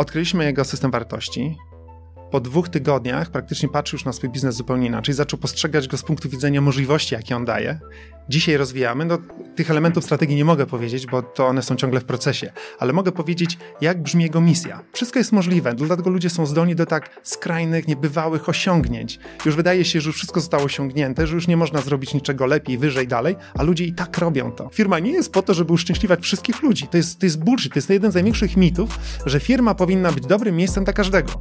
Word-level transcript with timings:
odkryliśmy 0.00 0.44
jego 0.44 0.64
system 0.64 0.90
wartości, 0.90 1.56
po 2.30 2.40
dwóch 2.40 2.68
tygodniach 2.68 3.30
praktycznie 3.30 3.68
patrzył 3.68 3.96
już 3.96 4.04
na 4.04 4.12
swój 4.12 4.30
biznes 4.30 4.54
zupełnie 4.54 4.86
inaczej, 4.86 5.14
zaczął 5.14 5.38
postrzegać 5.38 5.88
go 5.88 5.96
z 5.96 6.02
punktu 6.02 6.28
widzenia 6.28 6.60
możliwości, 6.60 7.14
jakie 7.14 7.36
on 7.36 7.44
daje. 7.44 7.80
Dzisiaj 8.28 8.56
rozwijamy. 8.56 9.04
No, 9.04 9.18
tych 9.56 9.70
elementów 9.70 10.04
strategii 10.04 10.36
nie 10.36 10.44
mogę 10.44 10.66
powiedzieć, 10.66 11.06
bo 11.06 11.22
to 11.22 11.46
one 11.46 11.62
są 11.62 11.76
ciągle 11.76 12.00
w 12.00 12.04
procesie, 12.04 12.52
ale 12.78 12.92
mogę 12.92 13.12
powiedzieć, 13.12 13.58
jak 13.80 14.02
brzmi 14.02 14.24
jego 14.24 14.40
misja. 14.40 14.84
Wszystko 14.92 15.18
jest 15.18 15.32
możliwe, 15.32 15.74
dlatego 15.74 16.10
ludzie 16.10 16.30
są 16.30 16.46
zdolni 16.46 16.74
do 16.74 16.86
tak 16.86 17.20
skrajnych, 17.22 17.88
niebywałych 17.88 18.48
osiągnięć. 18.48 19.18
Już 19.46 19.56
wydaje 19.56 19.84
się, 19.84 20.00
że 20.00 20.08
już 20.08 20.16
wszystko 20.16 20.40
zostało 20.40 20.64
osiągnięte, 20.64 21.26
że 21.26 21.34
już 21.34 21.48
nie 21.48 21.56
można 21.56 21.80
zrobić 21.80 22.14
niczego 22.14 22.46
lepiej, 22.46 22.78
wyżej, 22.78 23.08
dalej, 23.08 23.36
a 23.54 23.62
ludzie 23.62 23.84
i 23.84 23.92
tak 23.92 24.18
robią 24.18 24.52
to. 24.52 24.68
Firma 24.72 24.98
nie 24.98 25.12
jest 25.12 25.32
po 25.32 25.42
to, 25.42 25.54
żeby 25.54 25.72
uszczęśliwać 25.72 26.20
wszystkich 26.20 26.62
ludzi. 26.62 26.88
To 26.88 26.96
jest, 26.96 27.18
to 27.18 27.26
jest 27.26 27.44
bullshit, 27.44 27.72
to 27.72 27.78
jest 27.78 27.90
jeden 27.90 28.10
z 28.10 28.14
największych 28.14 28.56
mitów, 28.56 28.98
że 29.26 29.40
firma 29.40 29.74
powinna 29.74 30.12
być 30.12 30.26
dobrym 30.26 30.56
miejscem 30.56 30.84
dla 30.84 30.92
każdego. 30.92 31.32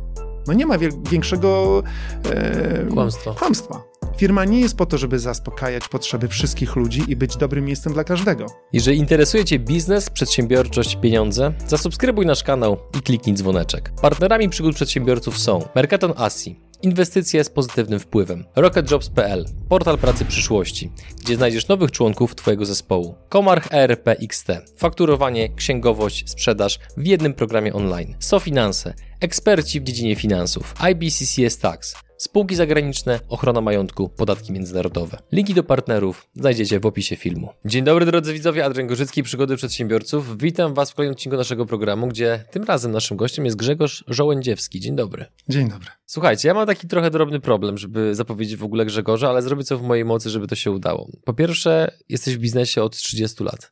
No 0.49 0.55
nie 0.55 0.65
ma 0.65 0.77
większego 1.11 1.83
e, 2.31 2.85
kłamstwa. 2.85 3.33
kłamstwa. 3.33 3.83
Firma 4.17 4.45
nie 4.45 4.59
jest 4.59 4.77
po 4.77 4.85
to, 4.85 4.97
żeby 4.97 5.19
zaspokajać 5.19 5.87
potrzeby 5.87 6.27
wszystkich 6.27 6.75
ludzi 6.75 7.03
i 7.07 7.15
być 7.15 7.37
dobrym 7.37 7.65
miejscem 7.65 7.93
dla 7.93 8.03
każdego. 8.03 8.45
Jeżeli 8.73 8.97
interesuje 8.97 9.45
Cię 9.45 9.59
biznes, 9.59 10.09
przedsiębiorczość, 10.09 10.95
pieniądze, 10.95 11.53
zasubskrybuj 11.67 12.25
nasz 12.25 12.43
kanał 12.43 12.77
i 12.99 13.01
kliknij 13.01 13.35
dzwoneczek. 13.35 13.91
Partnerami 14.01 14.49
przygód 14.49 14.75
przedsiębiorców 14.75 15.37
są 15.37 15.59
Mercaton 15.75 16.13
Asi, 16.17 16.59
Inwestycje 16.81 17.43
z 17.43 17.49
pozytywnym 17.49 17.99
wpływem. 17.99 18.45
RocketJobs.pl, 18.55 19.45
portal 19.69 19.97
pracy 19.97 20.25
przyszłości, 20.25 20.91
gdzie 21.21 21.35
znajdziesz 21.35 21.67
nowych 21.67 21.91
członków 21.91 22.35
Twojego 22.35 22.65
zespołu. 22.65 23.15
Komarch 23.29 23.67
ERP 23.71 24.07
XT, 24.07 24.47
fakturowanie, 24.77 25.49
księgowość, 25.55 26.29
sprzedaż 26.29 26.79
w 26.97 27.05
jednym 27.05 27.33
programie 27.33 27.73
online. 27.73 28.15
SoFinanse, 28.19 28.93
eksperci 29.19 29.81
w 29.81 29.83
dziedzinie 29.83 30.15
finansów. 30.15 30.75
IBCCS 30.91 31.57
Tax, 31.57 31.95
spółki 32.19 32.55
zagraniczne, 32.55 33.19
ochrona 33.29 33.61
majątku, 33.61 34.09
podatki 34.09 34.53
międzynarodowe. 34.53 35.17
Linki 35.31 35.53
do 35.53 35.63
partnerów 35.63 36.27
znajdziecie 36.35 36.79
w 36.79 36.85
opisie 36.85 37.15
filmu. 37.15 37.49
Dzień 37.65 37.83
dobry 37.83 38.05
drodzy 38.05 38.33
widzowie, 38.33 38.65
Adrian 38.65 38.87
Gorzycki, 38.87 39.23
Przygody 39.23 39.55
Przedsiębiorców. 39.55 40.37
Witam 40.37 40.73
Was 40.73 40.91
w 40.91 40.95
kolejnym 40.95 41.13
odcinku 41.13 41.37
naszego 41.37 41.65
programu, 41.65 42.07
gdzie 42.07 42.43
tym 42.51 42.63
razem 42.63 42.91
naszym 42.91 43.17
gościem 43.17 43.45
jest 43.45 43.57
Grzegorz 43.57 44.03
Żołędziewski. 44.07 44.79
Dzień 44.79 44.95
dobry. 44.95 45.25
Dzień 45.49 45.69
dobry. 45.69 45.87
Słuchajcie, 46.05 46.47
ja 46.47 46.53
mam 46.53 46.67
taki 46.67 46.87
trochę 46.87 47.11
drobny 47.11 47.39
problem, 47.39 47.77
żeby 47.77 48.15
zapowiedzieć 48.15 48.55
w 48.55 48.63
ogóle 48.63 48.85
Grzegorza, 48.85 49.29
ale 49.29 49.41
zrobię 49.41 49.63
co 49.63 49.77
w 49.77 49.83
mojej 49.83 50.05
mocy, 50.05 50.29
żeby 50.29 50.47
to 50.47 50.55
się 50.55 50.71
udało. 50.71 51.09
Po 51.25 51.33
pierwsze, 51.33 51.91
jesteś 52.09 52.37
w 52.37 52.39
biznesie 52.39 52.83
od 52.83 52.97
30 52.97 53.43
lat. 53.43 53.71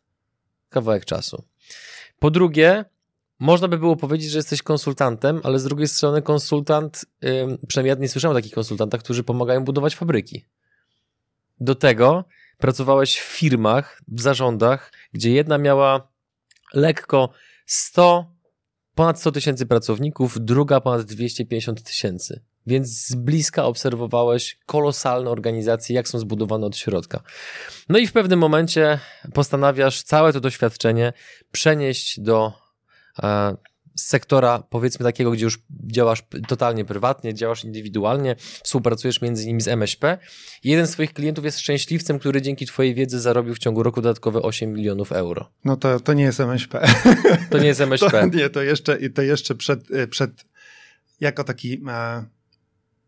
Kawałek 0.70 1.06
czasu. 1.06 1.44
Po 2.20 2.32
drugie, 2.32 2.86
można 3.40 3.68
by 3.68 3.78
było 3.78 3.96
powiedzieć, 3.96 4.32
że 4.32 4.40
jesteś 4.40 4.62
konsultantem, 4.62 5.42
ale 5.44 5.60
z 5.60 5.64
drugiej 5.64 5.88
strony 5.88 6.22
konsultant, 6.22 7.06
przynajmniej 7.68 7.90
ja 7.90 8.02
nie 8.02 8.10
słyszałem 8.10 8.38
o 8.38 8.40
takich 8.40 8.54
konsultantach, 8.54 9.02
którzy 9.02 9.24
pomagają 9.24 9.64
budować 9.64 9.96
fabryki. 9.96 10.46
Do 11.60 11.76
tego 11.76 12.24
pracowałeś 12.58 13.20
w 13.20 13.24
firmach, 13.24 14.02
w 14.08 14.22
zarządach, 14.22 14.92
gdzie 15.14 15.32
jedna 15.32 15.58
miała 15.58 16.08
lekko 16.74 17.30
100, 17.66 18.26
ponad 18.96 19.20
100 19.20 19.32
tysięcy 19.32 19.66
pracowników, 19.66 20.38
druga 20.40 20.82
ponad 20.82 21.02
250 21.02 21.84
tysięcy. 21.84 22.42
Więc 22.68 23.08
z 23.08 23.16
bliska 23.16 23.66
obserwowałeś 23.66 24.58
kolosalne 24.66 25.30
organizacje, 25.30 25.96
jak 25.96 26.08
są 26.08 26.20
zbudowane 26.20 26.66
od 26.66 26.78
środka. 26.78 27.24
No 27.90 28.00
i 28.00 28.08
w 28.08 28.12
pewnym 28.12 28.40
momencie 28.40 29.00
postanawiasz 29.34 30.04
całe 30.04 30.34
to 30.34 30.40
doświadczenie 30.40 31.14
przenieść 31.52 32.20
do 32.20 32.67
z 33.98 34.06
sektora, 34.06 34.64
powiedzmy 34.70 35.06
takiego, 35.06 35.32
gdzie 35.32 35.46
już 35.46 35.60
działasz 35.70 36.24
totalnie 36.48 36.86
prywatnie, 36.86 37.34
działasz 37.34 37.64
indywidualnie, 37.64 38.36
współpracujesz 38.64 39.22
między 39.22 39.44
innymi 39.44 39.62
z 39.62 39.68
MŚP. 39.68 40.18
Jeden 40.64 40.88
z 40.88 40.92
Twoich 40.92 41.14
klientów 41.14 41.46
jest 41.46 41.60
szczęśliwcem, 41.60 42.20
który 42.20 42.42
dzięki 42.42 42.66
Twojej 42.66 42.94
wiedzy 42.94 43.20
zarobił 43.20 43.56
w 43.56 43.60
ciągu 43.60 43.84
roku 43.84 44.02
dodatkowe 44.02 44.42
8 44.42 44.74
milionów 44.74 45.12
euro. 45.12 45.50
No 45.66 45.78
to, 45.78 46.00
to 46.00 46.14
nie 46.14 46.24
jest 46.24 46.40
MŚP. 46.40 46.88
To 47.50 47.58
nie 47.58 47.68
jest 47.68 47.82
MŚP. 47.82 48.12
To, 48.32 48.38
nie, 48.38 48.50
to 48.50 48.62
jeszcze, 48.62 49.10
to 49.10 49.22
jeszcze 49.22 49.56
przed, 49.56 49.88
przed 50.10 50.46
jako 51.20 51.44
taki 51.44 51.82
e, 51.88 52.26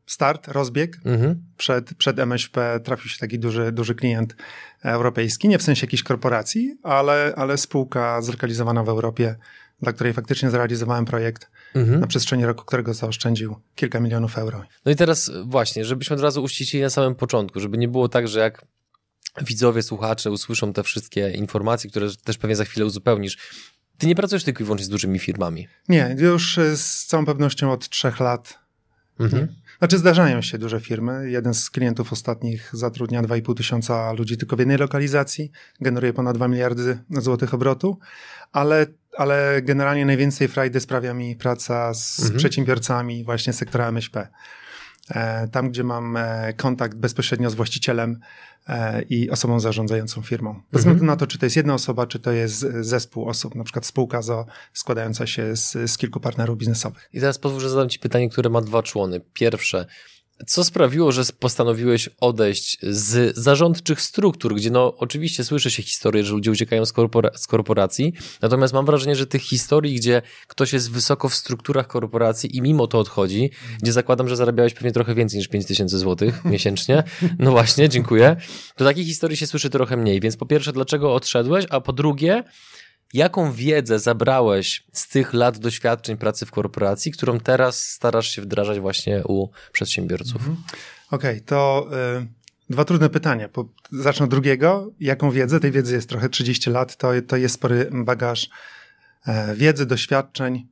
start, 0.06 0.48
rozbieg, 0.48 0.98
mhm. 1.06 1.44
przed, 1.58 1.94
przed 1.94 2.20
MŚP 2.20 2.80
trafił 2.84 3.10
się 3.10 3.20
taki 3.20 3.40
duży, 3.40 3.72
duży 3.72 3.96
klient 3.96 4.36
europejski, 4.84 5.48
nie 5.48 5.58
w 5.58 5.64
sensie 5.64 5.86
jakiejś 5.86 6.04
korporacji, 6.04 6.78
ale, 6.84 7.34
ale 7.36 7.58
spółka 7.58 8.22
zlokalizowana 8.22 8.84
w 8.84 8.90
Europie, 8.90 9.36
dla 9.82 9.94
której 9.94 10.14
faktycznie 10.14 10.50
zrealizowałem 10.50 11.06
projekt 11.06 11.52
mhm. 11.76 12.00
na 12.00 12.08
przestrzeni 12.08 12.46
roku, 12.46 12.66
którego 12.66 12.94
zaoszczędził 12.94 13.56
kilka 13.76 14.00
milionów 14.00 14.38
euro. 14.38 14.64
No 14.86 14.92
i 14.92 14.96
teraz 14.96 15.32
właśnie, 15.46 15.86
żebyśmy 15.86 16.16
od 16.16 16.22
razu 16.22 16.44
uściślili 16.44 16.84
na 16.84 16.90
samym 16.90 17.16
początku, 17.16 17.60
żeby 17.60 17.78
nie 17.78 17.88
było 17.88 18.10
tak, 18.10 18.28
że 18.28 18.40
jak 18.40 18.66
widzowie, 19.42 19.84
słuchacze 19.84 20.32
usłyszą 20.32 20.74
te 20.74 20.84
wszystkie 20.84 21.32
informacje, 21.32 21.90
które 21.90 22.08
też 22.24 22.38
pewnie 22.38 22.56
za 22.56 22.66
chwilę 22.66 22.86
uzupełnisz, 22.86 23.38
ty 23.98 24.08
nie 24.08 24.16
pracujesz 24.16 24.44
tylko 24.44 24.64
i 24.64 24.66
wyłącznie 24.66 24.86
z 24.86 24.90
dużymi 24.90 25.20
firmami. 25.20 25.68
Nie, 25.90 26.16
już 26.20 26.60
z 26.76 27.06
całą 27.06 27.26
pewnością 27.26 27.72
od 27.72 27.90
trzech 27.90 28.20
lat. 28.20 28.60
Mhm. 29.20 29.48
Znaczy 29.80 29.98
zdarzają 29.98 30.42
się 30.42 30.58
duże 30.58 30.80
firmy. 30.80 31.30
Jeden 31.32 31.54
z 31.54 31.70
klientów 31.70 32.14
ostatnich 32.14 32.70
zatrudnia 32.74 33.24
2,5 33.24 33.58
tysiąca 33.58 34.14
ludzi 34.14 34.38
tylko 34.38 34.56
w 34.56 34.60
jednej 34.60 34.78
lokalizacji, 34.78 35.52
generuje 35.82 36.14
ponad 36.14 36.36
2 36.38 36.48
miliardy 36.48 37.00
złotych 37.10 37.54
obrotu, 37.54 38.00
ale, 38.52 38.86
ale 39.18 39.62
generalnie 39.62 40.06
najwięcej 40.06 40.48
frajdy 40.48 40.80
sprawia 40.80 41.14
mi 41.14 41.36
praca 41.36 41.94
z 41.94 42.20
mhm. 42.20 42.38
przedsiębiorcami 42.38 43.24
właśnie 43.24 43.54
sektora 43.54 43.88
MŚP. 43.88 44.28
E, 45.10 45.48
tam, 45.48 45.70
gdzie 45.70 45.84
mam 45.84 46.18
e, 46.18 46.54
kontakt 46.54 46.98
bezpośrednio 46.98 47.50
z 47.50 47.56
właścicielem 47.56 48.20
e, 48.68 49.02
i 49.02 49.30
osobą 49.30 49.60
zarządzającą 49.60 50.22
firmą. 50.22 50.54
Bez 50.54 50.64
mhm. 50.64 50.80
względu 50.80 51.06
na 51.06 51.16
to, 51.16 51.28
czy 51.28 51.38
to 51.38 51.46
jest 51.46 51.56
jedna 51.56 51.74
osoba, 51.74 52.08
czy 52.08 52.20
to 52.20 52.32
jest 52.32 52.60
zespół 52.80 53.30
osób, 53.30 53.56
na 53.56 53.64
przykład 53.64 53.86
spółka 53.86 54.22
ZO 54.22 54.46
składająca 54.74 55.28
się 55.28 55.56
z, 55.56 55.92
z 55.92 55.98
kilku 55.98 56.20
partnerów 56.20 56.58
biznesowych. 56.58 57.10
I 57.14 57.20
teraz 57.20 57.38
pozwól, 57.38 57.62
że 57.62 57.70
zadam 57.70 57.90
Ci 57.90 58.00
pytanie, 58.00 58.30
które 58.30 58.50
ma 58.50 58.62
dwa 58.62 58.84
człony. 58.84 59.22
Pierwsze, 59.34 59.86
co 60.48 60.64
sprawiło, 60.64 61.12
że 61.12 61.24
postanowiłeś 61.40 62.10
odejść 62.20 62.78
z 62.82 63.38
zarządczych 63.38 64.02
struktur, 64.02 64.56
gdzie 64.56 64.72
no 64.72 64.96
oczywiście 64.98 65.44
słyszy 65.44 65.72
się 65.72 65.84
historie, 65.84 66.24
że 66.24 66.34
ludzie 66.34 66.52
uciekają 66.52 66.86
z, 66.86 66.94
korpora 66.94 67.30
z 67.36 67.48
korporacji, 67.48 68.14
natomiast 68.42 68.74
mam 68.74 68.86
wrażenie, 68.86 69.16
że 69.16 69.28
tych 69.28 69.42
historii, 69.42 69.96
gdzie 69.96 70.22
ktoś 70.48 70.74
jest 70.74 70.92
wysoko 70.92 71.30
w 71.30 71.36
strukturach 71.36 71.88
korporacji 71.88 72.58
i 72.58 72.62
mimo 72.62 72.88
to 72.88 73.00
odchodzi, 73.00 73.50
gdzie 73.82 73.92
zakładam, 73.94 74.30
że 74.30 74.36
zarabiałeś 74.36 74.74
pewnie 74.74 74.92
trochę 74.92 75.16
więcej 75.16 75.38
niż 75.38 75.48
5 75.48 75.66
tysięcy 75.66 75.98
złotych 75.98 76.46
miesięcznie, 76.46 77.04
no 77.40 77.52
właśnie, 77.52 77.90
dziękuję, 77.90 78.36
to 78.76 78.86
takich 78.86 79.08
historii 79.08 79.38
się 79.38 79.48
słyszy 79.48 79.70
trochę 79.70 79.98
mniej, 79.98 80.20
więc 80.20 80.38
po 80.38 80.46
pierwsze, 80.46 80.74
dlaczego 80.74 81.14
odszedłeś, 81.14 81.66
a 81.70 81.82
po 81.82 81.94
drugie, 81.94 82.44
Jaką 83.14 83.54
wiedzę 83.54 84.00
zabrałeś 84.00 84.84
z 84.92 85.08
tych 85.08 85.34
lat 85.34 85.58
doświadczeń 85.58 86.18
pracy 86.18 86.46
w 86.46 86.52
korporacji, 86.52 87.12
którą 87.12 87.40
teraz 87.40 87.86
starasz 87.86 88.30
się 88.30 88.42
wdrażać 88.42 88.80
właśnie 88.80 89.24
u 89.28 89.50
przedsiębiorców? 89.72 90.36
Mhm. 90.36 90.58
Okej, 91.12 91.36
okay, 91.36 91.42
to 91.42 91.90
y, 92.22 92.28
dwa 92.70 92.86
trudne 92.86 93.10
pytania. 93.10 93.50
Po, 93.50 93.66
zacznę 93.92 94.24
od 94.24 94.30
drugiego. 94.30 94.92
Jaką 95.00 95.32
wiedzę? 95.32 95.60
Tej 95.60 95.72
wiedzy 95.72 95.96
jest 95.96 96.10
trochę 96.10 96.30
30 96.30 96.70
lat. 96.70 96.98
To, 96.98 97.12
to 97.28 97.38
jest 97.38 97.56
spory 97.56 97.90
bagaż 97.92 98.50
y, 99.28 99.32
wiedzy, 99.56 99.86
doświadczeń, 99.86 100.68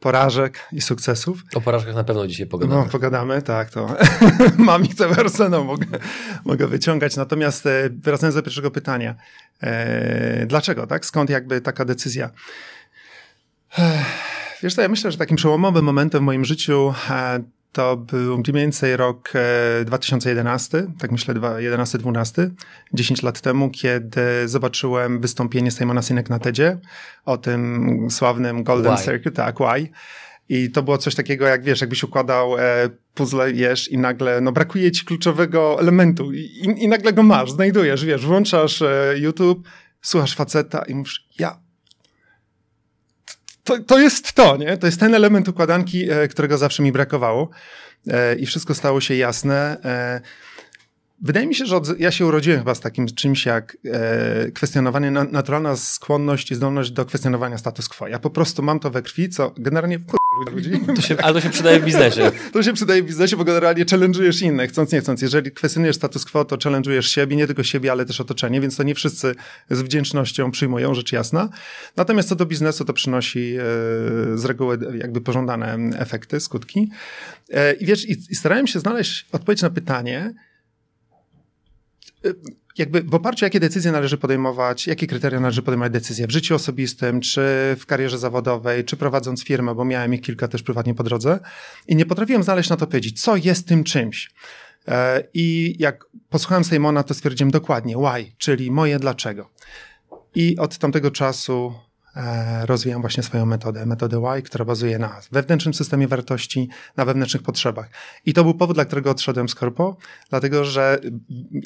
porażek 0.00 0.68
i 0.72 0.80
sukcesów. 0.80 1.42
O 1.54 1.60
porażkach 1.60 1.94
na 1.94 2.04
pewno 2.04 2.26
dzisiaj 2.26 2.46
pogadamy. 2.46 2.84
No, 2.84 2.90
pogadamy, 2.90 3.42
tak, 3.42 3.70
to 3.70 3.96
mam 4.58 4.84
ich 4.84 5.00
arsenał, 5.18 5.64
mogę, 5.64 5.86
mogę 6.44 6.66
wyciągać. 6.66 7.16
Natomiast 7.16 7.66
e, 7.66 7.90
wracając 7.90 8.34
do 8.34 8.42
pierwszego 8.42 8.70
pytania, 8.70 9.14
e, 9.62 10.46
dlaczego, 10.46 10.86
tak? 10.86 11.06
Skąd 11.06 11.30
jakby 11.30 11.60
taka 11.60 11.84
decyzja? 11.84 12.30
E, 13.78 14.04
wiesz 14.62 14.74
co, 14.74 14.82
ja 14.82 14.88
myślę, 14.88 15.12
że 15.12 15.18
takim 15.18 15.36
przełomowym 15.36 15.84
momentem 15.84 16.20
w 16.20 16.24
moim 16.24 16.44
życiu 16.44 16.94
e, 17.10 17.40
to 17.72 17.96
był 17.96 18.38
mniej 18.38 18.52
więcej 18.52 18.96
rok 18.96 19.32
2011, 19.84 20.78
e, 20.78 20.92
tak 20.98 21.12
myślę 21.12 21.34
11-12, 21.34 22.50
10 22.92 23.22
lat 23.22 23.40
temu, 23.40 23.70
kiedy 23.70 24.48
zobaczyłem 24.48 25.20
wystąpienie 25.20 25.70
Simona 25.70 26.02
Sinek 26.02 26.30
na 26.30 26.38
TEDzie 26.38 26.78
o 27.24 27.38
tym 27.38 28.06
sławnym 28.10 28.64
Golden 28.64 28.96
why? 28.96 29.04
Circle, 29.04 29.32
tak, 29.32 29.56
Why. 29.56 29.88
I 30.48 30.70
to 30.70 30.82
było 30.82 30.98
coś 30.98 31.14
takiego, 31.14 31.46
jak 31.46 31.62
wiesz, 31.62 31.80
jakbyś 31.80 32.02
układał 32.02 32.58
e, 32.58 32.90
puzzle, 33.14 33.52
jesz 33.52 33.88
i 33.88 33.98
nagle, 33.98 34.40
no 34.40 34.52
brakuje 34.52 34.92
ci 34.92 35.04
kluczowego 35.04 35.76
elementu 35.80 36.32
i, 36.32 36.38
i, 36.38 36.84
i 36.84 36.88
nagle 36.88 37.12
go 37.12 37.22
masz, 37.22 37.50
znajdujesz, 37.50 38.04
wiesz, 38.04 38.26
włączasz 38.26 38.82
e, 38.82 39.14
YouTube, 39.16 39.68
słuchasz 40.02 40.34
faceta 40.34 40.82
i 40.82 40.94
mówisz, 40.94 41.28
ja 41.38 41.58
to, 43.70 43.84
to 43.84 43.98
jest 43.98 44.32
to, 44.32 44.56
nie? 44.56 44.76
To 44.76 44.86
jest 44.86 45.00
ten 45.00 45.14
element 45.14 45.48
układanki, 45.48 46.10
e, 46.10 46.28
którego 46.28 46.58
zawsze 46.58 46.82
mi 46.82 46.92
brakowało. 46.92 47.50
E, 48.08 48.34
I 48.34 48.46
wszystko 48.46 48.74
stało 48.74 49.00
się 49.00 49.14
jasne. 49.14 49.76
Wydaje 51.22 51.46
mi 51.46 51.54
się, 51.54 51.66
że 51.66 51.76
od, 51.76 52.00
ja 52.00 52.10
się 52.10 52.26
urodziłem 52.26 52.58
chyba 52.58 52.74
z 52.74 52.80
takim 52.80 53.06
czymś 53.06 53.46
jak 53.46 53.76
e, 53.84 54.50
kwestionowanie, 54.50 55.10
na, 55.10 55.24
naturalna 55.24 55.76
skłonność 55.76 56.50
i 56.50 56.54
zdolność 56.54 56.90
do 56.90 57.04
kwestionowania 57.04 57.58
status 57.58 57.88
quo. 57.88 58.08
Ja 58.08 58.18
po 58.18 58.30
prostu 58.30 58.62
mam 58.62 58.80
to 58.80 58.90
we 58.90 59.02
krwi, 59.02 59.28
co 59.28 59.52
generalnie 59.56 59.98
ludzi. 60.52 60.70
To 60.96 61.02
się, 61.02 61.16
ale 61.22 61.34
to 61.34 61.40
się 61.40 61.50
przydaje 61.50 61.80
w 61.80 61.84
biznesie. 61.84 62.32
to 62.52 62.62
się 62.62 62.72
przydaje 62.72 63.02
w 63.02 63.06
biznesie, 63.06 63.36
bo 63.36 63.44
generalnie 63.44 63.84
challenge'ujesz 63.84 64.44
innych, 64.44 64.70
chcąc 64.70 64.92
nie 64.92 65.00
chcąc. 65.00 65.22
Jeżeli 65.22 65.52
kwestionujesz 65.52 65.96
status 65.96 66.24
quo, 66.24 66.44
to 66.44 66.56
challenge'ujesz 66.56 67.02
siebie, 67.02 67.36
nie 67.36 67.46
tylko 67.46 67.62
siebie, 67.62 67.92
ale 67.92 68.06
też 68.06 68.20
otoczenie, 68.20 68.60
więc 68.60 68.76
to 68.76 68.82
nie 68.82 68.94
wszyscy 68.94 69.34
z 69.70 69.82
wdzięcznością 69.82 70.50
przyjmują, 70.50 70.94
rzecz 70.94 71.12
jasna. 71.12 71.48
Natomiast 71.96 72.28
co 72.28 72.36
do 72.36 72.46
biznesu, 72.46 72.84
to 72.84 72.92
przynosi 72.92 73.56
e, 73.56 73.62
z 74.38 74.44
reguły 74.44 74.78
jakby 74.98 75.20
pożądane 75.20 75.78
efekty, 75.98 76.40
skutki. 76.40 76.90
E, 77.50 77.72
I 77.72 77.86
wiesz, 77.86 78.08
i, 78.08 78.16
i 78.30 78.34
starałem 78.34 78.66
się 78.66 78.80
znaleźć 78.80 79.26
odpowiedź 79.32 79.62
na 79.62 79.70
pytanie, 79.70 80.34
jakby 82.78 83.02
w 83.02 83.14
oparciu 83.14 83.44
o 83.44 83.46
jakie 83.46 83.60
decyzje 83.60 83.92
należy 83.92 84.18
podejmować, 84.18 84.86
jakie 84.86 85.06
kryteria 85.06 85.40
należy 85.40 85.62
podejmować 85.62 85.92
decyzje 85.92 86.26
w 86.26 86.30
życiu 86.30 86.54
osobistym, 86.54 87.20
czy 87.20 87.40
w 87.78 87.82
karierze 87.86 88.18
zawodowej, 88.18 88.84
czy 88.84 88.96
prowadząc 88.96 89.44
firmę, 89.44 89.74
bo 89.74 89.84
miałem 89.84 90.14
ich 90.14 90.20
kilka 90.20 90.48
też 90.48 90.62
prywatnie 90.62 90.94
po 90.94 91.02
drodze 91.02 91.40
i 91.88 91.96
nie 91.96 92.06
potrafiłem 92.06 92.42
znaleźć 92.42 92.70
na 92.70 92.76
to 92.76 92.84
odpowiedzi, 92.84 93.12
co 93.12 93.36
jest 93.36 93.68
tym 93.68 93.84
czymś. 93.84 94.30
E, 94.88 95.24
I 95.34 95.76
jak 95.78 96.06
posłuchałem 96.28 96.64
Simona, 96.64 97.02
to 97.02 97.14
stwierdziłem 97.14 97.50
dokładnie 97.50 97.96
why, 97.96 98.32
czyli 98.38 98.70
moje 98.70 98.98
dlaczego. 98.98 99.50
I 100.34 100.58
od 100.58 100.78
tamtego 100.78 101.10
czasu 101.10 101.74
rozwijam 102.62 103.00
właśnie 103.00 103.22
swoją 103.22 103.46
metodę, 103.46 103.86
metodę 103.86 104.20
why, 104.20 104.42
która 104.42 104.64
bazuje 104.64 104.98
na 104.98 105.20
wewnętrznym 105.32 105.74
systemie 105.74 106.08
wartości, 106.08 106.68
na 106.96 107.04
wewnętrznych 107.04 107.42
potrzebach. 107.42 107.90
I 108.26 108.32
to 108.34 108.44
był 108.44 108.54
powód, 108.54 108.76
dla 108.76 108.84
którego 108.84 109.10
odszedłem 109.10 109.48
z 109.48 109.54
korpo, 109.54 109.96
dlatego 110.30 110.64
że 110.64 111.00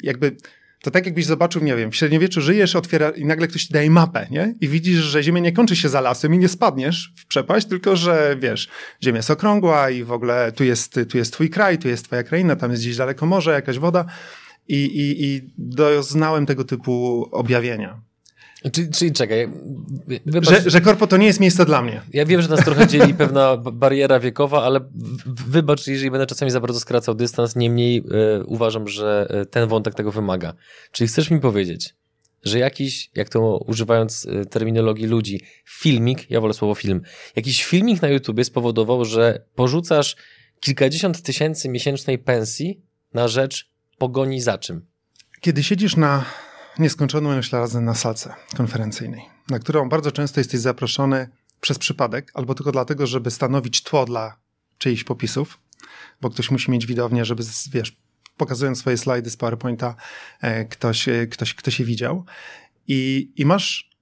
jakby 0.03 0.35
to 0.81 0.91
tak 0.91 1.05
jakbyś 1.05 1.25
zobaczył, 1.25 1.63
nie 1.63 1.75
wiem, 1.75 1.91
w 1.91 1.95
średniowieczu 1.95 2.41
żyjesz, 2.41 2.75
otwiera 2.75 3.09
i 3.09 3.25
nagle 3.25 3.47
ktoś 3.47 3.63
ci 3.63 3.73
daje 3.73 3.89
mapę, 3.89 4.27
nie? 4.31 4.55
I 4.61 4.67
widzisz, 4.67 4.99
że 4.99 5.23
Ziemia 5.23 5.39
nie 5.39 5.51
kończy 5.51 5.75
się 5.75 5.89
za 5.89 6.01
lasem 6.01 6.33
i 6.33 6.37
nie 6.37 6.49
spadniesz 6.49 7.13
w 7.15 7.25
przepaść, 7.25 7.67
tylko 7.67 7.95
że 7.95 8.35
wiesz, 8.39 8.69
Ziemia 9.03 9.17
jest 9.17 9.31
okrągła 9.31 9.89
i 9.89 10.03
w 10.03 10.11
ogóle 10.11 10.51
tu 10.51 10.63
jest, 10.63 10.99
tu 11.09 11.17
jest 11.17 11.33
twój 11.33 11.49
kraj, 11.49 11.77
tu 11.77 11.87
jest 11.87 12.05
twoja 12.05 12.23
kraina, 12.23 12.55
tam 12.55 12.71
jest 12.71 12.83
gdzieś 12.83 12.97
daleko 12.97 13.25
morze, 13.25 13.51
jakaś 13.51 13.79
woda. 13.79 14.05
I, 14.67 14.85
i, 14.85 15.25
i 15.25 15.53
doznałem 15.57 16.45
tego 16.45 16.63
typu 16.63 17.27
objawienia. 17.31 18.01
Czyli, 18.71 18.89
czyli 18.89 19.11
czekaj. 19.11 19.49
Wybacz, 20.25 20.49
że, 20.49 20.69
że 20.69 20.81
korpo 20.81 21.07
to 21.07 21.17
nie 21.17 21.27
jest 21.27 21.39
miejsce 21.39 21.65
dla 21.65 21.81
mnie. 21.81 22.01
Ja 22.13 22.25
wiem, 22.25 22.41
że 22.41 22.47
nas 22.47 22.65
trochę 22.65 22.87
dzieli 22.87 23.13
pewna 23.13 23.57
bariera 23.57 24.19
wiekowa, 24.19 24.63
ale 24.63 24.79
wybacz, 25.25 25.87
jeżeli 25.87 26.11
będę 26.11 26.25
czasami 26.25 26.51
za 26.51 26.59
bardzo 26.59 26.79
skracał 26.79 27.15
dystans, 27.15 27.55
niemniej 27.55 27.97
y, 27.97 28.45
uważam, 28.45 28.87
że 28.87 29.27
e, 29.29 29.45
ten 29.45 29.69
wątek 29.69 29.93
tego 29.93 30.11
wymaga. 30.11 30.53
Czyli 30.91 31.07
chcesz 31.07 31.31
mi 31.31 31.39
powiedzieć, 31.39 31.95
że 32.43 32.59
jakiś, 32.59 33.09
jak 33.15 33.29
to 33.29 33.57
używając 33.57 34.25
e, 34.25 34.45
terminologii 34.45 35.07
ludzi, 35.07 35.41
filmik, 35.65 36.31
ja 36.31 36.41
wolę 36.41 36.53
słowo 36.53 36.75
film, 36.75 37.01
jakiś 37.35 37.65
filmik 37.65 38.01
na 38.01 38.07
YouTubie 38.07 38.43
spowodował, 38.43 39.05
że 39.05 39.45
porzucasz 39.55 40.15
kilkadziesiąt 40.59 41.21
tysięcy 41.21 41.69
miesięcznej 41.69 42.19
pensji 42.19 42.81
na 43.13 43.27
rzecz 43.27 43.69
pogoni 43.97 44.41
za 44.41 44.57
czym? 44.57 44.85
Kiedy 45.41 45.63
siedzisz 45.63 45.95
na 45.95 46.25
nieskończoną 46.79 47.33
ilość 47.33 47.51
razy 47.51 47.81
na 47.81 47.95
salce 47.95 48.33
konferencyjnej, 48.57 49.21
na 49.49 49.59
którą 49.59 49.89
bardzo 49.89 50.11
często 50.11 50.39
jesteś 50.39 50.59
zaproszony 50.59 51.29
przez 51.61 51.79
przypadek, 51.79 52.31
albo 52.33 52.55
tylko 52.55 52.71
dlatego, 52.71 53.07
żeby 53.07 53.31
stanowić 53.31 53.83
tło 53.83 54.05
dla 54.05 54.37
czyichś 54.77 55.03
popisów, 55.03 55.59
bo 56.21 56.29
ktoś 56.29 56.51
musi 56.51 56.71
mieć 56.71 56.85
widownię, 56.85 57.25
żeby, 57.25 57.43
wiesz, 57.71 57.97
pokazując 58.37 58.79
swoje 58.79 58.97
slajdy 58.97 59.29
z 59.29 59.37
PowerPointa, 59.37 59.95
e, 60.41 60.65
ktoś, 60.65 61.09
e, 61.09 61.27
ktoś, 61.27 61.53
ktoś 61.53 61.79
je 61.79 61.85
widział. 61.85 62.25
I, 62.87 63.31
I 63.35 63.45
masz 63.45 63.95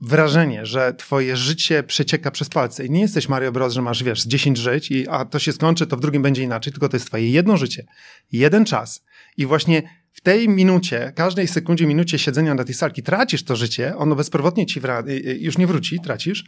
wrażenie, 0.00 0.66
że 0.66 0.94
twoje 0.94 1.36
życie 1.36 1.82
przecieka 1.82 2.30
przez 2.30 2.48
palce 2.48 2.86
i 2.86 2.90
nie 2.90 3.00
jesteś 3.00 3.28
Mario 3.28 3.52
Bros, 3.52 3.72
że 3.72 3.82
masz, 3.82 4.02
wiesz, 4.02 4.24
10 4.24 4.58
żyć 4.58 4.90
i 4.90 5.08
a 5.08 5.24
to 5.24 5.38
się 5.38 5.52
skończy, 5.52 5.86
to 5.86 5.96
w 5.96 6.00
drugim 6.00 6.22
będzie 6.22 6.42
inaczej, 6.42 6.72
tylko 6.72 6.88
to 6.88 6.96
jest 6.96 7.06
twoje 7.06 7.30
jedno 7.30 7.56
życie, 7.56 7.86
jeden 8.32 8.64
czas 8.64 9.04
i 9.36 9.46
właśnie 9.46 10.03
w 10.14 10.20
tej 10.20 10.48
minucie, 10.48 11.12
każdej 11.16 11.48
sekundzie, 11.48 11.86
minucie 11.86 12.18
siedzenia 12.18 12.54
na 12.54 12.64
tej 12.64 12.74
salki 12.74 13.02
tracisz 13.02 13.44
to 13.44 13.56
życie, 13.56 13.96
ono 13.96 14.14
bezpowrotnie 14.14 14.66
ci 14.66 14.80
y, 14.80 15.10
y, 15.10 15.38
już 15.40 15.58
nie 15.58 15.66
wróci, 15.66 16.00
tracisz, 16.00 16.44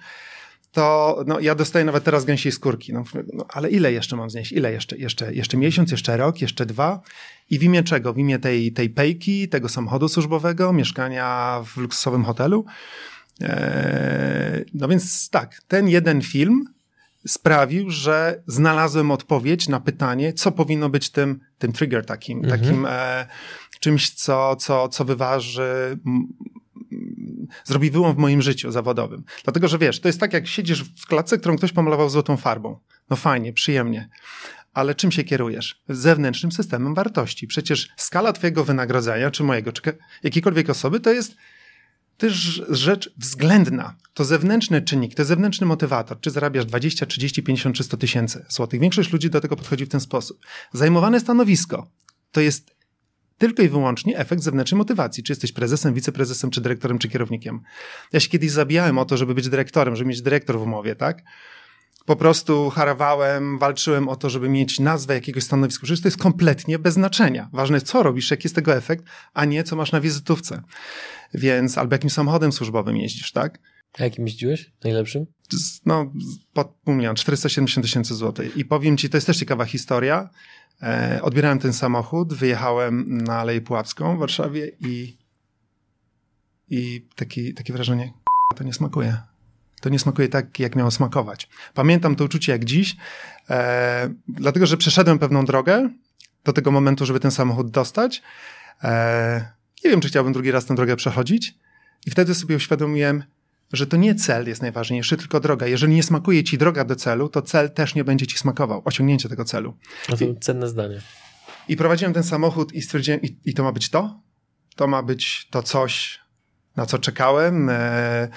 to 0.72 1.24
no, 1.26 1.40
ja 1.40 1.54
dostaję 1.54 1.84
nawet 1.84 2.04
teraz 2.04 2.24
gęsiej 2.24 2.52
skórki. 2.52 2.92
No, 2.92 3.04
no, 3.32 3.46
ale 3.48 3.70
ile 3.70 3.92
jeszcze 3.92 4.16
mam 4.16 4.30
znieść? 4.30 4.52
Ile 4.52 4.72
jeszcze? 4.72 4.96
Jeszcze, 4.96 5.34
jeszcze 5.34 5.56
miesiąc, 5.56 5.90
jeszcze 5.90 6.16
rok, 6.16 6.40
jeszcze 6.40 6.66
dwa? 6.66 7.00
I 7.50 7.58
w 7.58 7.62
imię 7.62 7.82
czego? 7.82 8.12
W 8.12 8.18
imię 8.18 8.38
tej, 8.38 8.72
tej 8.72 8.90
pejki, 8.90 9.48
tego 9.48 9.68
samochodu 9.68 10.08
służbowego, 10.08 10.72
mieszkania 10.72 11.60
w 11.66 11.76
luksusowym 11.76 12.24
hotelu? 12.24 12.64
Eee, 13.40 14.64
no 14.74 14.88
więc 14.88 15.30
tak, 15.30 15.60
ten 15.68 15.88
jeden 15.88 16.22
film 16.22 16.64
sprawił, 17.26 17.90
że 17.90 18.42
znalazłem 18.46 19.10
odpowiedź 19.10 19.68
na 19.68 19.80
pytanie, 19.80 20.32
co 20.32 20.52
powinno 20.52 20.88
być 20.88 21.10
tym, 21.10 21.40
tym 21.58 21.72
trigger 21.72 22.06
takim, 22.06 22.38
mhm. 22.38 22.60
takim 22.60 22.86
e, 22.88 23.26
czymś, 23.80 24.10
co, 24.10 24.56
co, 24.56 24.88
co 24.88 25.04
wyważy, 25.04 25.98
zrobi 27.64 27.90
wyłom 27.90 28.14
w 28.14 28.18
moim 28.18 28.42
życiu 28.42 28.70
zawodowym. 28.70 29.24
Dlatego, 29.44 29.68
że 29.68 29.78
wiesz, 29.78 30.00
to 30.00 30.08
jest 30.08 30.20
tak, 30.20 30.32
jak 30.32 30.46
siedzisz 30.46 30.82
w 30.82 31.06
klatce, 31.06 31.38
którą 31.38 31.56
ktoś 31.56 31.72
pomalował 31.72 32.08
złotą 32.08 32.36
farbą. 32.36 32.78
No 33.10 33.16
fajnie, 33.16 33.52
przyjemnie. 33.52 34.08
Ale 34.74 34.94
czym 34.94 35.12
się 35.12 35.24
kierujesz? 35.24 35.82
Zewnętrznym 35.88 36.52
systemem 36.52 36.94
wartości. 36.94 37.46
Przecież 37.46 37.88
skala 37.96 38.32
twojego 38.32 38.64
wynagrodzenia, 38.64 39.30
czy 39.30 39.42
mojego, 39.42 39.72
czy 39.72 39.82
jakiejkolwiek 40.22 40.70
osoby, 40.70 41.00
to 41.00 41.12
jest 41.12 41.36
jest 42.22 42.38
rzecz 42.68 43.10
względna. 43.16 43.94
To 44.14 44.24
zewnętrzny 44.24 44.82
czynnik, 44.82 45.14
to 45.14 45.24
zewnętrzny 45.24 45.66
motywator. 45.66 46.20
Czy 46.20 46.30
zarabiasz 46.30 46.64
20, 46.64 47.06
30, 47.06 47.42
50 47.42 47.76
czy 47.76 47.84
100 47.84 47.96
tysięcy 47.96 48.44
złotych? 48.48 48.80
Większość 48.80 49.12
ludzi 49.12 49.30
do 49.30 49.40
tego 49.40 49.56
podchodzi 49.56 49.86
w 49.86 49.88
ten 49.88 50.00
sposób. 50.00 50.38
Zajmowane 50.72 51.20
stanowisko 51.20 51.90
to 52.32 52.40
jest 52.40 52.76
tylko 53.38 53.62
i 53.62 53.68
wyłącznie 53.68 54.18
efekt 54.18 54.42
zewnętrznej 54.42 54.78
motywacji. 54.78 55.22
Czy 55.22 55.32
jesteś 55.32 55.52
prezesem, 55.52 55.94
wiceprezesem, 55.94 56.50
czy 56.50 56.60
dyrektorem, 56.60 56.98
czy 56.98 57.08
kierownikiem. 57.08 57.60
Ja 58.12 58.20
się 58.20 58.28
kiedyś 58.28 58.50
zabijałem 58.50 58.98
o 58.98 59.04
to, 59.04 59.16
żeby 59.16 59.34
być 59.34 59.48
dyrektorem, 59.48 59.96
żeby 59.96 60.08
mieć 60.08 60.22
dyrektor 60.22 60.58
w 60.58 60.62
umowie, 60.62 60.96
tak? 60.96 61.22
Po 62.06 62.16
prostu 62.16 62.70
harowałem, 62.70 63.58
walczyłem 63.58 64.08
o 64.08 64.16
to, 64.16 64.30
żeby 64.30 64.48
mieć 64.48 64.80
nazwę 64.80 65.14
jakiegoś 65.14 65.42
stanowiska. 65.42 65.84
Przecież 65.84 66.02
to 66.02 66.08
jest 66.08 66.18
kompletnie 66.18 66.78
bez 66.78 66.94
znaczenia. 66.94 67.50
Ważne 67.52 67.76
jest, 67.76 67.86
co 67.86 68.02
robisz, 68.02 68.30
jaki 68.30 68.46
jest 68.46 68.54
tego 68.54 68.74
efekt, 68.74 69.04
a 69.34 69.44
nie 69.44 69.64
co 69.64 69.76
masz 69.76 69.92
na 69.92 70.00
wizytówce. 70.00 70.62
Więc 71.34 71.78
albo 71.78 71.94
jakim 71.94 72.10
samochodem 72.10 72.52
służbowym 72.52 72.96
jeździsz, 72.96 73.32
tak? 73.32 73.58
A 73.98 74.04
jakim 74.04 74.26
jeździłeś? 74.26 74.72
Najlepszym? 74.84 75.26
No, 75.86 76.12
pod 76.52 76.74
miliona, 76.86 77.14
470 77.14 77.86
tysięcy 77.86 78.14
złotych. 78.14 78.56
I 78.56 78.64
powiem 78.64 78.96
ci, 78.96 79.10
to 79.10 79.16
jest 79.16 79.26
też 79.26 79.36
ciekawa 79.36 79.64
historia. 79.64 80.30
E, 80.82 81.20
odbierałem 81.22 81.58
ten 81.58 81.72
samochód, 81.72 82.34
wyjechałem 82.34 83.22
na 83.22 83.38
Aleję 83.38 83.60
Puławską 83.60 84.16
w 84.16 84.20
Warszawie 84.20 84.70
i, 84.80 85.16
i 86.70 87.06
taki, 87.16 87.54
takie 87.54 87.72
wrażenie, 87.72 88.12
to 88.56 88.64
nie 88.64 88.72
smakuje 88.72 89.16
to 89.86 89.90
nie 89.90 89.98
smakuje 89.98 90.28
tak, 90.28 90.58
jak 90.58 90.76
miało 90.76 90.90
smakować. 90.90 91.48
Pamiętam 91.74 92.16
to 92.16 92.24
uczucie 92.24 92.52
jak 92.52 92.64
dziś, 92.64 92.96
e, 93.50 94.10
dlatego 94.28 94.66
że 94.66 94.76
przeszedłem 94.76 95.18
pewną 95.18 95.44
drogę 95.44 95.90
do 96.44 96.52
tego 96.52 96.70
momentu, 96.70 97.06
żeby 97.06 97.20
ten 97.20 97.30
samochód 97.30 97.70
dostać. 97.70 98.22
E, 98.84 99.52
nie 99.84 99.90
wiem, 99.90 100.00
czy 100.00 100.08
chciałbym 100.08 100.32
drugi 100.32 100.50
raz 100.50 100.66
tę 100.66 100.74
drogę 100.74 100.96
przechodzić. 100.96 101.54
I 102.06 102.10
wtedy 102.10 102.34
sobie 102.34 102.56
uświadomiłem, 102.56 103.24
że 103.72 103.86
to 103.86 103.96
nie 103.96 104.14
cel 104.14 104.48
jest 104.48 104.62
najważniejszy, 104.62 105.16
tylko 105.16 105.40
droga. 105.40 105.66
Jeżeli 105.66 105.94
nie 105.94 106.02
smakuje 106.02 106.44
ci 106.44 106.58
droga 106.58 106.84
do 106.84 106.96
celu, 106.96 107.28
to 107.28 107.42
cel 107.42 107.70
też 107.70 107.94
nie 107.94 108.04
będzie 108.04 108.26
ci 108.26 108.38
smakował, 108.38 108.82
osiągnięcie 108.84 109.28
tego 109.28 109.44
celu. 109.44 109.76
No 110.08 110.16
to 110.16 110.24
I, 110.24 110.36
cenne 110.40 110.68
zdanie. 110.68 111.00
I 111.68 111.76
prowadziłem 111.76 112.14
ten 112.14 112.24
samochód 112.24 112.72
i 112.72 112.82
stwierdziłem, 112.82 113.22
i, 113.22 113.36
i, 113.44 113.54
to 113.54 113.64
ma 113.64 113.72
być 113.72 113.90
to? 113.90 114.20
To 114.76 114.86
ma 114.86 115.02
być 115.02 115.48
to 115.50 115.62
coś, 115.62 116.20
na 116.76 116.86
co 116.86 116.98
czekałem. 116.98 117.68
E, 117.70 118.28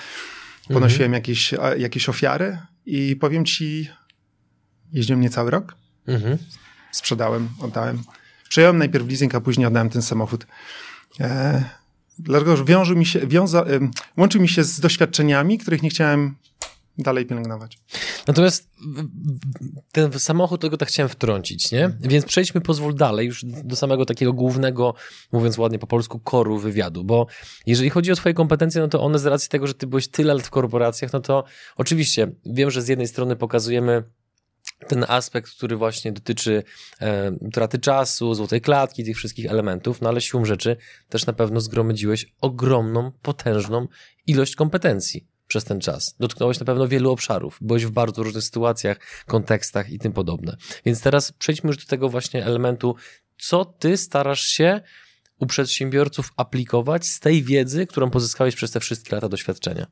ponosiłem 0.74 1.06
mhm. 1.06 1.14
jakieś, 1.14 1.54
jakieś 1.78 2.10
ofiary 2.10 2.58
i 2.86 3.16
powiem 3.16 3.46
ci, 3.46 3.90
jeździłem 4.94 5.22
niecały 5.22 5.52
rok, 5.52 5.76
mhm. 6.08 6.38
sprzedałem, 6.92 7.50
oddałem. 7.60 8.04
Przejąłem 8.50 8.78
najpierw 8.78 9.08
leasing, 9.08 9.36
a 9.36 9.42
później 9.42 9.68
oddałem 9.68 9.90
ten 9.90 10.02
samochód. 10.02 10.48
E, 11.20 11.64
dlatego, 12.20 12.58
że 12.58 12.66
wiąże 12.66 12.96
mi 12.96 13.06
się, 13.06 13.28
wiąza, 13.28 13.66
łączy 14.18 14.40
mi 14.40 14.50
się 14.50 14.64
z 14.64 14.80
doświadczeniami, 14.80 15.58
których 15.58 15.84
nie 15.84 15.90
chciałem 15.90 16.36
dalej 17.00 17.26
pielęgnować. 17.26 17.80
Natomiast 18.28 18.70
ten 19.92 20.20
samochód, 20.20 20.62
tego 20.62 20.78
tak 20.78 20.90
chciałem 20.90 21.10
wtrącić, 21.10 21.72
nie? 21.72 21.92
Więc 22.02 22.26
przejdźmy, 22.26 22.62
pozwól 22.62 22.96
dalej, 22.96 23.28
już 23.28 23.46
do 23.46 23.76
samego 23.76 24.06
takiego 24.06 24.34
głównego, 24.34 24.94
mówiąc 25.32 25.58
ładnie 25.58 25.80
po 25.80 25.88
polsku, 25.88 26.20
koru 26.20 26.58
wywiadu, 26.58 27.04
bo 27.04 27.28
jeżeli 27.66 27.90
chodzi 27.90 28.12
o 28.12 28.16
twoje 28.16 28.36
kompetencje, 28.36 28.82
no 28.82 28.88
to 28.88 29.02
one 29.02 29.20
z 29.20 29.26
racji 29.26 29.50
tego, 29.50 29.68
że 29.68 29.74
ty 29.74 29.88
byłeś 29.88 30.08
tyle 30.08 30.34
lat 30.34 30.44
w 30.44 30.50
korporacjach, 30.50 31.14
no 31.14 31.20
to 31.20 31.44
oczywiście 31.76 32.32
wiem, 32.46 32.72
że 32.72 32.82
z 32.82 32.88
jednej 32.88 33.08
strony 33.08 33.36
pokazujemy 33.36 34.04
ten 34.88 35.06
aspekt, 35.08 35.52
który 35.52 35.76
właśnie 35.76 36.12
dotyczy 36.12 36.64
e, 37.02 37.32
utraty 37.32 37.80
czasu, 37.80 38.34
złotej 38.34 38.62
klatki, 38.62 39.04
tych 39.04 39.18
wszystkich 39.18 39.46
elementów, 39.46 40.02
no 40.02 40.10
ale 40.10 40.22
siłą 40.22 40.46
rzeczy 40.46 40.78
też 41.10 41.26
na 41.26 41.34
pewno 41.34 41.62
zgromadziłeś 41.62 42.34
ogromną, 42.42 43.12
potężną 43.22 43.88
ilość 44.28 44.56
kompetencji 44.56 45.28
przez 45.50 45.64
ten 45.64 45.80
czas. 45.80 46.16
Dotknąłeś 46.20 46.60
na 46.60 46.66
pewno 46.66 46.88
wielu 46.88 47.12
obszarów, 47.12 47.58
byłeś 47.62 47.86
w 47.86 47.92
bardzo 47.92 48.24
różnych 48.24 48.44
sytuacjach, 48.44 48.98
kontekstach 49.26 49.90
i 49.90 50.00
tym 50.00 50.14
podobne. 50.14 50.58
Więc 50.86 51.02
teraz 51.02 51.32
przejdźmy 51.32 51.68
już 51.68 51.78
do 51.78 51.86
tego 51.86 52.10
właśnie 52.10 52.46
elementu, 52.46 52.96
co 53.38 53.66
ty 53.66 53.98
starasz 53.98 54.42
się 54.42 54.82
u 55.40 55.46
przedsiębiorców 55.46 56.32
aplikować 56.38 57.08
z 57.08 57.20
tej 57.20 57.44
wiedzy, 57.44 57.88
którą 57.88 58.10
pozyskałeś 58.10 58.56
przez 58.56 58.72
te 58.72 58.80
wszystkie 58.80 59.16
lata 59.16 59.30
doświadczenia? 59.30 59.86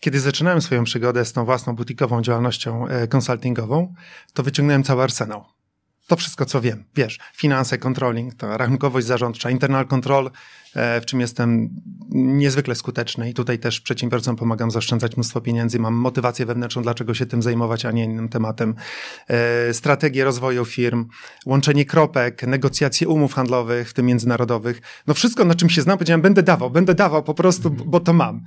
Kiedy 0.00 0.20
zaczynałem 0.20 0.62
swoją 0.62 0.84
przygodę 0.84 1.24
z 1.24 1.32
tą 1.32 1.44
własną 1.44 1.76
butikową 1.76 2.22
działalnością 2.22 2.88
e, 2.88 3.08
konsultingową, 3.08 3.94
to 4.34 4.42
wyciągnąłem 4.42 4.82
cały 4.84 5.02
arsenał. 5.02 5.44
To 6.06 6.16
wszystko, 6.16 6.44
co 6.44 6.60
wiem. 6.60 6.84
Wiesz, 6.94 7.18
finanse, 7.34 7.78
controlling, 7.78 8.34
to 8.34 8.58
rachunkowość 8.58 9.06
zarządcza, 9.06 9.50
internal 9.50 9.86
control, 9.86 10.30
E, 10.74 11.00
w 11.00 11.04
czym 11.04 11.20
jestem 11.20 11.70
niezwykle 12.10 12.74
skuteczny 12.74 13.30
i 13.30 13.34
tutaj 13.34 13.58
też 13.58 13.80
przedsiębiorcom 13.80 14.36
pomagam 14.36 14.70
zaoszczędzać 14.70 15.16
mnóstwo 15.16 15.40
pieniędzy. 15.40 15.78
Mam 15.78 15.94
motywację 15.94 16.46
wewnętrzną, 16.46 16.82
dlaczego 16.82 17.14
się 17.14 17.26
tym 17.26 17.42
zajmować, 17.42 17.84
a 17.84 17.90
nie 17.90 18.04
innym 18.04 18.28
tematem. 18.28 18.74
E, 19.28 19.74
strategię 19.74 20.24
rozwoju 20.24 20.64
firm, 20.64 21.08
łączenie 21.46 21.84
kropek, 21.84 22.42
negocjacje 22.42 23.08
umów 23.08 23.34
handlowych, 23.34 23.90
w 23.90 23.92
tym 23.92 24.06
międzynarodowych. 24.06 24.82
No 25.06 25.14
wszystko, 25.14 25.44
na 25.44 25.54
czym 25.54 25.70
się 25.70 25.82
znam, 25.82 25.98
powiedziałem, 25.98 26.22
będę 26.22 26.42
dawał, 26.42 26.70
będę 26.70 26.94
dawał 26.94 27.22
po 27.22 27.34
prostu, 27.34 27.70
bo 27.70 28.00
to 28.00 28.12
mam. 28.12 28.40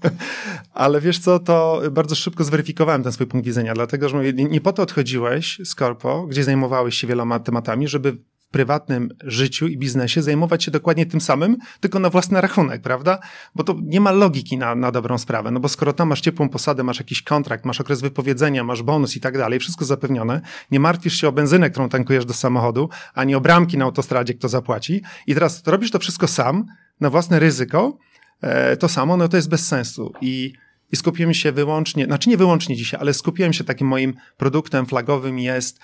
Ale 0.74 1.00
wiesz 1.00 1.18
co, 1.18 1.38
to 1.38 1.82
bardzo 1.90 2.14
szybko 2.14 2.44
zweryfikowałem 2.44 3.02
ten 3.02 3.12
swój 3.12 3.26
punkt 3.26 3.46
widzenia, 3.46 3.74
dlatego, 3.74 4.08
że 4.08 4.32
nie 4.32 4.60
po 4.60 4.72
to 4.72 4.82
odchodziłeś 4.82 5.60
z 5.64 5.74
korpo, 5.74 6.26
gdzie 6.26 6.44
zajmowałeś 6.44 6.73
się 6.90 7.06
wieloma 7.06 7.38
tematami, 7.38 7.88
żeby 7.88 8.16
prywatnym 8.54 9.08
życiu 9.24 9.66
i 9.66 9.78
biznesie 9.78 10.22
zajmować 10.22 10.64
się 10.64 10.70
dokładnie 10.70 11.06
tym 11.06 11.20
samym, 11.20 11.56
tylko 11.80 11.98
na 11.98 12.10
własny 12.10 12.40
rachunek, 12.40 12.82
prawda? 12.82 13.18
Bo 13.54 13.64
to 13.64 13.76
nie 13.82 14.00
ma 14.00 14.12
logiki 14.12 14.58
na, 14.58 14.74
na 14.74 14.90
dobrą 14.92 15.18
sprawę, 15.18 15.50
no 15.50 15.60
bo 15.60 15.68
skoro 15.68 15.92
tam 15.92 16.08
masz 16.08 16.20
ciepłą 16.20 16.48
posadę, 16.48 16.82
masz 16.82 16.98
jakiś 16.98 17.22
kontrakt, 17.22 17.64
masz 17.64 17.80
okres 17.80 18.00
wypowiedzenia, 18.00 18.64
masz 18.64 18.82
bonus 18.82 19.16
i 19.16 19.20
tak 19.20 19.38
dalej, 19.38 19.58
wszystko 19.58 19.84
zapewnione, 19.84 20.40
nie 20.70 20.80
martwisz 20.80 21.20
się 21.20 21.28
o 21.28 21.32
benzynę, 21.32 21.70
którą 21.70 21.88
tankujesz 21.88 22.24
do 22.24 22.34
samochodu, 22.34 22.88
ani 23.14 23.34
o 23.34 23.40
bramki 23.40 23.78
na 23.78 23.84
autostradzie, 23.84 24.34
kto 24.34 24.48
zapłaci 24.48 25.02
i 25.26 25.34
teraz 25.34 25.66
robisz 25.66 25.90
to 25.90 25.98
wszystko 25.98 26.28
sam, 26.28 26.66
na 27.00 27.10
własne 27.10 27.38
ryzyko, 27.38 27.98
e, 28.40 28.76
to 28.76 28.88
samo, 28.88 29.16
no 29.16 29.28
to 29.28 29.36
jest 29.36 29.48
bez 29.48 29.66
sensu 29.66 30.12
i 30.20 30.52
i 30.92 30.96
skupiłem 30.96 31.34
się 31.34 31.52
wyłącznie, 31.52 32.04
znaczy 32.04 32.28
nie 32.28 32.36
wyłącznie 32.36 32.76
dzisiaj, 32.76 33.00
ale 33.00 33.14
skupiłem 33.14 33.52
się 33.52 33.64
takim 33.64 33.86
moim 33.86 34.14
produktem 34.36 34.86
flagowym 34.86 35.38
jest 35.38 35.80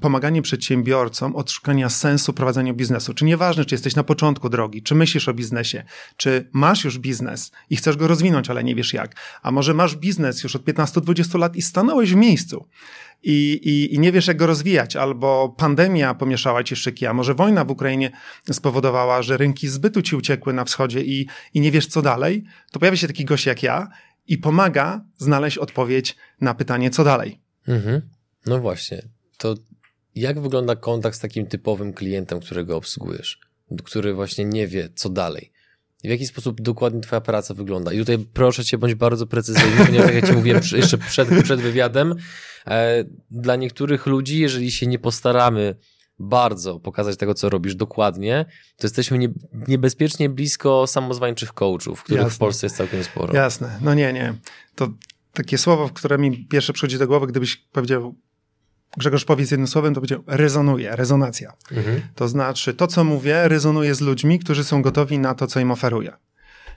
pomaganie 0.00 0.42
przedsiębiorcom 0.42 1.36
odszukania 1.36 1.88
sensu 1.88 2.32
prowadzenia 2.32 2.74
biznesu. 2.74 3.14
Czy 3.14 3.24
nieważne, 3.24 3.64
czy 3.64 3.74
jesteś 3.74 3.94
na 3.94 4.04
początku 4.04 4.48
drogi, 4.48 4.82
czy 4.82 4.94
myślisz 4.94 5.28
o 5.28 5.34
biznesie, 5.34 5.84
czy 6.16 6.48
masz 6.52 6.84
już 6.84 6.98
biznes 6.98 7.52
i 7.70 7.76
chcesz 7.76 7.96
go 7.96 8.08
rozwinąć, 8.08 8.50
ale 8.50 8.64
nie 8.64 8.74
wiesz 8.74 8.92
jak, 8.92 9.16
a 9.42 9.50
może 9.50 9.74
masz 9.74 9.96
biznes 9.96 10.42
już 10.42 10.56
od 10.56 10.64
15-20 10.64 11.38
lat 11.38 11.56
i 11.56 11.62
stanąłeś 11.62 12.12
w 12.12 12.16
miejscu. 12.16 12.68
I, 13.22 13.60
i, 13.62 13.94
i, 13.94 13.98
nie 13.98 14.12
wiesz, 14.12 14.26
jak 14.26 14.36
go 14.36 14.46
rozwijać, 14.46 14.96
albo 14.96 15.54
pandemia 15.58 16.14
pomieszała 16.14 16.64
ci 16.64 16.76
szyki, 16.76 17.06
a 17.06 17.12
może 17.12 17.34
wojna 17.34 17.64
w 17.64 17.70
Ukrainie 17.70 18.10
spowodowała, 18.52 19.22
że 19.22 19.36
rynki 19.36 19.68
zbytu 19.68 20.02
ci 20.02 20.16
uciekły 20.16 20.52
na 20.52 20.64
wschodzie 20.64 21.00
i, 21.00 21.28
i 21.54 21.60
nie 21.60 21.70
wiesz, 21.70 21.86
co 21.86 22.02
dalej, 22.02 22.44
to 22.72 22.80
pojawia 22.80 22.96
się 22.96 23.06
taki 23.06 23.24
gość 23.24 23.46
jak 23.46 23.62
ja 23.62 23.88
i 24.26 24.38
pomaga 24.38 25.04
znaleźć 25.16 25.58
odpowiedź 25.58 26.16
na 26.40 26.54
pytanie, 26.54 26.90
co 26.90 27.04
dalej. 27.04 27.40
Mhm. 27.68 28.02
No 28.46 28.60
właśnie 28.60 29.13
to 29.36 29.54
jak 30.14 30.40
wygląda 30.40 30.76
kontakt 30.76 31.16
z 31.16 31.20
takim 31.20 31.46
typowym 31.46 31.92
klientem, 31.92 32.40
którego 32.40 32.76
obsługujesz, 32.76 33.38
który 33.84 34.14
właśnie 34.14 34.44
nie 34.44 34.66
wie, 34.66 34.88
co 34.94 35.08
dalej? 35.08 35.52
W 36.04 36.08
jaki 36.08 36.26
sposób 36.26 36.60
dokładnie 36.60 37.00
twoja 37.00 37.20
praca 37.20 37.54
wygląda? 37.54 37.92
I 37.92 37.98
tutaj 37.98 38.18
proszę 38.18 38.64
cię, 38.64 38.78
bądź 38.78 38.94
bardzo 38.94 39.26
precyzyjny, 39.26 39.86
ponieważ 39.86 40.14
jak 40.14 40.24
ja 40.24 40.28
ci 40.30 40.36
mówiłem 40.36 40.62
jeszcze 40.72 40.98
przed, 40.98 41.28
przed 41.42 41.60
wywiadem, 41.60 42.14
e, 42.66 43.04
dla 43.30 43.56
niektórych 43.56 44.06
ludzi, 44.06 44.38
jeżeli 44.38 44.72
się 44.72 44.86
nie 44.86 44.98
postaramy 44.98 45.74
bardzo 46.18 46.80
pokazać 46.80 47.16
tego, 47.16 47.34
co 47.34 47.50
robisz 47.50 47.74
dokładnie, 47.74 48.44
to 48.76 48.86
jesteśmy 48.86 49.18
nie, 49.18 49.28
niebezpiecznie 49.68 50.28
blisko 50.28 50.86
samozwańczych 50.86 51.52
coachów, 51.52 52.02
których 52.02 52.22
Jasne. 52.22 52.34
w 52.34 52.38
Polsce 52.38 52.66
jest 52.66 52.76
całkiem 52.76 53.04
sporo. 53.04 53.34
Jasne. 53.34 53.78
No 53.80 53.94
nie, 53.94 54.12
nie. 54.12 54.34
To 54.74 54.88
takie 55.32 55.58
słowo, 55.58 55.88
które 55.88 56.18
mi 56.18 56.46
pierwsze 56.46 56.72
przychodzi 56.72 56.98
do 56.98 57.06
głowy, 57.06 57.26
gdybyś 57.26 57.56
powiedział 57.56 58.14
Grzegorz 58.96 59.24
powiedz 59.24 59.50
jednym 59.50 59.66
słowem, 59.66 59.94
to 59.94 60.00
będzie 60.00 60.18
rezonuje, 60.26 60.96
rezonacja. 60.96 61.52
Mhm. 61.70 62.00
To 62.14 62.28
znaczy, 62.28 62.74
to 62.74 62.86
co 62.86 63.04
mówię, 63.04 63.48
rezonuje 63.48 63.94
z 63.94 64.00
ludźmi, 64.00 64.38
którzy 64.38 64.64
są 64.64 64.82
gotowi 64.82 65.18
na 65.18 65.34
to, 65.34 65.46
co 65.46 65.60
im 65.60 65.70
oferuję. 65.70 66.12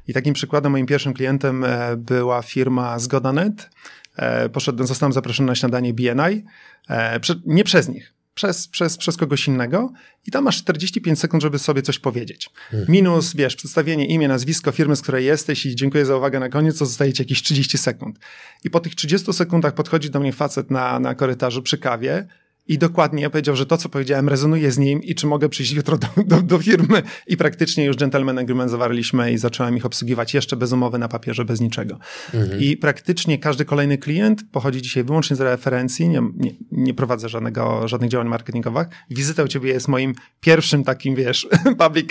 I 0.08 0.14
takim 0.14 0.34
przykładem, 0.34 0.72
moim 0.72 0.86
pierwszym 0.86 1.14
klientem 1.14 1.64
e, 1.64 1.98
była 1.98 2.42
firma 2.42 3.00
Zgoda.net. 3.00 3.70
E, 4.16 4.50
poszedłem, 4.50 4.88
zostałem 4.88 5.14
zaproszony 5.14 5.48
na 5.48 5.56
śniadanie 5.56 5.94
BNI. 5.94 6.46
E, 6.90 7.20
nie 7.46 7.64
przez 7.64 7.90
nich 7.90 8.17
przez, 8.38 8.68
przez, 8.68 8.98
przez 8.98 9.18
kogoś 9.18 9.48
innego 9.48 9.92
i 10.28 10.32
tam 10.32 10.44
masz 10.44 10.58
45 10.58 11.20
sekund, 11.20 11.44
żeby 11.44 11.60
sobie 11.60 11.82
coś 11.82 12.00
powiedzieć. 12.00 12.50
Hmm. 12.72 12.90
Minus, 12.90 13.34
wiesz, 13.34 13.56
przedstawienie 13.56 14.06
imię, 14.06 14.28
nazwisko 14.28 14.72
firmy, 14.72 14.96
z 14.96 15.02
której 15.02 15.26
jesteś 15.26 15.66
i 15.66 15.76
dziękuję 15.76 16.06
za 16.06 16.16
uwagę 16.16 16.40
na 16.40 16.50
koniec, 16.50 16.76
zostaje 16.76 17.14
ci 17.14 17.22
jakieś 17.22 17.44
30 17.44 17.78
sekund. 17.78 18.20
I 18.64 18.70
po 18.70 18.80
tych 18.80 18.96
30 18.96 19.34
sekundach 19.34 19.74
podchodzi 19.74 20.10
do 20.10 20.20
mnie 20.20 20.34
facet 20.34 20.72
na, 20.72 21.00
na 21.00 21.16
korytarzu 21.16 21.62
przy 21.62 21.78
kawie 21.78 22.28
i 22.68 22.78
dokładnie 22.78 23.30
powiedział, 23.30 23.56
że 23.56 23.66
to, 23.66 23.78
co 23.78 23.90
powiedziałem, 23.90 24.30
rezonuje 24.30 24.72
z 24.72 24.78
nim 24.78 25.04
i 25.04 25.16
czy 25.16 25.28
mogę 25.28 25.50
przyjść 25.50 25.72
jutro 25.72 25.98
do, 25.98 26.08
do, 26.26 26.42
do, 26.42 26.60
firmy. 26.60 27.04
I 27.28 27.38
praktycznie 27.38 27.86
już 27.86 27.96
gentleman 27.96 28.38
agreement 28.38 28.72
zawarliśmy 28.72 29.32
i 29.32 29.38
zacząłem 29.38 29.78
ich 29.78 29.86
obsługiwać 29.86 30.34
jeszcze 30.34 30.56
bez 30.56 30.72
umowy 30.72 30.98
na 31.00 31.08
papierze, 31.08 31.46
bez 31.46 31.62
niczego. 31.62 32.00
Mhm. 32.34 32.62
I 32.62 32.78
praktycznie 32.78 33.38
każdy 33.38 33.66
kolejny 33.66 33.98
klient 33.98 34.44
pochodzi 34.52 34.82
dzisiaj 34.82 35.04
wyłącznie 35.04 35.36
z 35.36 35.42
referencji, 35.42 36.10
nie, 36.10 36.22
nie, 36.36 36.52
nie 36.72 36.94
prowadzę 36.94 37.30
żadnego, 37.30 37.88
żadnych 37.88 38.10
działań 38.10 38.28
marketingowych. 38.28 38.88
Wizyta 39.10 39.44
u 39.44 39.48
ciebie 39.48 39.70
jest 39.70 39.88
moim 39.88 40.16
pierwszym 40.42 40.84
takim, 40.84 41.16
wiesz, 41.16 41.48
public. 41.86 42.10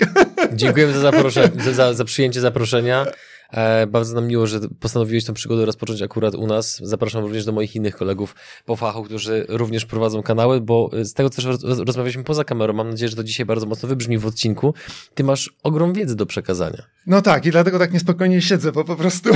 Dziękuję 0.53 0.93
za, 0.93 0.99
zaproszenie, 0.99 1.73
za, 1.73 1.93
za 1.93 2.05
przyjęcie 2.05 2.41
zaproszenia. 2.41 3.05
E, 3.51 3.87
bardzo 3.87 4.15
nam 4.15 4.27
miło, 4.27 4.47
że 4.47 4.59
postanowiłeś 4.79 5.25
tę 5.25 5.33
przygodę 5.33 5.65
rozpocząć 5.65 6.01
akurat 6.01 6.35
u 6.35 6.47
nas. 6.47 6.79
Zapraszam 6.83 7.23
również 7.23 7.45
do 7.45 7.51
moich 7.51 7.75
innych 7.75 7.95
kolegów 7.95 8.35
po 8.65 8.75
fachu, 8.75 9.03
którzy 9.03 9.45
również 9.49 9.85
prowadzą 9.85 10.23
kanały, 10.23 10.61
bo 10.61 10.89
z 11.03 11.13
tego 11.13 11.29
też 11.29 11.47
rozmawialiśmy 11.63 12.23
poza 12.23 12.43
kamerą, 12.43 12.73
mam 12.73 12.89
nadzieję, 12.89 13.09
że 13.09 13.15
to 13.15 13.23
dzisiaj 13.23 13.45
bardzo 13.45 13.65
mocno 13.65 13.89
wybrzmi 13.89 14.17
w 14.17 14.25
odcinku. 14.25 14.73
Ty 15.15 15.23
masz 15.23 15.53
ogrom 15.63 15.93
wiedzy 15.93 16.15
do 16.15 16.25
przekazania. 16.25 16.83
No 17.07 17.21
tak, 17.21 17.45
i 17.45 17.51
dlatego 17.51 17.79
tak 17.79 17.93
niespokojnie 17.93 18.41
siedzę, 18.41 18.71
bo 18.71 18.83
po 18.83 18.95
prostu... 18.95 19.29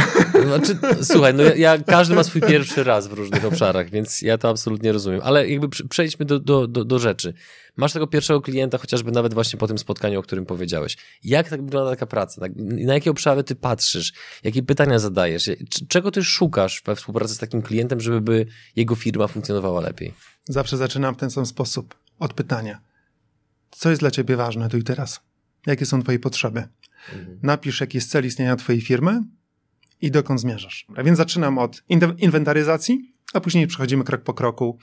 Znaczy, 0.48 0.78
słuchaj, 1.04 1.34
no 1.34 1.44
ja, 1.44 1.56
ja, 1.56 1.78
każdy 1.78 2.16
ma 2.16 2.24
swój 2.24 2.42
pierwszy 2.42 2.84
raz 2.84 3.08
w 3.08 3.14
różnych 3.14 3.46
obszarach, 3.46 3.90
więc 3.90 4.22
ja 4.22 4.38
to 4.38 4.50
absolutnie 4.50 4.92
rozumiem. 4.92 5.22
Ale 5.24 5.50
jakby 5.50 5.70
przejdźmy 5.90 6.26
do, 6.26 6.40
do, 6.40 6.68
do, 6.68 6.86
do 6.86 7.00
rzeczy. 7.00 7.34
Masz 7.78 7.94
tego 7.94 8.08
pierwszego 8.08 8.42
klienta, 8.42 8.78
chociażby 8.78 9.12
nawet 9.12 9.34
właśnie 9.34 9.60
po 9.60 9.68
tym 9.68 9.78
spotkaniu, 9.78 10.20
o 10.20 10.24
którym 10.24 10.46
powiedziałeś. 10.46 10.98
Jak 11.24 11.50
tak 11.50 11.62
wygląda 11.62 11.92
taka 11.92 12.06
praca? 12.06 12.42
Tak, 12.42 12.52
na 12.56 12.94
jakie 12.94 13.12
obszary 13.12 13.44
ty 13.44 13.56
patrzysz? 13.56 14.14
Jakie 14.44 14.64
pytania 14.64 15.00
zadajesz? 15.00 15.50
Czego 15.88 16.12
ty 16.12 16.24
szukasz 16.24 16.82
we 16.86 16.96
współpracy 16.96 17.36
z 17.36 17.38
takim 17.38 17.62
klientem, 17.62 18.02
żeby 18.02 18.46
jego 18.76 18.96
firma 18.96 19.28
funkcjonowała 19.28 19.82
lepiej? 19.82 20.14
Zawsze 20.46 20.78
zaczynam 20.78 21.16
w 21.16 21.18
ten 21.18 21.32
sam 21.32 21.46
sposób. 21.46 21.96
Od 22.20 22.34
pytania. 22.34 22.82
Co 23.72 23.90
jest 23.90 24.02
dla 24.02 24.12
ciebie 24.12 24.36
ważne 24.36 24.70
tu 24.70 24.78
i 24.78 24.84
teraz? 24.84 25.20
Jakie 25.66 25.86
są 25.86 26.04
twoje 26.04 26.20
potrzeby? 26.20 26.68
Mhm. 27.14 27.40
Napisz, 27.44 27.82
jaki 27.82 27.98
jest 27.98 28.12
cel 28.12 28.26
istnienia 28.26 28.56
twojej 28.56 28.82
firmy 28.82 29.22
i 30.02 30.12
dokąd 30.12 30.42
zmierzasz. 30.42 30.86
A 30.96 31.04
więc 31.04 31.18
zaczynam 31.18 31.58
od 31.58 31.84
inwentaryzacji, 32.18 33.14
a 33.34 33.40
później 33.40 33.68
przechodzimy 33.68 34.04
krok 34.04 34.22
po 34.22 34.34
kroku. 34.34 34.78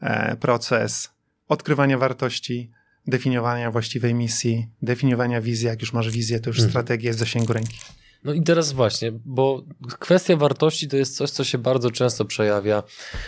E, 0.00 0.36
proces 0.36 1.15
odkrywania 1.48 1.98
wartości, 1.98 2.70
definiowania 3.06 3.70
właściwej 3.70 4.14
misji, 4.14 4.68
definiowania 4.82 5.40
wizji. 5.40 5.66
Jak 5.66 5.80
już 5.80 5.92
masz 5.92 6.10
wizję, 6.10 6.40
to 6.40 6.50
już 6.50 6.56
mhm. 6.56 6.70
strategia 6.70 7.08
jest 7.08 7.18
w 7.18 7.20
zasięgu 7.20 7.52
ręki. 7.52 7.78
No 8.24 8.32
i 8.32 8.42
teraz 8.42 8.72
właśnie, 8.72 9.12
bo 9.24 9.64
kwestia 9.98 10.36
wartości 10.36 10.88
to 10.88 10.96
jest 10.96 11.16
coś, 11.16 11.30
co 11.30 11.44
się 11.44 11.58
bardzo 11.58 11.90
często 11.90 12.24
przejawia 12.24 12.82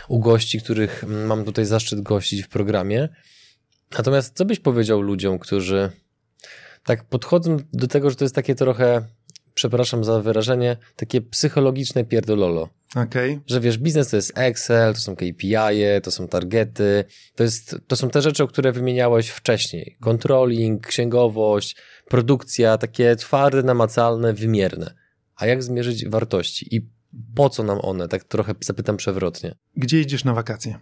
u 0.08 0.18
gości, 0.18 0.60
których 0.60 1.04
mam 1.08 1.44
tutaj 1.44 1.64
zaszczyt 1.64 2.00
gościć 2.00 2.42
w 2.42 2.48
programie. 2.48 3.08
Natomiast 3.98 4.36
co 4.36 4.44
byś 4.44 4.60
powiedział 4.60 5.00
ludziom, 5.00 5.38
którzy 5.38 5.90
tak 6.84 7.04
podchodzą 7.04 7.56
do 7.72 7.88
tego, 7.88 8.10
że 8.10 8.16
to 8.16 8.24
jest 8.24 8.34
takie 8.34 8.54
trochę 8.54 9.04
przepraszam 9.54 10.04
za 10.04 10.20
wyrażenie, 10.20 10.76
takie 10.96 11.20
psychologiczne 11.20 12.04
pierdololo. 12.04 12.68
Okay. 12.96 13.40
Że 13.46 13.60
wiesz, 13.60 13.78
biznes 13.78 14.10
to 14.10 14.16
jest 14.16 14.38
Excel, 14.38 14.94
to 14.94 15.00
są 15.00 15.16
KPI, 15.16 15.54
to 16.02 16.10
są 16.10 16.28
targety, 16.28 17.04
to, 17.34 17.42
jest, 17.42 17.76
to 17.86 17.96
są 17.96 18.10
te 18.10 18.22
rzeczy, 18.22 18.42
o 18.44 18.48
które 18.48 18.72
wymieniałeś 18.72 19.28
wcześniej. 19.28 19.96
Controlling, 20.00 20.86
księgowość, 20.86 21.76
produkcja, 22.08 22.78
takie 22.78 23.16
twarde, 23.16 23.62
namacalne, 23.62 24.32
wymierne. 24.32 24.94
A 25.36 25.46
jak 25.46 25.62
zmierzyć 25.62 26.08
wartości? 26.08 26.76
I 26.76 26.86
Po 27.34 27.50
co 27.50 27.62
nam 27.62 27.78
one? 27.82 28.08
Tak 28.08 28.24
trochę 28.24 28.54
zapytam 28.60 28.96
przewrotnie. 28.96 29.54
Gdzie 29.76 29.98
jedziesz 29.98 30.24
na 30.24 30.34
wakacje? 30.34 30.78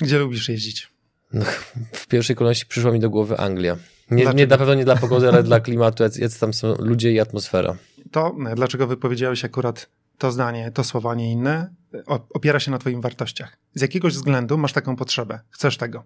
Gdzie 0.00 0.18
lubisz 0.18 0.48
jeździć? 0.48 0.88
No, 1.32 1.44
w 1.92 2.06
pierwszej 2.06 2.36
kolejności 2.36 2.66
przyszła 2.66 2.92
mi 2.92 3.00
do 3.00 3.10
głowy 3.10 3.36
Anglia. 3.36 3.76
Nie, 4.10 4.26
nie 4.26 4.46
na 4.46 4.58
pewno 4.58 4.74
nie 4.74 4.84
dla 4.84 4.96
pogody, 4.96 5.28
ale 5.28 5.42
dla 5.42 5.60
klimatu, 5.60 6.02
jak 6.02 6.32
tam 6.40 6.54
są 6.54 6.74
ludzie 6.74 7.12
i 7.12 7.20
atmosfera. 7.20 7.76
To 8.10 8.36
dlaczego 8.56 8.86
wypowiedziałeś 8.86 9.44
akurat 9.44 9.88
to 10.18 10.32
zdanie, 10.32 10.70
to 10.70 10.84
słowa, 10.84 11.14
nie 11.14 11.32
inne, 11.32 11.74
opiera 12.06 12.60
się 12.60 12.70
na 12.70 12.78
twoich 12.78 13.00
wartościach. 13.00 13.58
Z 13.74 13.80
jakiegoś 13.80 14.12
względu 14.12 14.58
masz 14.58 14.72
taką 14.72 14.96
potrzebę, 14.96 15.40
chcesz 15.50 15.76
tego. 15.76 16.04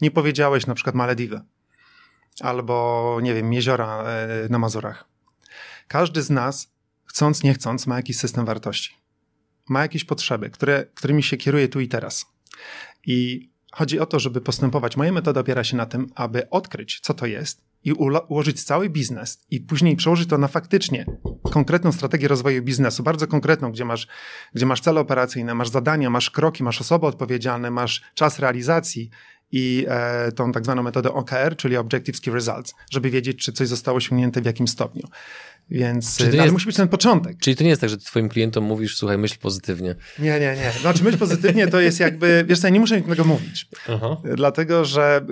Nie 0.00 0.10
powiedziałeś 0.10 0.66
na 0.66 0.74
przykład 0.74 0.94
Malediwy 0.94 1.40
albo, 2.40 3.18
nie 3.22 3.34
wiem, 3.34 3.52
jeziora 3.52 4.04
e, 4.04 4.28
na 4.50 4.58
Mazurach. 4.58 5.08
Każdy 5.88 6.22
z 6.22 6.30
nas, 6.30 6.72
chcąc, 7.04 7.42
nie 7.42 7.54
chcąc, 7.54 7.86
ma 7.86 7.96
jakiś 7.96 8.18
system 8.18 8.44
wartości. 8.44 8.96
Ma 9.68 9.82
jakieś 9.82 10.04
potrzeby, 10.04 10.50
które, 10.50 10.86
którymi 10.94 11.22
się 11.22 11.36
kieruje 11.36 11.68
tu 11.68 11.80
i 11.80 11.88
teraz. 11.88 12.26
I 13.06 13.50
chodzi 13.72 14.00
o 14.00 14.06
to, 14.06 14.20
żeby 14.20 14.40
postępować. 14.40 14.96
Moja 14.96 15.12
metoda 15.12 15.40
opiera 15.40 15.64
się 15.64 15.76
na 15.76 15.86
tym, 15.86 16.06
aby 16.14 16.50
odkryć, 16.50 17.00
co 17.00 17.14
to 17.14 17.26
jest 17.26 17.71
i 17.84 17.92
ułożyć 17.92 18.64
cały 18.64 18.90
biznes 18.90 19.40
i 19.50 19.60
później 19.60 19.96
przełożyć 19.96 20.28
to 20.28 20.38
na 20.38 20.48
faktycznie 20.48 21.06
konkretną 21.52 21.92
strategię 21.92 22.28
rozwoju 22.28 22.62
biznesu, 22.62 23.02
bardzo 23.02 23.26
konkretną, 23.26 23.72
gdzie 23.72 23.84
masz, 23.84 24.06
gdzie 24.54 24.66
masz 24.66 24.80
cele 24.80 25.00
operacyjne, 25.00 25.54
masz 25.54 25.68
zadania, 25.68 26.10
masz 26.10 26.30
kroki, 26.30 26.62
masz 26.62 26.80
osoby 26.80 27.06
odpowiedzialne, 27.06 27.70
masz 27.70 28.02
czas 28.14 28.38
realizacji 28.38 29.10
i 29.52 29.86
e, 29.88 30.32
tą 30.32 30.52
tak 30.52 30.64
zwaną 30.64 30.82
metodę 30.82 31.12
OKR, 31.12 31.56
czyli 31.56 31.76
Objectives 31.76 32.20
Key 32.20 32.34
Results, 32.34 32.74
żeby 32.90 33.10
wiedzieć, 33.10 33.38
czy 33.38 33.52
coś 33.52 33.68
zostało 33.68 33.96
osiągnięte 33.96 34.40
w 34.40 34.44
jakim 34.44 34.68
stopniu. 34.68 35.08
Więc 35.70 36.18
no, 36.20 36.42
ale 36.42 36.52
musi 36.52 36.66
być 36.66 36.76
ten 36.76 36.88
początek. 36.88 37.38
Czyli 37.40 37.56
to 37.56 37.64
nie 37.64 37.70
jest 37.70 37.80
tak, 37.80 37.90
że 37.90 37.96
ty 37.96 38.04
twoim 38.04 38.28
klientom 38.28 38.64
mówisz, 38.64 38.96
słuchaj, 38.96 39.18
myśl 39.18 39.38
pozytywnie. 39.38 39.94
Nie, 40.18 40.40
nie, 40.40 40.56
nie. 40.56 40.72
Znaczy 40.80 41.04
myśl 41.04 41.18
pozytywnie 41.18 41.68
to 41.68 41.80
jest 41.80 42.00
jakby, 42.00 42.44
wiesz 42.48 42.60
co, 42.60 42.66
ja 42.66 42.72
nie 42.72 42.80
muszę 42.80 43.02
tego 43.02 43.24
mówić. 43.24 43.68
Aha. 43.88 44.16
Dlatego, 44.34 44.84
że 44.84 45.26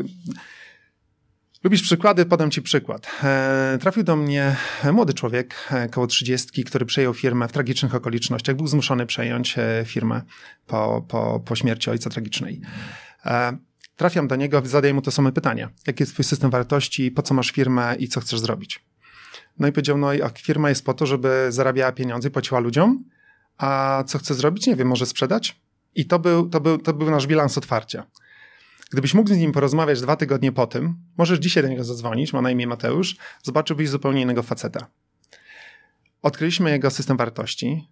Lubisz 1.65 1.83
przykłady? 1.83 2.27
Podam 2.27 2.51
ci 2.51 2.63
przykład. 2.63 3.11
E, 3.23 3.79
trafił 3.81 4.03
do 4.03 4.17
mnie 4.17 4.57
młody 4.93 5.15
człowiek, 5.15 5.55
e, 5.71 5.89
koło 5.89 6.07
trzydziestki, 6.07 6.65
który 6.65 6.87
przejął 6.87 7.15
firmę 7.15 7.49
w 7.49 7.53
tragicznych 7.53 7.95
okolicznościach. 7.95 8.57
Był 8.57 8.67
zmuszony 8.67 9.07
przejąć 9.07 9.59
e, 9.59 9.83
firmę 9.87 10.23
po, 10.67 11.05
po, 11.09 11.41
po 11.41 11.57
śmierci 11.57 11.91
ojca 11.91 12.11
tragicznej. 12.11 12.61
Trafiam 13.97 14.29
do 14.29 14.37
niego, 14.37 14.63
zadaję 14.65 14.95
mu 14.95 15.03
to 15.03 15.11
same 15.11 15.33
pytania. 15.33 15.71
Jaki 15.87 16.03
jest 16.03 16.13
twój 16.13 16.25
system 16.25 16.51
wartości, 16.51 17.11
po 17.11 17.23
co 17.23 17.35
masz 17.35 17.51
firmę 17.51 17.97
i 17.99 18.09
co 18.09 18.21
chcesz 18.21 18.41
zrobić? 18.41 18.85
No 19.59 19.69
i 19.69 19.73
powiedział, 19.73 19.99
no 19.99 20.09
firma 20.39 20.69
jest 20.69 20.85
po 20.85 20.95
to, 20.95 21.07
żeby 21.07 21.47
zarabiała 21.49 21.93
pieniądze 21.93 22.31
płaciła 22.31 22.61
ludziom, 22.61 23.05
a 23.59 24.05
co 24.07 24.19
chce 24.19 24.35
zrobić? 24.35 24.67
Nie 24.67 24.77
wiem, 24.77 24.89
może 24.89 25.07
sprzedać? 25.07 25.61
I 25.95 26.07
to 26.07 26.19
był, 26.19 26.49
to 26.49 26.61
był, 26.61 26.79
to 26.79 26.93
był 26.93 27.11
nasz 27.11 27.27
bilans 27.27 27.59
otwarcia. 27.59 28.07
Gdybyś 28.91 29.15
mógł 29.15 29.35
z 29.35 29.37
nim 29.37 29.53
porozmawiać 29.53 30.01
dwa 30.01 30.17
tygodnie 30.17 30.53
po 30.53 30.67
tym, 30.67 30.95
możesz 31.19 31.39
dzisiaj 31.39 31.63
do 31.63 31.69
niego 31.69 31.85
zadzwonić, 31.85 32.33
ma 32.33 32.43
na 32.43 32.51
imię 32.51 32.67
Mateusz, 32.67 33.17
zobaczyłbyś 33.43 33.89
zupełnie 33.89 34.23
innego 34.23 34.43
faceta. 34.43 34.87
Odkryliśmy 36.23 36.71
jego 36.71 36.91
system 36.91 37.17
wartości. 37.17 37.89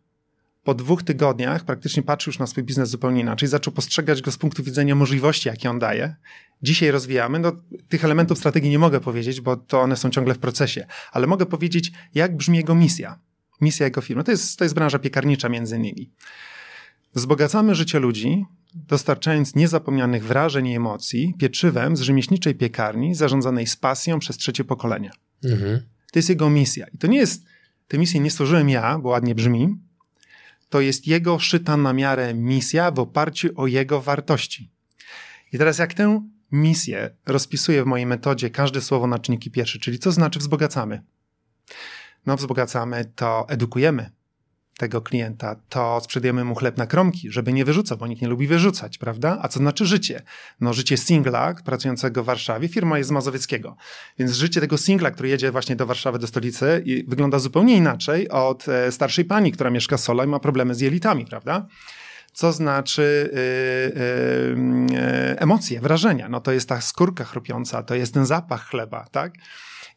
Po 0.65 0.75
dwóch 0.75 1.03
tygodniach 1.03 1.65
praktycznie 1.65 2.03
patrzył 2.03 2.31
już 2.31 2.39
na 2.39 2.47
swój 2.47 2.65
biznes 2.65 2.91
zupełnie 2.91 3.21
inaczej, 3.21 3.49
zaczął 3.49 3.73
postrzegać 3.73 4.23
go 4.23 4.31
z 4.31 4.39
punktu 4.39 4.63
widzenia 4.63 4.95
możliwości, 4.95 5.49
jakie 5.49 5.71
on 5.71 5.79
daje. 5.79 6.17
Dzisiaj 6.63 6.91
rozwijamy. 6.91 7.39
No, 7.39 7.53
tych 7.89 8.05
elementów 8.05 8.39
strategii 8.39 8.71
nie 8.71 8.79
mogę 8.79 9.01
powiedzieć, 9.01 9.41
bo 9.41 9.57
to 9.57 9.81
one 9.81 9.97
są 9.97 10.11
ciągle 10.11 10.35
w 10.35 10.39
procesie, 10.39 10.87
ale 11.13 11.27
mogę 11.27 11.47
powiedzieć, 11.47 11.93
jak 12.15 12.37
brzmi 12.37 12.57
jego 12.57 12.75
misja. 12.75 13.19
Misja 13.61 13.87
jego 13.87 14.01
firmy. 14.01 14.25
To 14.25 14.31
jest, 14.31 14.59
to 14.59 14.65
jest 14.65 14.75
branża 14.75 14.99
piekarnicza 14.99 15.49
między 15.49 15.77
innymi. 15.77 16.11
Wzbogacamy 17.15 17.75
życie 17.75 17.99
ludzi, 17.99 18.45
dostarczając 18.75 19.55
niezapomnianych 19.55 20.25
wrażeń 20.25 20.67
i 20.67 20.77
emocji 20.77 21.35
pieczywem 21.39 21.97
z 21.97 22.01
rzemieślniczej 22.01 22.55
piekarni 22.55 23.15
zarządzanej 23.15 23.67
z 23.67 23.77
pasją 23.77 24.19
przez 24.19 24.37
trzecie 24.37 24.65
pokolenie. 24.65 25.11
Mhm. 25.45 25.81
To 26.13 26.19
jest 26.19 26.29
jego 26.29 26.51
misja. 26.51 26.87
I 26.95 26.99
to 26.99 27.07
nie 27.07 27.19
jest, 27.19 27.45
tę 27.89 27.99
misję 27.99 28.21
nie 28.21 28.31
stworzyłem 28.31 28.69
ja, 28.69 28.99
bo 28.99 29.09
ładnie 29.09 29.35
brzmi, 29.35 29.77
to 30.69 30.81
jest 30.81 31.07
jego 31.07 31.39
szyta 31.39 31.77
na 31.77 31.93
miarę 31.93 32.35
misja 32.35 32.91
w 32.91 32.99
oparciu 32.99 33.49
o 33.57 33.67
jego 33.67 34.01
wartości. 34.01 34.71
I 35.53 35.59
teraz 35.59 35.79
jak 35.79 35.95
tę 35.95 36.29
misję 36.53 37.11
rozpisuję 37.27 37.83
w 37.83 37.87
mojej 37.87 38.07
metodzie 38.07 38.51
każde 38.51 38.81
słowo 38.81 39.07
na 39.07 39.19
czynniki 39.19 39.51
pierwsze, 39.51 39.79
czyli 39.79 39.99
co 39.99 40.13
znaczy 40.13 40.39
wzbogacamy? 40.39 41.03
No 42.27 42.37
wzbogacamy 42.37 43.05
to 43.05 43.49
edukujemy, 43.49 44.11
tego 44.79 45.01
klienta, 45.01 45.57
to 45.69 46.01
sprzedajemy 46.05 46.45
mu 46.45 46.55
chleb 46.55 46.77
na 46.77 46.87
kromki, 46.87 47.33
żeby 47.33 47.53
nie 47.53 47.65
wyrzucał, 47.65 47.99
bo 47.99 48.07
nikt 48.07 48.23
nie 48.23 48.29
lubi 48.29 48.47
wyrzucać, 48.47 48.99
prawda? 48.99 49.39
A 49.43 49.49
co 49.49 49.59
znaczy 49.59 49.87
życie? 49.87 50.23
No 50.61 50.73
życie 50.73 50.97
singla 50.97 51.55
pracującego 51.65 52.23
w 52.23 52.27
Warszawie, 52.27 52.69
firma 52.69 52.99
jest 52.99 53.09
z 53.09 53.11
Mazowieckiego, 53.13 53.77
więc 54.19 54.33
życie 54.33 54.61
tego 54.61 54.79
singla, 54.79 55.11
który 55.11 55.29
jedzie 55.29 55.53
właśnie 55.53 55.77
do 55.77 55.87
Warszawy, 55.87 56.19
do 56.19 56.27
stolicy 56.27 56.85
wygląda 57.09 57.39
zupełnie 57.39 57.77
inaczej 57.77 58.29
od 58.29 58.69
e, 58.69 58.93
starszej 58.93 59.25
pani, 59.25 59.53
która 59.53 59.71
mieszka 59.71 59.99
solo 59.99 60.25
i 60.25 60.27
ma 60.27 60.39
problemy 60.39 60.75
z 60.75 60.81
jelitami, 60.81 61.27
prawda? 61.27 61.67
co 62.33 62.53
znaczy 62.53 63.31
yy, 63.95 64.97
yy, 64.97 65.39
emocje, 65.39 65.81
wrażenia. 65.81 66.29
No 66.29 66.41
to 66.41 66.53
jest 66.53 66.69
ta 66.69 66.81
skórka 66.81 67.25
chrupiąca, 67.25 67.83
to 67.83 67.95
jest 67.95 68.15
ten 68.15 68.27
zapach 68.27 68.67
chleba, 68.67 69.07
tak? 69.11 69.33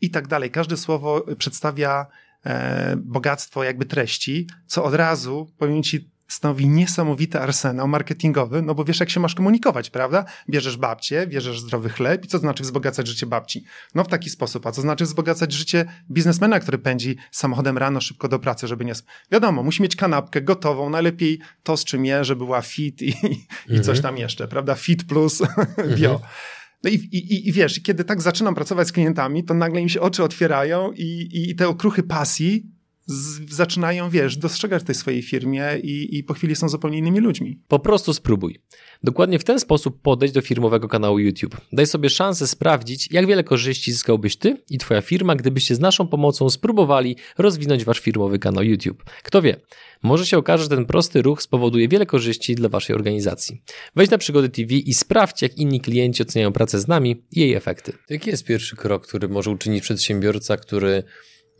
I 0.01 0.09
tak 0.11 0.27
dalej. 0.27 0.51
Każde 0.51 0.77
słowo 0.77 1.25
przedstawia 1.37 2.05
e, 2.45 2.95
bogactwo 2.97 3.63
jakby 3.63 3.85
treści, 3.85 4.47
co 4.67 4.83
od 4.83 4.93
razu, 4.93 5.51
powiem 5.57 5.83
ci, 5.83 6.11
stanowi 6.31 6.67
niesamowity 6.67 7.39
arsenał 7.39 7.87
marketingowy, 7.87 8.61
no 8.61 8.75
bo 8.75 8.83
wiesz, 8.83 8.99
jak 8.99 9.09
się 9.09 9.19
masz 9.19 9.35
komunikować, 9.35 9.89
prawda? 9.89 10.25
Bierzesz 10.49 10.77
babcię, 10.77 11.27
bierzesz 11.27 11.59
zdrowy 11.59 11.89
chleb 11.89 12.25
i 12.25 12.27
co 12.27 12.37
znaczy 12.37 12.63
wzbogacać 12.63 13.07
życie 13.07 13.25
babci? 13.25 13.63
No 13.95 14.03
w 14.03 14.07
taki 14.07 14.29
sposób. 14.29 14.67
A 14.67 14.71
co 14.71 14.81
znaczy 14.81 15.03
wzbogacać 15.03 15.53
życie 15.53 15.85
biznesmena, 16.11 16.59
który 16.59 16.77
pędzi 16.77 17.17
samochodem 17.31 17.77
rano 17.77 18.01
szybko 18.01 18.27
do 18.27 18.39
pracy, 18.39 18.67
żeby 18.67 18.85
nie... 18.85 18.93
Wiadomo, 19.31 19.63
musi 19.63 19.83
mieć 19.83 19.95
kanapkę 19.95 20.41
gotową, 20.41 20.89
najlepiej 20.89 21.39
to, 21.63 21.77
z 21.77 21.85
czym 21.85 22.05
je, 22.05 22.25
żeby 22.25 22.45
była 22.45 22.61
fit 22.61 23.01
i, 23.01 23.13
mhm. 23.13 23.35
i 23.69 23.81
coś 23.81 24.01
tam 24.01 24.17
jeszcze, 24.17 24.47
prawda? 24.47 24.75
Fit 24.75 25.03
plus 25.03 25.41
bio. 25.97 26.11
Mhm. 26.11 26.29
No 26.83 26.89
i, 26.89 26.93
i, 26.93 27.49
i 27.49 27.51
wiesz, 27.51 27.79
kiedy 27.79 28.03
tak 28.03 28.21
zaczynam 28.21 28.55
pracować 28.55 28.87
z 28.87 28.91
klientami, 28.91 29.43
to 29.43 29.53
nagle 29.53 29.81
im 29.81 29.89
się 29.89 30.01
oczy 30.01 30.23
otwierają 30.23 30.91
i, 30.91 31.29
i 31.31 31.55
te 31.55 31.67
okruchy 31.67 32.03
pasji 32.03 32.71
z, 33.05 33.53
zaczynają, 33.55 34.09
wiesz, 34.09 34.37
dostrzegać 34.37 34.81
w 34.81 34.85
tej 34.85 34.95
swojej 34.95 35.21
firmie 35.21 35.65
i, 35.83 36.17
i 36.17 36.23
po 36.23 36.33
chwili 36.33 36.55
są 36.55 36.69
zupełnie 36.69 36.97
innymi 36.97 37.19
ludźmi. 37.19 37.59
Po 37.67 37.79
prostu 37.79 38.13
spróbuj. 38.13 38.59
Dokładnie 39.03 39.39
w 39.39 39.43
ten 39.43 39.59
sposób 39.59 40.01
podejść 40.01 40.33
do 40.33 40.41
firmowego 40.41 40.87
kanału 40.87 41.19
YouTube. 41.19 41.57
Daj 41.73 41.87
sobie 41.87 42.09
szansę 42.09 42.47
sprawdzić, 42.47 43.11
jak 43.11 43.27
wiele 43.27 43.43
korzyści 43.43 43.91
zyskałbyś 43.91 44.35
ty 44.35 44.57
i 44.69 44.77
twoja 44.77 45.01
firma, 45.01 45.35
gdybyście 45.35 45.75
z 45.75 45.79
naszą 45.79 46.07
pomocą 46.07 46.49
spróbowali 46.49 47.15
rozwinąć 47.37 47.85
wasz 47.85 47.99
firmowy 47.99 48.39
kanał 48.39 48.63
YouTube. 48.63 49.03
Kto 49.23 49.41
wie, 49.41 49.61
może 50.03 50.25
się 50.25 50.37
okaże, 50.37 50.63
że 50.63 50.69
ten 50.69 50.85
prosty 50.85 51.21
ruch 51.21 51.41
spowoduje 51.41 51.87
wiele 51.87 52.05
korzyści 52.05 52.55
dla 52.55 52.69
waszej 52.69 52.95
organizacji. 52.95 53.61
Wejdź 53.95 54.11
na 54.11 54.17
Przygody 54.17 54.49
TV 54.49 54.73
i 54.73 54.93
sprawdź, 54.93 55.41
jak 55.41 55.57
inni 55.57 55.81
klienci 55.81 56.23
oceniają 56.23 56.51
pracę 56.51 56.79
z 56.79 56.87
nami 56.87 57.23
i 57.31 57.39
jej 57.39 57.53
efekty. 57.53 57.93
Jaki 58.09 58.29
jest 58.29 58.45
pierwszy 58.45 58.75
krok, 58.75 59.07
który 59.07 59.29
może 59.29 59.51
uczynić 59.51 59.83
przedsiębiorca, 59.83 60.57
który 60.57 61.03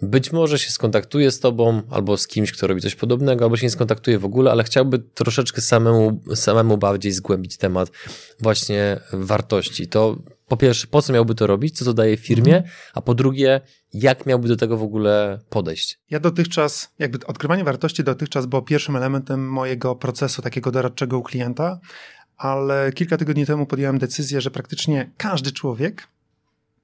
być 0.02 0.32
może 0.32 0.60
się 0.60 0.72
skontaktuje 0.72 1.32
z 1.32 1.40
tobą 1.40 1.82
albo 1.90 2.18
z 2.18 2.28
kimś, 2.28 2.52
kto 2.52 2.68
robi 2.68 2.82
coś 2.82 2.96
podobnego, 2.96 3.46
albo 3.46 3.58
się 3.58 3.66
nie 3.66 3.70
skontaktuje 3.70 4.20
w 4.20 4.26
ogóle, 4.26 4.52
ale 4.52 4.64
chciałby 4.64 5.00
troszeczkę 5.00 5.62
samemu, 5.62 6.22
samemu 6.36 6.78
bardziej 6.78 7.12
zgłębić 7.12 7.58
temat 7.58 7.92
właśnie 8.40 9.00
wartości. 9.14 9.88
To 9.88 10.18
po 10.48 10.58
pierwsze, 10.58 10.88
po 10.88 11.02
co 11.02 11.14
miałby 11.14 11.36
to 11.36 11.48
robić, 11.48 11.78
co 11.78 11.86
to 11.86 11.94
daje 11.94 12.18
firmie, 12.18 12.58
mhm. 12.58 12.74
a 12.94 13.02
po 13.02 13.16
drugie, 13.16 13.62
jak 13.94 14.26
miałby 14.26 14.48
do 14.48 14.56
tego 14.56 14.78
w 14.78 14.84
ogóle 14.84 15.40
podejść? 15.50 16.00
Ja 16.10 16.20
dotychczas, 16.20 16.90
jakby 17.00 17.28
odkrywanie 17.28 17.64
wartości 17.64 18.04
dotychczas 18.04 18.46
było 18.46 18.62
pierwszym 18.62 18.96
elementem 18.96 19.50
mojego 19.50 19.96
procesu 19.96 20.42
takiego 20.42 20.72
doradczego 20.72 21.20
u 21.20 21.24
klienta, 21.24 21.80
ale 22.38 22.92
kilka 22.92 23.18
tygodni 23.18 23.46
temu 23.46 23.66
podjąłem 23.66 24.00
decyzję, 24.00 24.42
że 24.42 24.52
praktycznie 24.52 25.12
każdy 25.18 25.52
człowiek 25.52 26.08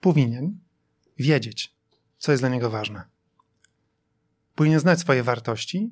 powinien 0.01 0.57
wiedzieć, 1.19 1.76
co 2.17 2.31
jest 2.31 2.41
dla 2.41 2.49
niego 2.49 2.69
ważne. 2.69 3.03
Powinien 4.55 4.79
znać 4.79 4.99
swoje 4.99 5.23
wartości 5.23 5.91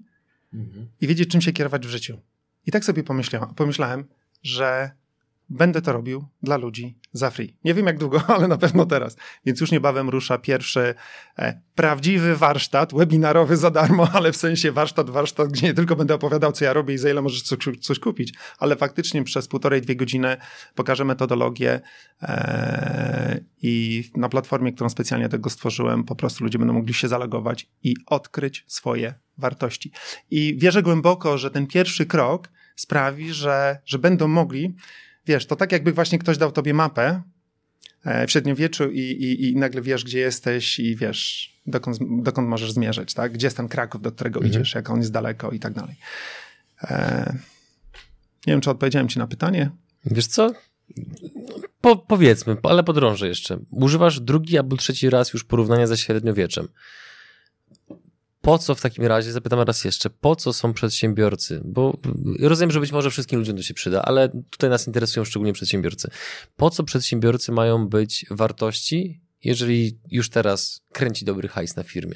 mhm. 0.54 0.88
i 1.02 1.08
wiedzieć, 1.08 1.30
czym 1.30 1.42
się 1.42 1.52
kierować 1.54 1.88
w 1.88 1.90
życiu. 1.90 2.22
I 2.66 2.72
tak 2.72 2.86
sobie 2.86 3.04
pomyślałem, 3.04 3.54
pomyślałem 3.54 4.06
że 4.44 4.92
będę 5.50 5.82
to 5.82 5.94
robił 5.94 6.26
dla 6.44 6.58
ludzi 6.58 7.00
za 7.14 7.30
free. 7.30 7.58
Nie 7.64 7.74
wiem 7.74 7.86
jak 7.86 7.98
długo, 7.98 8.24
ale 8.36 8.48
na 8.48 8.58
pewno 8.58 8.86
teraz. 8.86 9.18
Więc 9.46 9.62
już 9.62 9.72
niebawem 9.72 10.10
rusza 10.10 10.38
pierwszy 10.38 10.96
e, 11.40 11.62
prawdziwy 11.76 12.36
warsztat, 12.36 12.94
webinarowy 12.94 13.58
za 13.58 13.72
darmo, 13.72 14.08
ale 14.18 14.32
w 14.32 14.38
sensie 14.38 14.72
warsztat, 14.72 15.10
warsztat, 15.10 15.48
gdzie 15.48 15.68
nie 15.68 15.74
tylko 15.74 15.96
będę 15.96 16.16
opowiadał, 16.16 16.52
co 16.52 16.66
ja 16.66 16.74
robię 16.74 16.94
i 16.94 16.98
za 16.98 17.10
ile 17.10 17.22
możesz 17.22 17.44
coś, 17.82 18.00
kupić, 18.00 18.34
ale 18.60 18.76
faktycznie 18.76 19.24
przez 19.24 19.48
półtorej, 19.48 19.82
dwie 19.82 19.96
godziny 19.96 20.38
pokażę 20.76 21.06
metodologię 21.06 21.82
e, 22.22 23.40
i 23.62 24.04
na 24.16 24.30
platformie, 24.30 24.74
którą 24.74 24.90
specjalnie 24.90 25.30
tego 25.30 25.50
stworzyłem, 25.50 26.04
po 26.04 26.16
prostu 26.16 26.44
ludzie 26.44 26.60
będą 26.60 26.74
mogli 26.74 26.94
się 26.94 27.08
zalogować 27.08 27.70
i 27.84 27.96
odkryć 28.06 28.66
swoje 28.68 29.14
wartości. 29.38 29.92
I 30.32 30.58
wierzę 30.58 30.84
głęboko, 30.84 31.38
że 31.38 31.52
ten 31.52 31.68
pierwszy 31.68 32.06
krok 32.06 32.50
sprawi, 32.76 33.34
że, 33.34 33.80
że 33.86 34.00
będą 34.00 34.28
mogli 34.28 34.76
wiesz, 35.28 35.46
to 35.46 35.56
tak 35.56 35.72
jakby 35.72 35.92
właśnie 35.92 36.20
ktoś 36.20 36.38
dał 36.38 36.52
tobie 36.52 36.74
mapę 36.74 37.22
e, 38.06 38.28
w 38.28 38.32
średniowieczu 38.32 38.92
i, 38.92 39.00
i, 39.00 39.50
i 39.50 39.56
nagle 39.56 39.82
wiesz, 39.82 40.04
gdzie 40.04 40.20
jesteś 40.20 40.80
i 40.80 40.96
wiesz, 40.96 41.54
dokąd, 41.66 41.98
dokąd 42.24 42.48
możesz 42.48 42.72
zmierzać, 42.72 43.14
tak? 43.14 43.34
Gdzie 43.34 43.48
jest 43.48 43.58
ten 43.58 43.68
Kraków, 43.68 44.02
do 44.02 44.12
którego 44.12 44.40
mhm. 44.40 44.54
idziesz, 44.54 44.76
jak 44.76 44.90
on 44.90 45.00
jest 45.00 45.12
daleko 45.12 45.52
i 45.52 45.60
tak 45.60 45.74
dalej. 45.74 45.96
E, 46.84 47.34
nie 48.48 48.54
wiem, 48.54 48.62
czy 48.62 48.70
odpowiedziałem 48.70 49.08
ci 49.08 49.20
na 49.20 49.28
pytanie. 49.28 49.72
Wiesz 50.06 50.28
co? 50.28 50.54
Po, 51.82 51.96
powiedzmy, 51.96 52.58
ale 52.64 52.84
podrążę 52.84 53.28
jeszcze. 53.28 53.60
Używasz 53.72 54.20
drugi 54.20 54.58
albo 54.58 54.78
trzeci 54.78 55.10
raz 55.10 55.34
już 55.34 55.44
porównania 55.44 55.88
ze 55.88 55.98
średniowieczem 55.98 56.68
po 58.46 58.58
co 58.58 58.76
w 58.76 58.82
takim 58.82 59.06
razie, 59.06 59.32
zapytam 59.32 59.60
raz 59.60 59.84
jeszcze, 59.84 60.10
po 60.10 60.36
co 60.36 60.54
są 60.54 60.74
przedsiębiorcy? 60.74 61.62
Bo 61.64 61.98
rozumiem, 62.40 62.72
że 62.72 62.80
być 62.80 62.92
może 62.92 63.12
wszystkim 63.12 63.40
ludziom 63.40 63.58
to 63.58 63.64
się 63.64 63.74
przyda, 63.74 64.02
ale 64.02 64.30
tutaj 64.50 64.70
nas 64.70 64.88
interesują 64.88 65.26
szczególnie 65.26 65.54
przedsiębiorcy. 65.54 66.10
Po 66.56 66.70
co 66.70 66.84
przedsiębiorcy 66.84 67.52
mają 67.52 67.88
być 67.88 68.26
wartości, 68.30 69.22
jeżeli 69.44 70.00
już 70.12 70.30
teraz 70.30 70.82
kręci 70.94 71.26
dobry 71.26 71.48
hajs 71.48 71.76
na 71.76 71.84
firmie? 71.84 72.16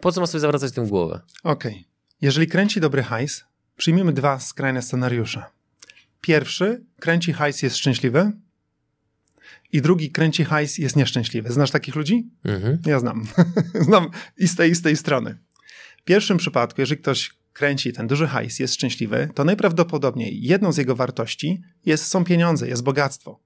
Po 0.00 0.12
co 0.12 0.20
ma 0.20 0.26
sobie 0.26 0.40
zawracać 0.40 0.72
tym 0.72 0.86
głowę? 0.86 1.20
Okej. 1.42 1.72
Okay. 1.72 1.84
Jeżeli 2.20 2.46
kręci 2.46 2.80
dobry 2.80 3.02
hajs, 3.02 3.44
przyjmijmy 3.76 4.12
dwa 4.12 4.40
skrajne 4.40 4.82
scenariusze. 4.82 5.44
Pierwszy, 6.20 6.84
kręci 7.00 7.32
hajs 7.32 7.62
jest 7.62 7.76
szczęśliwy, 7.76 8.32
i 9.72 9.82
drugi 9.82 10.10
kręci 10.10 10.44
hajs 10.44 10.78
jest 10.78 10.96
nieszczęśliwy. 10.96 11.52
Znasz 11.52 11.70
takich 11.70 11.94
ludzi? 11.94 12.30
Mhm. 12.44 12.78
Ja 12.86 13.00
znam. 13.00 13.26
znam 13.88 14.10
i 14.36 14.48
z 14.48 14.56
tej, 14.56 14.70
i 14.70 14.74
z 14.74 14.82
tej 14.82 14.96
strony 14.96 15.38
pierwszym 16.06 16.38
przypadku, 16.38 16.80
jeżeli 16.80 17.00
ktoś 17.00 17.34
kręci 17.52 17.92
ten 17.92 18.06
duży 18.06 18.26
hajs, 18.26 18.58
jest 18.58 18.74
szczęśliwy, 18.74 19.28
to 19.34 19.44
najprawdopodobniej 19.44 20.42
jedną 20.42 20.72
z 20.72 20.76
jego 20.76 20.96
wartości 20.96 21.62
jest, 21.86 22.06
są 22.06 22.24
pieniądze, 22.24 22.68
jest 22.68 22.82
bogactwo. 22.82 23.40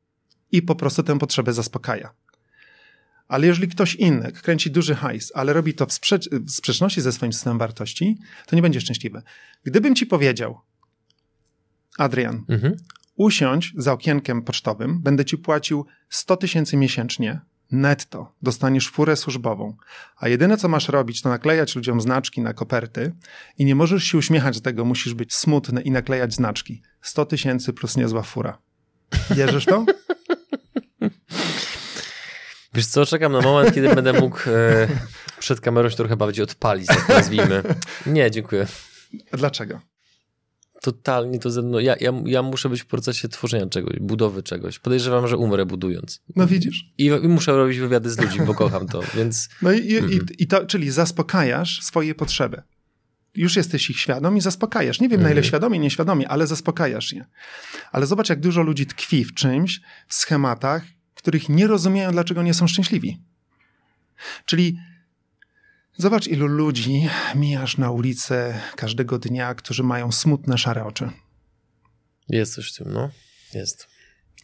I 0.53 0.63
po 0.63 0.75
prostu 0.75 1.03
tę 1.03 1.19
potrzebę 1.19 1.53
zaspokaja. 1.53 2.15
Ale 3.29 3.47
jeżeli 3.47 3.69
ktoś 3.69 3.95
inny 3.95 4.33
kręci 4.33 4.71
duży 4.71 4.95
hajs, 4.95 5.33
ale 5.35 5.53
robi 5.53 5.75
to 5.75 5.87
w, 5.87 5.91
sprze- 5.91 6.45
w 6.45 6.51
sprzeczności 6.51 7.01
ze 7.01 7.13
swoim 7.13 7.33
systemem 7.33 7.59
wartości, 7.59 8.19
to 8.47 8.57
nie 8.57 8.63
będzie 8.63 8.81
szczęśliwy. 8.81 9.23
Gdybym 9.65 9.95
ci 9.95 10.07
powiedział, 10.07 10.61
Adrian, 11.99 12.45
mhm. 12.49 12.77
usiądź 13.17 13.73
za 13.77 13.93
okienkiem 13.93 14.43
pocztowym, 14.43 15.03
będę 15.03 15.25
ci 15.25 15.39
płacił 15.39 15.87
100 16.09 16.37
tysięcy 16.37 16.77
miesięcznie 16.77 17.41
netto 17.73 18.33
dostaniesz 18.43 18.91
furę 18.91 19.17
służbową, 19.17 19.77
a 20.17 20.29
jedyne 20.29 20.57
co 20.57 20.69
masz 20.69 20.89
robić, 20.89 21.23
to 21.23 21.29
naklejać 21.29 21.77
ludziom 21.77 22.01
znaczki 22.01 22.41
na 22.41 22.55
koperty 22.55 23.13
i 23.59 23.65
nie 23.65 23.75
możesz 23.75 24.05
się 24.05 24.19
uśmiechać 24.19 24.57
z 24.57 24.63
tego, 24.63 24.85
musisz 24.85 25.15
być 25.15 25.35
smutny 25.35 25.83
i 25.83 25.91
naklejać 25.91 26.35
znaczki. 26.35 26.83
100 27.03 27.27
tysięcy 27.27 27.73
plus 27.73 27.97
niezła 27.97 28.23
fura. 28.23 28.59
Wierzysz 29.31 29.65
to? 29.65 29.85
Wiesz 32.75 32.87
co, 32.87 33.07
czekam 33.07 33.33
na 33.33 33.41
moment, 33.41 33.75
kiedy 33.75 33.95
będę 33.95 34.13
mógł 34.13 34.39
e, 34.47 34.89
przed 35.39 35.61
kamerą 35.61 35.91
się 35.91 35.97
trochę 35.97 36.17
bardziej 36.17 36.45
odpalić, 36.45 36.87
tak 36.87 37.09
nazwijmy. 37.09 37.63
Nie, 38.07 38.31
dziękuję. 38.31 38.67
Dlaczego? 39.33 39.81
Totalnie 40.81 41.39
to 41.39 41.51
ze 41.51 41.63
mną. 41.63 41.79
Ja, 41.79 41.97
ja, 42.01 42.13
ja 42.25 42.43
muszę 42.43 42.69
być 42.69 42.83
w 42.83 42.87
procesie 42.87 43.29
tworzenia 43.29 43.67
czegoś, 43.67 43.97
budowy 44.01 44.43
czegoś. 44.43 44.79
Podejrzewam, 44.79 45.29
że 45.29 45.37
umrę 45.37 45.67
budując. 45.67 46.23
No 46.37 46.47
widzisz? 46.47 46.85
I, 46.99 47.05
i 47.07 47.29
muszę 47.29 47.53
robić 47.53 47.79
wywiady 47.79 48.11
z 48.11 48.19
ludźmi, 48.19 48.47
bo 48.47 48.55
kocham 48.55 48.89
to, 48.89 49.01
więc. 49.17 49.49
No 49.63 49.73
i, 49.73 49.97
mm. 49.97 50.13
i, 50.13 50.43
i 50.43 50.47
to, 50.47 50.67
czyli 50.67 50.91
zaspokajasz 50.91 51.83
swoje 51.83 52.15
potrzeby. 52.15 52.63
Już 53.35 53.57
jesteś 53.57 53.91
ich 53.91 54.01
świadom 54.01 54.37
i 54.37 54.41
zaspokajasz. 54.41 55.01
Nie 55.01 55.09
wiem, 55.09 55.21
mm. 55.21 55.23
na 55.23 55.29
ile 55.29 55.39
mhm. 55.39 55.49
świadomie, 55.49 55.79
nieświadomie, 55.79 56.29
ale 56.29 56.47
zaspokajasz 56.47 57.13
je. 57.13 57.25
Ale 57.93 58.07
zobacz, 58.07 58.29
jak 58.29 58.41
dużo 58.41 58.63
ludzi 58.63 58.87
tkwi 58.87 59.25
w 59.25 59.35
czymś, 59.35 59.81
w 60.09 60.15
schematach, 60.15 60.83
których 61.15 61.49
nie 61.49 61.67
rozumieją, 61.67 62.13
dlaczego 62.13 62.43
nie 62.43 62.55
są 62.55 62.67
szczęśliwi. 62.67 63.21
Czyli 64.45 64.77
Zobacz, 66.01 66.27
ilu 66.27 66.47
ludzi 66.47 67.09
mijasz 67.35 67.79
na 67.79 67.91
ulicę 67.91 68.61
każdego 68.77 69.19
dnia, 69.19 69.55
którzy 69.55 69.83
mają 69.83 70.13
smutne, 70.13 70.59
szare 70.59 70.85
oczy. 70.85 71.11
Jest 72.29 72.55
coś 72.55 72.73
w 72.73 72.77
tym, 72.77 72.93
no. 72.93 73.11
Jest 73.55 73.90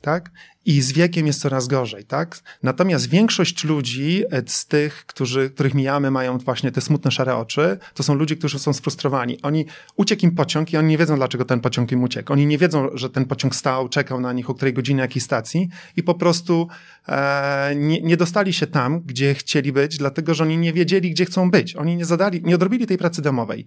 tak? 0.00 0.30
I 0.64 0.82
z 0.82 0.92
wiekiem 0.92 1.26
jest 1.26 1.40
coraz 1.40 1.68
gorzej, 1.68 2.04
tak? 2.04 2.40
Natomiast 2.62 3.10
większość 3.10 3.64
ludzi 3.64 4.24
e, 4.30 4.42
z 4.46 4.66
tych, 4.66 5.06
którzy, 5.06 5.50
których 5.50 5.74
mijamy, 5.74 6.10
mają 6.10 6.38
właśnie 6.38 6.72
te 6.72 6.80
smutne, 6.80 7.10
szare 7.10 7.36
oczy, 7.36 7.78
to 7.94 8.02
są 8.02 8.14
ludzie, 8.14 8.36
którzy 8.36 8.58
są 8.58 8.72
sfrustrowani. 8.72 9.42
Oni, 9.42 9.66
uciekł 9.96 10.22
im 10.22 10.34
pociąg 10.34 10.72
i 10.72 10.76
oni 10.76 10.88
nie 10.88 10.98
wiedzą, 10.98 11.16
dlaczego 11.16 11.44
ten 11.44 11.60
pociąg 11.60 11.92
im 11.92 12.02
uciekł. 12.02 12.32
Oni 12.32 12.46
nie 12.46 12.58
wiedzą, 12.58 12.88
że 12.94 13.10
ten 13.10 13.24
pociąg 13.24 13.56
stał, 13.56 13.88
czekał 13.88 14.20
na 14.20 14.32
nich 14.32 14.50
o 14.50 14.54
której 14.54 14.74
godzinie, 14.74 15.00
jakiej 15.00 15.22
stacji 15.22 15.68
i 15.96 16.02
po 16.02 16.14
prostu 16.14 16.68
e, 17.08 17.72
nie, 17.76 18.00
nie 18.00 18.16
dostali 18.16 18.52
się 18.52 18.66
tam, 18.66 19.00
gdzie 19.00 19.34
chcieli 19.34 19.72
być, 19.72 19.98
dlatego, 19.98 20.34
że 20.34 20.44
oni 20.44 20.58
nie 20.58 20.72
wiedzieli, 20.72 21.10
gdzie 21.10 21.24
chcą 21.24 21.50
być. 21.50 21.76
Oni 21.76 21.96
nie 21.96 22.04
zadali, 22.04 22.42
nie 22.44 22.54
odrobili 22.54 22.86
tej 22.86 22.98
pracy 22.98 23.22
domowej. 23.22 23.66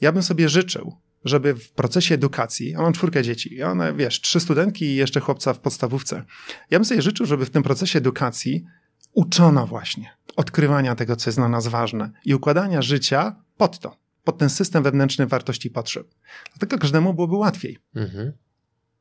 Ja 0.00 0.12
bym 0.12 0.22
sobie 0.22 0.48
życzył, 0.48 0.96
żeby 1.24 1.54
w 1.54 1.70
procesie 1.70 2.14
edukacji, 2.14 2.70
ja 2.70 2.82
mam 2.82 2.92
czwórkę 2.92 3.22
dzieci, 3.22 3.62
one, 3.62 3.94
wiesz, 3.94 4.20
trzy 4.20 4.40
studentki 4.40 4.84
i 4.84 4.94
jeszcze 4.94 5.20
chłopca 5.20 5.54
w 5.54 5.60
podstawówce. 5.60 6.24
Ja 6.70 6.78
bym 6.78 6.84
sobie 6.84 7.02
życzył, 7.02 7.26
żeby 7.26 7.46
w 7.46 7.50
tym 7.50 7.62
procesie 7.62 7.98
edukacji 7.98 8.64
uczono 9.12 9.66
właśnie 9.66 10.10
odkrywania 10.36 10.94
tego, 10.94 11.16
co 11.16 11.30
jest 11.30 11.38
dla 11.38 11.48
nas 11.48 11.66
ważne 11.66 12.10
i 12.24 12.34
układania 12.34 12.82
życia 12.82 13.36
pod 13.56 13.78
to, 13.78 13.96
pod 14.24 14.38
ten 14.38 14.50
system 14.50 14.82
wewnętrzny 14.82 15.26
wartości 15.26 15.68
i 15.68 15.70
potrzeb. 15.70 16.14
Dlatego 16.52 16.80
każdemu 16.80 17.14
byłoby 17.14 17.36
łatwiej. 17.36 17.78
Mhm. 17.94 18.32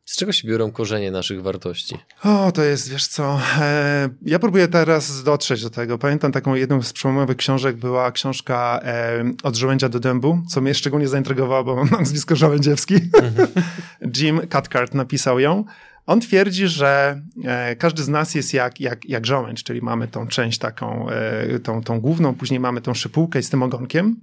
Z 0.05 0.15
czego 0.15 0.31
się 0.31 0.47
biorą 0.47 0.71
korzenie 0.71 1.11
naszych 1.11 1.41
wartości? 1.41 1.95
O, 2.23 2.51
to 2.51 2.63
jest, 2.63 2.89
wiesz 2.89 3.07
co, 3.07 3.39
e, 3.59 4.09
ja 4.21 4.39
próbuję 4.39 4.67
teraz 4.67 5.23
dotrzeć 5.23 5.63
do 5.63 5.69
tego. 5.69 5.97
Pamiętam 5.97 6.31
taką 6.31 6.55
jedną 6.55 6.83
z 6.83 6.93
przełomowych 6.93 7.37
książek 7.37 7.75
była 7.77 8.11
książka 8.11 8.79
e, 8.83 9.23
Od 9.43 9.55
żołędzia 9.55 9.89
do 9.89 9.99
dębu, 9.99 10.41
co 10.49 10.61
mnie 10.61 10.73
szczególnie 10.73 11.07
zaintrygowało, 11.07 11.63
bo 11.63 11.75
mam 11.75 11.89
nazwisko 11.99 12.35
Żołędziewski. 12.35 12.95
Jim 14.17 14.47
Cathcart 14.47 14.93
napisał 14.93 15.39
ją. 15.39 15.65
On 16.05 16.21
twierdzi, 16.21 16.67
że 16.67 17.21
e, 17.43 17.75
każdy 17.75 18.03
z 18.03 18.07
nas 18.07 18.35
jest 18.35 18.53
jak, 18.53 18.79
jak, 18.79 19.05
jak 19.05 19.25
żołędź, 19.25 19.63
czyli 19.63 19.81
mamy 19.81 20.07
tą 20.07 20.27
część 20.27 20.59
taką, 20.59 21.09
e, 21.09 21.59
tą, 21.59 21.83
tą 21.83 21.99
główną, 21.99 22.35
później 22.35 22.59
mamy 22.59 22.81
tą 22.81 22.93
szypułkę 22.93 23.41
z 23.41 23.49
tym 23.49 23.63
ogonkiem, 23.63 24.15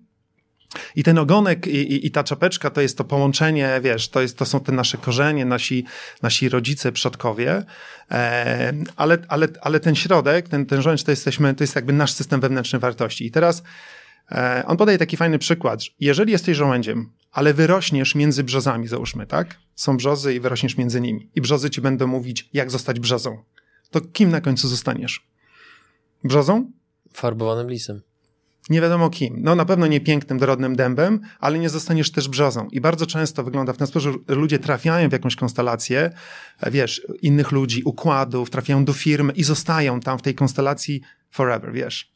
i 0.97 1.03
ten 1.03 1.19
ogonek 1.19 1.67
i, 1.67 1.71
i, 1.71 2.07
i, 2.07 2.11
ta 2.11 2.25
czapeczka 2.25 2.71
to 2.71 2.81
jest 2.81 2.99
to 2.99 3.05
połączenie, 3.05 3.81
wiesz, 3.83 4.09
to, 4.09 4.21
jest, 4.21 4.39
to 4.39 4.45
są 4.45 4.61
te 4.61 4.73
nasze 4.73 4.99
korzenie, 4.99 5.45
nasi, 5.45 5.85
nasi 6.23 6.49
rodzice, 6.49 6.93
przodkowie, 6.93 7.65
e, 8.11 8.73
ale, 8.97 9.19
ale, 9.29 9.49
ale 9.61 9.81
ten 9.81 9.95
środek, 9.95 10.49
ten, 10.49 10.67
ten 10.67 10.83
rząd 10.83 11.05
to 11.05 11.11
jesteśmy, 11.11 11.55
to 11.55 11.65
jest 11.65 11.75
jakby 11.75 11.93
nasz 11.93 12.13
system 12.13 12.41
wewnętrzny 12.41 12.79
wartości. 12.79 13.27
I 13.27 13.31
teraz 13.31 13.63
e, 14.33 14.63
on 14.67 14.77
podaje 14.77 14.99
taki 14.99 15.17
fajny 15.17 15.39
przykład. 15.39 15.81
Jeżeli 16.01 16.33
jesteś 16.33 16.57
żołędziem, 16.57 17.13
ale 17.33 17.55
wyrośniesz 17.55 18.15
między 18.15 18.45
brzozami, 18.45 18.89
załóżmy, 18.89 19.27
tak? 19.27 19.59
Są 19.75 19.97
brzozy 19.97 20.35
i 20.35 20.41
wyrośniesz 20.41 20.77
między 20.77 21.01
nimi. 21.01 21.31
I 21.35 21.41
brzozy 21.41 21.71
ci 21.71 21.81
będą 21.81 22.07
mówić, 22.07 22.49
jak 22.53 22.71
zostać 22.71 23.01
brzozą. 23.01 23.43
To 23.91 24.01
kim 24.01 24.31
na 24.31 24.41
końcu 24.41 24.69
zostaniesz? 24.69 25.27
Brzozą? 26.25 26.73
Farbowanym 27.13 27.71
lisem 27.71 28.08
nie 28.71 28.81
wiadomo 28.81 29.11
kim. 29.11 29.35
No 29.39 29.55
na 29.55 29.65
pewno 29.65 29.87
nie 29.87 30.01
pięknym, 30.01 30.39
dorodnym 30.39 30.77
dębem, 30.77 31.21
ale 31.41 31.59
nie 31.59 31.69
zostaniesz 31.69 32.11
też 32.11 32.29
brzozą. 32.29 32.69
I 32.73 32.81
bardzo 32.81 33.07
często 33.07 33.45
wygląda 33.45 33.73
w 33.73 33.77
ten 33.77 33.87
sposób, 33.87 34.25
że 34.29 34.35
ludzie 34.35 34.59
trafiają 34.59 35.09
w 35.09 35.13
jakąś 35.13 35.37
konstelację, 35.37 36.11
e, 36.61 36.71
wiesz, 36.71 37.07
innych 37.23 37.53
ludzi, 37.53 37.83
układów, 37.85 38.51
trafiają 38.51 38.85
do 38.85 38.93
firmy 38.93 39.33
i 39.33 39.45
zostają 39.45 40.01
tam 40.01 40.19
w 40.19 40.23
tej 40.23 40.35
konstelacji 40.35 41.01
forever, 41.31 41.73
wiesz. 41.73 42.13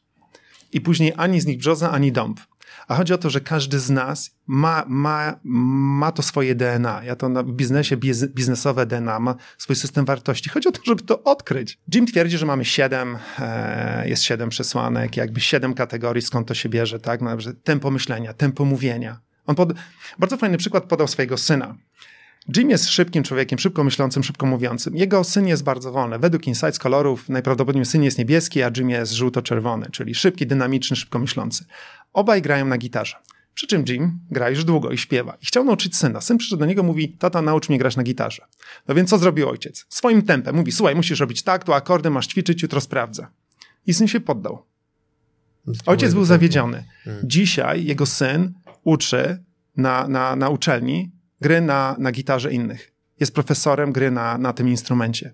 I 0.73 0.81
później 0.81 1.13
ani 1.17 1.41
z 1.41 1.45
nich 1.45 1.57
brzoza, 1.57 1.91
ani 1.91 2.11
dąb. 2.11 2.39
A 2.87 2.95
chodzi 2.95 3.13
o 3.13 3.17
to, 3.17 3.29
że 3.29 3.41
każdy 3.41 3.79
z 3.79 3.89
nas 3.89 4.35
ma, 4.47 4.85
ma, 4.87 5.39
ma 5.43 6.11
to 6.11 6.21
swoje 6.21 6.55
DNA. 6.55 7.03
Ja 7.03 7.15
to 7.15 7.29
na 7.29 7.43
biznesie 7.43 7.97
biznesowe 8.27 8.85
DNA, 8.85 9.19
ma 9.19 9.35
swój 9.57 9.75
system 9.75 10.05
wartości. 10.05 10.49
Chodzi 10.49 10.69
o 10.69 10.71
to, 10.71 10.81
żeby 10.85 11.03
to 11.03 11.23
odkryć. 11.23 11.79
Jim 11.93 12.05
twierdzi, 12.05 12.37
że 12.37 12.45
mamy 12.45 12.65
siedem, 12.65 13.17
e, 13.39 14.09
jest 14.09 14.23
siedem 14.23 14.49
przesłanek, 14.49 15.17
jakby 15.17 15.41
siedem 15.41 15.73
kategorii, 15.73 16.21
skąd 16.21 16.47
to 16.47 16.53
się 16.53 16.69
bierze, 16.69 16.99
tak? 16.99 17.21
No, 17.21 17.37
tempo 17.63 17.91
myślenia, 17.91 18.33
tempo 18.33 18.65
mówienia. 18.65 19.19
On 19.45 19.55
pod, 19.55 19.73
bardzo 20.19 20.37
fajny 20.37 20.57
przykład 20.57 20.83
podał 20.83 21.07
swojego 21.07 21.37
syna. 21.37 21.75
Jim 22.57 22.69
jest 22.69 22.89
szybkim 22.89 23.23
człowiekiem, 23.23 23.59
szybko 23.59 23.83
myślącym, 23.83 24.23
szybko 24.23 24.45
mówiącym. 24.45 24.95
Jego 24.95 25.23
syn 25.23 25.47
jest 25.47 25.63
bardzo 25.63 25.91
wolny. 25.91 26.19
Według 26.19 26.47
Insights 26.47 26.79
kolorów 26.79 27.29
najprawdopodobniej 27.29 27.85
syn 27.85 28.03
jest 28.03 28.17
niebieski, 28.17 28.63
a 28.63 28.71
Jim 28.77 28.89
jest 28.89 29.13
żółto-czerwony, 29.13 29.87
czyli 29.91 30.15
szybki, 30.15 30.47
dynamiczny, 30.47 30.95
szybko 30.95 31.19
myślący. 31.19 31.65
Obaj 32.13 32.41
grają 32.41 32.65
na 32.65 32.77
gitarze. 32.77 33.15
Przy 33.53 33.67
czym 33.67 33.83
Jim 33.87 34.19
gra 34.31 34.49
już 34.49 34.63
długo 34.63 34.91
i 34.91 34.97
śpiewa. 34.97 35.37
I 35.41 35.45
chciał 35.45 35.63
nauczyć 35.63 35.97
syna. 35.97 36.21
Syn 36.21 36.37
przyszedł 36.37 36.59
do 36.59 36.65
niego 36.65 36.83
mówi, 36.83 37.09
tata 37.09 37.41
naucz 37.41 37.69
mnie 37.69 37.77
grać 37.77 37.95
na 37.95 38.03
gitarze. 38.03 38.45
No 38.87 38.95
więc 38.95 39.09
co 39.09 39.17
zrobił 39.17 39.49
ojciec? 39.49 39.85
Swoim 39.89 40.21
tempem. 40.21 40.55
Mówi, 40.55 40.71
słuchaj, 40.71 40.95
musisz 40.95 41.19
robić 41.19 41.43
tak, 41.43 41.63
tu 41.63 41.73
akordy, 41.73 42.09
masz 42.09 42.27
ćwiczyć, 42.27 42.61
jutro 42.61 42.81
sprawdzę. 42.81 43.27
I 43.87 43.93
syn 43.93 44.07
się 44.07 44.19
poddał. 44.19 44.65
Ojciec 45.85 46.13
był 46.13 46.25
zawiedziony. 46.25 46.85
Hmm. 47.03 47.23
Dzisiaj 47.29 47.85
jego 47.85 48.05
syn 48.05 48.53
uczy 48.83 49.43
na, 49.77 50.07
na, 50.07 50.35
na 50.35 50.49
uczelni 50.49 51.11
gry 51.43 51.61
na, 51.61 51.95
na 51.99 52.11
gitarze 52.11 52.51
innych. 52.51 52.91
Jest 53.19 53.33
profesorem 53.33 53.91
gry 53.91 54.11
na, 54.11 54.37
na 54.37 54.53
tym 54.53 54.69
instrumencie. 54.69 55.33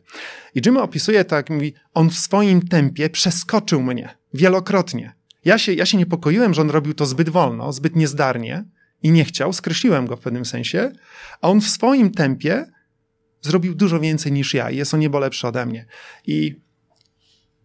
I 0.55 0.61
Jim 0.65 0.77
opisuje 0.77 1.25
tak, 1.25 1.49
mówi, 1.49 1.73
on 1.93 2.09
w 2.09 2.17
swoim 2.17 2.67
tempie 2.67 3.09
przeskoczył 3.09 3.81
mnie 3.83 4.17
wielokrotnie. 4.33 5.13
Ja 5.45 5.57
się, 5.57 5.73
ja 5.73 5.85
się 5.85 5.97
niepokoiłem, 5.97 6.53
że 6.53 6.61
on 6.61 6.69
robił 6.69 6.93
to 6.93 7.05
zbyt 7.05 7.29
wolno, 7.29 7.73
zbyt 7.73 7.95
niezdarnie 7.95 8.65
i 9.03 9.11
nie 9.11 9.25
chciał, 9.25 9.53
skreśliłem 9.53 10.07
go 10.07 10.15
w 10.15 10.19
pewnym 10.19 10.45
sensie, 10.45 10.91
a 11.41 11.49
on 11.49 11.61
w 11.61 11.67
swoim 11.67 12.11
tempie 12.11 12.65
zrobił 13.41 13.75
dużo 13.75 13.99
więcej 13.99 14.31
niż 14.31 14.53
ja 14.53 14.69
i 14.69 14.77
jest 14.77 14.93
o 14.93 14.97
niebo 14.97 15.19
lepszy 15.19 15.47
ode 15.47 15.65
mnie. 15.65 15.85
I, 16.27 16.61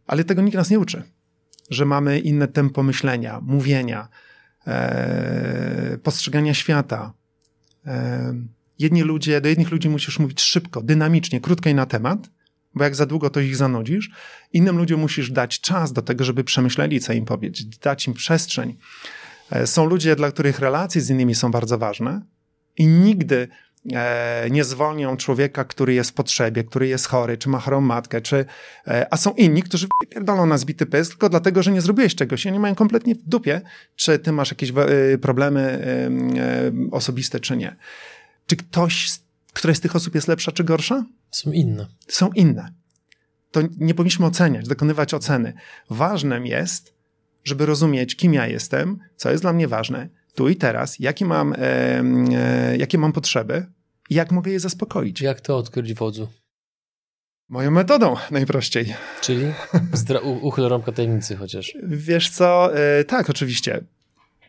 ale 0.06 0.24
tego 0.24 0.42
nikt 0.42 0.56
nas 0.56 0.70
nie 0.70 0.78
uczy, 0.78 1.02
że 1.70 1.84
mamy 1.84 2.18
inne 2.18 2.48
tempo 2.48 2.82
myślenia, 2.82 3.40
mówienia, 3.42 4.08
e, 4.66 5.98
postrzegania 6.02 6.54
świata. 6.54 7.12
Jedni 8.78 9.02
ludzie, 9.02 9.40
do 9.40 9.48
jednych 9.48 9.70
ludzi 9.70 9.88
musisz 9.88 10.18
mówić 10.18 10.40
szybko, 10.40 10.82
dynamicznie, 10.82 11.40
krótko 11.40 11.68
i 11.68 11.74
na 11.74 11.86
temat, 11.86 12.30
bo 12.74 12.84
jak 12.84 12.94
za 12.94 13.06
długo 13.06 13.30
to 13.30 13.40
ich 13.40 13.56
zanudzisz. 13.56 14.10
Innym 14.52 14.78
ludziom 14.78 15.00
musisz 15.00 15.30
dać 15.30 15.60
czas 15.60 15.92
do 15.92 16.02
tego, 16.02 16.24
żeby 16.24 16.44
przemyśleli, 16.44 17.00
co 17.00 17.12
im 17.12 17.24
powiedzieć, 17.24 17.78
dać 17.78 18.06
im 18.06 18.14
przestrzeń. 18.14 18.76
E, 19.50 19.66
są 19.66 19.86
ludzie, 19.86 20.16
dla 20.16 20.30
których 20.30 20.58
relacje 20.58 21.00
z 21.00 21.10
innymi 21.10 21.34
są 21.34 21.50
bardzo 21.50 21.78
ważne 21.78 22.22
i 22.76 22.86
nigdy 22.86 23.48
nie 24.50 24.64
zwolnią 24.64 25.16
człowieka, 25.16 25.64
który 25.64 25.94
jest 25.94 26.10
w 26.10 26.14
potrzebie, 26.14 26.64
który 26.64 26.88
jest 26.88 27.06
chory, 27.06 27.38
czy 27.38 27.48
ma 27.48 27.60
chorą 27.60 27.80
matkę, 27.80 28.20
czy, 28.20 28.44
e, 28.86 29.06
a 29.10 29.16
są 29.16 29.32
inni, 29.32 29.62
którzy 29.62 29.86
pierdolą 30.08 30.46
na 30.46 30.58
zbity 30.58 30.86
pysk 30.86 31.10
tylko 31.10 31.28
dlatego, 31.28 31.62
że 31.62 31.72
nie 31.72 31.80
zrobiłeś 31.80 32.14
czegoś 32.14 32.44
i 32.44 32.48
oni 32.48 32.58
mają 32.58 32.74
kompletnie 32.74 33.14
w 33.14 33.22
dupie, 33.22 33.60
czy 33.96 34.18
ty 34.18 34.32
masz 34.32 34.50
jakieś 34.50 34.72
problemy 35.22 35.86
osobiste, 36.90 37.40
czy 37.40 37.56
nie. 37.56 37.76
Czy 38.46 38.56
ktoś, 38.56 39.10
któraś 39.52 39.76
z 39.76 39.80
tych 39.80 39.96
osób 39.96 40.14
jest 40.14 40.28
lepsza, 40.28 40.52
czy 40.52 40.64
gorsza? 40.64 41.04
Są 41.30 41.52
inne. 41.52 41.86
Są 42.08 42.30
inne. 42.32 42.72
To 43.50 43.60
nie 43.78 43.94
powinniśmy 43.94 44.26
oceniać, 44.26 44.68
dokonywać 44.68 45.14
oceny. 45.14 45.52
Ważnym 45.90 46.46
jest, 46.46 46.94
żeby 47.44 47.66
rozumieć, 47.66 48.16
kim 48.16 48.34
ja 48.34 48.46
jestem, 48.46 48.98
co 49.16 49.30
jest 49.30 49.44
dla 49.44 49.52
mnie 49.52 49.68
ważne, 49.68 50.08
tu 50.34 50.48
i 50.48 50.56
teraz, 50.56 50.98
jakie 50.98 51.24
mam, 51.24 51.52
e, 51.52 51.56
e, 51.58 52.76
jakie 52.76 52.98
mam 52.98 53.12
potrzeby 53.12 53.66
i 54.10 54.14
jak 54.14 54.32
mogę 54.32 54.50
je 54.50 54.60
zaspokoić. 54.60 55.20
Jak 55.20 55.40
to 55.40 55.56
odkryć 55.56 55.94
wodzu? 55.94 56.28
Moją 57.48 57.70
metodą 57.70 58.16
najprościej. 58.30 58.94
Czyli 59.20 59.46
uchyl 60.40 60.68
rąbka 60.68 60.92
tajemnicy 60.92 61.36
chociaż. 61.36 61.74
Wiesz 61.82 62.30
co, 62.30 62.76
e, 62.76 63.04
tak, 63.04 63.30
oczywiście. 63.30 63.80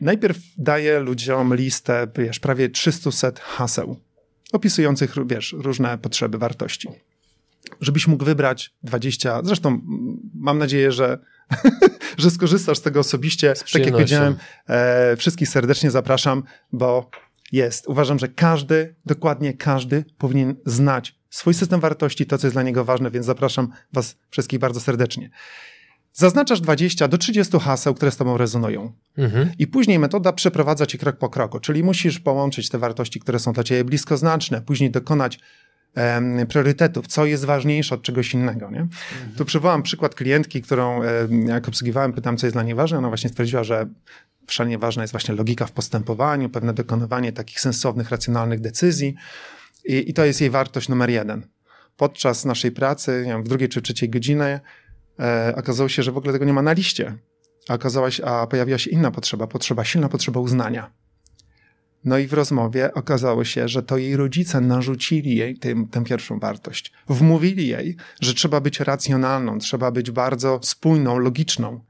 Najpierw 0.02 0.38
daję 0.58 1.00
ludziom 1.00 1.56
listę, 1.56 2.08
wiesz, 2.18 2.40
prawie 2.40 2.70
300 2.70 3.10
haseł 3.42 4.00
opisujących, 4.54 5.16
wiesz, 5.26 5.56
różne 5.58 5.98
potrzeby, 5.98 6.38
wartości. 6.38 6.88
Żebyś 7.82 8.08
mógł 8.08 8.26
wybrać 8.26 8.74
20, 8.84 9.42
zresztą 9.44 9.82
mam 10.34 10.58
nadzieję, 10.58 10.92
że, 10.92 11.20
że 12.18 12.32
skorzystasz 12.32 12.78
z 12.78 12.82
tego 12.82 13.00
osobiście. 13.00 13.56
Z 13.56 13.72
tak 13.72 13.86
jak 13.86 13.92
powiedziałem, 13.92 14.36
e, 14.68 15.16
wszystkich 15.16 15.50
serdecznie 15.50 15.92
zapraszam, 15.92 16.44
bo 16.72 17.10
jest. 17.52 17.88
Uważam, 17.88 18.20
że 18.20 18.28
każdy, 18.28 18.96
dokładnie 19.06 19.54
każdy 19.54 20.06
powinien 20.18 20.56
znać 20.66 21.16
swój 21.30 21.54
system 21.54 21.80
wartości, 21.80 22.26
to 22.26 22.38
co 22.38 22.48
jest 22.48 22.56
dla 22.56 22.64
niego 22.64 22.86
ważne, 22.86 23.12
więc 23.12 23.26
zapraszam 23.26 23.70
was 23.94 24.18
wszystkich 24.30 24.60
bardzo 24.60 24.80
serdecznie. 24.80 25.30
Zaznaczasz 26.14 26.62
20 26.62 27.08
do 27.08 27.18
30 27.18 27.60
haseł, 27.60 27.94
które 27.94 28.12
z 28.12 28.18
tobą 28.18 28.38
rezonują. 28.38 28.92
Mhm. 29.18 29.52
I 29.60 29.68
później 29.68 30.00
metoda 30.00 30.34
przeprowadza 30.34 30.86
ci 30.86 30.98
krok 30.98 31.18
po 31.18 31.30
kroku, 31.30 31.60
czyli 31.60 31.84
musisz 31.84 32.20
połączyć 32.20 32.70
te 32.70 32.78
wartości, 32.78 33.20
które 33.20 33.40
są 33.40 33.54
dla 33.54 33.64
ciebie 33.64 33.84
bliskoznaczne, 33.84 34.62
później 34.62 34.92
dokonać 34.92 35.40
priorytetów, 36.50 37.08
co 37.08 37.26
jest 37.26 37.46
ważniejsze 37.46 37.96
od 37.96 38.02
czegoś 38.02 38.34
innego. 38.34 38.72
Nie? 38.72 38.80
Mhm. 38.80 38.90
Tu 39.38 39.46
przywołam 39.46 39.84
przykład 39.84 40.16
klientki, 40.16 40.62
którą 40.62 41.02
jak 41.48 41.68
obsługiwałem, 41.68 42.14
pytam, 42.14 42.38
co 42.38 42.46
jest 42.46 42.56
dla 42.56 42.64
niej 42.64 42.76
ważne. 42.76 42.98
Ona 42.98 43.08
właśnie 43.08 43.30
stwierdziła, 43.30 43.64
że 43.64 43.88
szalenie 44.52 44.78
ważna 44.78 45.04
jest 45.04 45.12
właśnie 45.12 45.36
logika 45.36 45.66
w 45.66 45.72
postępowaniu, 45.72 46.50
pewne 46.50 46.74
dokonywanie 46.74 47.32
takich 47.32 47.60
sensownych, 47.60 48.10
racjonalnych 48.10 48.60
decyzji. 48.60 49.16
I, 49.86 50.10
i 50.10 50.14
to 50.14 50.26
jest 50.26 50.42
jej 50.42 50.50
wartość 50.50 50.90
numer 50.90 51.10
jeden. 51.10 51.48
Podczas 51.98 52.46
naszej 52.46 52.72
pracy, 52.72 53.24
nie 53.26 53.32
wiem, 53.32 53.44
w 53.44 53.48
drugiej 53.48 53.70
czy 53.70 53.82
trzeciej 53.82 54.10
godzinie, 54.10 54.60
e, 55.20 55.54
okazało 55.58 55.90
się, 55.90 56.04
że 56.04 56.12
w 56.12 56.18
ogóle 56.18 56.34
tego 56.34 56.46
nie 56.46 56.54
ma 56.54 56.62
na 56.62 56.74
liście. 56.74 57.18
A, 57.70 57.74
okazała 57.74 58.12
się, 58.12 58.26
a 58.26 58.48
pojawiła 58.48 58.78
się 58.78 58.90
inna 58.90 59.12
potrzeba, 59.12 59.48
potrzeba, 59.48 59.86
silna 59.86 60.10
potrzeba 60.10 60.40
uznania. 60.40 60.92
No 62.06 62.18
i 62.18 62.28
w 62.28 62.34
rozmowie 62.34 62.94
okazało 62.94 63.44
się, 63.44 63.68
że 63.68 63.84
to 63.84 63.98
jej 63.98 64.16
rodzice 64.16 64.62
narzucili 64.62 65.36
jej 65.36 65.58
tym, 65.58 65.88
tę 65.88 66.04
pierwszą 66.04 66.40
wartość. 66.40 66.92
Wmówili 67.08 67.68
jej, 67.68 67.96
że 68.22 68.34
trzeba 68.34 68.62
być 68.62 68.80
racjonalną, 68.80 69.60
trzeba 69.60 69.92
być 69.92 70.12
bardzo 70.12 70.60
spójną, 70.64 71.18
logiczną. 71.18 71.82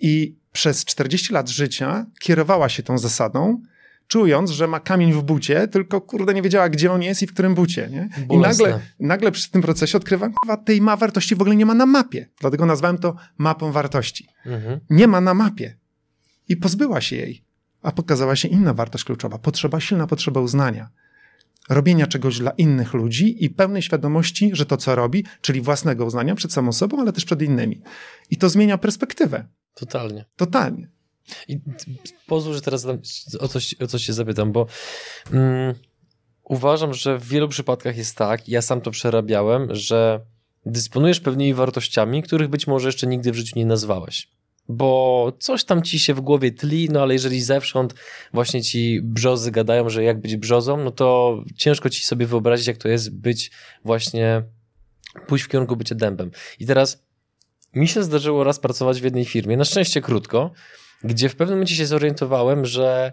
I 0.00 0.36
przez 0.52 0.84
40 0.84 1.32
lat 1.32 1.48
życia 1.48 2.06
kierowała 2.20 2.68
się 2.68 2.82
tą 2.82 2.98
zasadą, 2.98 3.62
czując, 4.06 4.50
że 4.50 4.66
ma 4.66 4.80
kamień 4.80 5.12
w 5.12 5.22
bucie, 5.22 5.68
tylko 5.68 6.00
kurde 6.00 6.34
nie 6.34 6.42
wiedziała, 6.42 6.68
gdzie 6.68 6.92
on 6.92 7.02
jest 7.02 7.22
i 7.22 7.26
w 7.26 7.32
którym 7.32 7.54
bucie. 7.54 7.88
Nie? 7.92 8.08
I 8.30 8.38
nagle, 8.38 8.80
nagle 9.00 9.32
przy 9.32 9.50
tym 9.50 9.62
procesie 9.62 9.98
odkrywam, 9.98 10.32
tej 10.64 10.80
ma 10.80 10.96
wartości 10.96 11.36
w 11.36 11.40
ogóle 11.40 11.56
nie 11.56 11.66
ma 11.66 11.74
na 11.74 11.86
mapie. 11.86 12.28
Dlatego 12.40 12.66
nazwałem 12.66 12.98
to 12.98 13.16
mapą 13.38 13.72
wartości. 13.72 14.28
Mhm. 14.46 14.80
Nie 14.90 15.06
ma 15.06 15.20
na 15.20 15.34
mapie. 15.34 15.76
I 16.48 16.56
pozbyła 16.56 17.00
się 17.00 17.16
jej. 17.16 17.42
A 17.82 17.92
pokazała 17.92 18.36
się 18.36 18.48
inna 18.48 18.74
wartość 18.74 19.04
kluczowa. 19.04 19.38
Potrzeba, 19.38 19.80
silna 19.80 20.06
potrzeba 20.06 20.40
uznania. 20.40 20.88
Robienia 21.68 22.06
czegoś 22.06 22.38
dla 22.38 22.50
innych 22.50 22.94
ludzi 22.94 23.44
i 23.44 23.50
pełnej 23.50 23.82
świadomości, 23.82 24.50
że 24.52 24.66
to, 24.66 24.76
co 24.76 24.94
robi, 24.94 25.24
czyli 25.40 25.60
własnego 25.60 26.04
uznania 26.04 26.34
przed 26.34 26.52
samą 26.52 26.72
sobą, 26.72 27.00
ale 27.00 27.12
też 27.12 27.24
przed 27.24 27.42
innymi. 27.42 27.80
I 28.30 28.36
to 28.36 28.48
zmienia 28.48 28.78
perspektywę. 28.78 29.44
Totalnie. 29.74 30.24
Totalnie. 30.36 30.88
I 31.48 31.58
pozwól, 32.26 32.54
że 32.54 32.60
teraz 32.60 32.86
o 33.40 33.48
coś, 33.48 33.74
o 33.80 33.86
coś 33.86 34.02
się 34.02 34.12
zapytam, 34.12 34.52
bo 34.52 34.66
mm, 35.32 35.74
uważam, 36.44 36.94
że 36.94 37.18
w 37.18 37.28
wielu 37.28 37.48
przypadkach 37.48 37.96
jest 37.96 38.16
tak, 38.16 38.48
ja 38.48 38.62
sam 38.62 38.80
to 38.80 38.90
przerabiałem, 38.90 39.74
że 39.74 40.20
dysponujesz 40.66 41.20
pewnymi 41.20 41.54
wartościami, 41.54 42.22
których 42.22 42.48
być 42.48 42.66
może 42.66 42.88
jeszcze 42.88 43.06
nigdy 43.06 43.32
w 43.32 43.36
życiu 43.36 43.52
nie 43.56 43.66
nazwałeś. 43.66 44.37
Bo 44.68 45.32
coś 45.40 45.64
tam 45.64 45.82
ci 45.82 45.98
się 45.98 46.14
w 46.14 46.20
głowie 46.20 46.50
tli, 46.52 46.88
no 46.90 47.02
ale 47.02 47.14
jeżeli 47.14 47.42
zewsząd 47.42 47.94
właśnie 48.32 48.62
ci 48.62 49.00
brzozy 49.02 49.50
gadają, 49.50 49.88
że 49.88 50.04
jak 50.04 50.20
być 50.20 50.36
brzozą, 50.36 50.84
no 50.84 50.90
to 50.90 51.38
ciężko 51.56 51.90
ci 51.90 52.04
sobie 52.04 52.26
wyobrazić, 52.26 52.66
jak 52.66 52.76
to 52.76 52.88
jest 52.88 53.16
być 53.16 53.50
właśnie, 53.84 54.42
pójść 55.26 55.44
w 55.44 55.48
kierunku 55.48 55.76
bycia 55.76 55.94
dębem. 55.94 56.30
I 56.58 56.66
teraz 56.66 57.02
mi 57.74 57.88
się 57.88 58.02
zdarzyło 58.02 58.44
raz 58.44 58.58
pracować 58.58 59.00
w 59.00 59.04
jednej 59.04 59.24
firmie, 59.24 59.56
na 59.56 59.64
szczęście 59.64 60.00
krótko, 60.00 60.52
gdzie 61.04 61.28
w 61.28 61.36
pewnym 61.36 61.56
momencie 61.56 61.76
się 61.76 61.86
zorientowałem, 61.86 62.66
że 62.66 63.12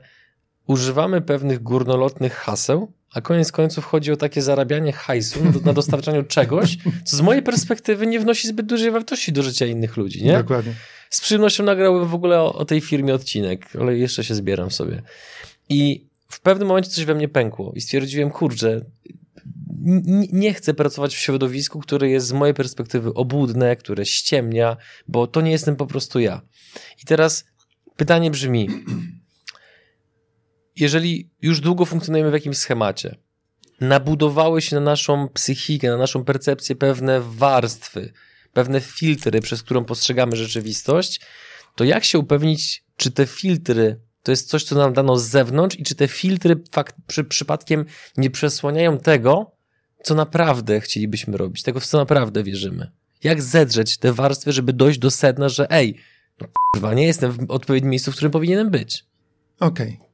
używamy 0.68 1.22
pewnych 1.22 1.64
górnolotnych 1.64 2.34
haseł, 2.34 2.94
a 3.14 3.22
koniec 3.22 3.52
końców 3.52 3.86
chodzi 3.86 4.12
o 4.12 4.18
takie 4.18 4.42
zarabianie 4.42 4.94
hajsu 4.94 5.40
na 5.66 5.74
dostarczaniu 5.74 6.24
czegoś, 6.24 6.78
co 7.06 7.18
z 7.18 7.22
mojej 7.22 7.44
perspektywy 7.44 8.08
nie 8.08 8.20
wnosi 8.20 8.48
zbyt 8.48 8.66
dużej 8.66 8.92
wartości 8.92 9.34
do 9.34 9.44
życia 9.44 9.66
innych 9.66 9.98
ludzi, 9.98 10.24
nie? 10.24 10.38
Dokładnie. 10.38 10.74
Z 11.10 11.22
przyjemnością 11.22 11.64
nagrałbym 11.64 12.08
w 12.08 12.14
ogóle 12.14 12.42
o, 12.42 12.54
o 12.54 12.66
tej 12.66 12.82
firmie 12.82 13.14
odcinek, 13.14 13.70
ale 13.80 13.98
jeszcze 13.98 14.24
się 14.24 14.36
zbieram 14.36 14.72
sobie. 14.72 15.02
I 15.70 16.06
w 16.30 16.40
pewnym 16.40 16.68
momencie 16.68 16.90
coś 16.90 17.06
we 17.06 17.16
mnie 17.16 17.28
pękło 17.28 17.74
i 17.76 17.82
stwierdziłem, 17.82 18.32
kurczę, 18.32 18.82
nie 20.34 20.54
chcę 20.54 20.74
pracować 20.74 21.16
w 21.16 21.20
środowisku, 21.20 21.80
które 21.80 22.10
jest 22.10 22.28
z 22.28 22.32
mojej 22.32 22.54
perspektywy 22.54 23.14
obłudne, 23.14 23.76
które 23.76 24.06
ściemnia, 24.06 24.78
bo 25.08 25.28
to 25.28 25.42
nie 25.42 25.52
jestem 25.52 25.76
po 25.76 25.88
prostu 25.88 26.20
ja. 26.20 26.42
I 27.04 27.06
teraz 27.06 27.46
Pytanie 27.96 28.32
brzmi: 28.32 28.70
jeżeli 30.76 31.30
już 31.42 31.60
długo 31.60 31.86
funkcjonujemy 31.86 32.32
w 32.32 32.34
jakimś 32.34 32.58
schemacie, 32.58 33.16
nabudowały 33.82 34.62
się 34.62 34.76
na 34.76 34.82
naszą 34.82 35.30
psychikę, 35.30 35.90
na 35.90 35.98
naszą 35.98 36.24
percepcję 36.24 36.76
pewne 36.76 37.22
warstwy, 37.22 38.14
pewne 38.56 38.82
filtry, 38.82 39.42
przez 39.42 39.64
którą 39.64 39.86
postrzegamy 39.86 40.36
rzeczywistość, 40.36 41.22
to 41.76 41.84
jak 41.84 42.04
się 42.04 42.20
upewnić, 42.20 42.84
czy 42.98 43.12
te 43.12 43.26
filtry 43.26 44.00
to 44.24 44.32
jest 44.32 44.50
coś, 44.50 44.64
co 44.64 44.76
nam 44.76 44.94
dano 44.94 45.18
z 45.18 45.28
zewnątrz 45.28 45.80
i 45.80 45.84
czy 45.84 45.96
te 45.96 46.08
filtry 46.08 46.64
fakt, 46.72 46.96
przy, 47.08 47.24
przypadkiem 47.24 47.86
nie 48.18 48.30
przesłaniają 48.30 48.98
tego, 48.98 49.52
co 50.04 50.16
naprawdę 50.16 50.82
chcielibyśmy 50.82 51.38
robić, 51.38 51.64
tego, 51.64 51.80
w 51.80 51.86
co 51.86 51.98
naprawdę 51.98 52.44
wierzymy. 52.44 52.92
Jak 53.24 53.42
zedrzeć 53.42 53.98
te 53.98 54.14
warstwy, 54.14 54.52
żeby 54.52 54.74
dojść 54.74 55.00
do 55.00 55.12
sedna, 55.12 55.50
że 55.50 55.72
ej, 55.72 55.98
no 56.42 56.48
kurwa, 56.74 56.94
nie 56.94 57.06
jestem 57.06 57.32
w 57.32 57.52
odpowiednim 57.52 57.92
miejscu, 57.92 58.12
w 58.12 58.16
którym 58.16 58.32
powinienem 58.32 58.70
być. 58.70 59.06
Okej. 59.60 59.98
Okay. 60.00 60.08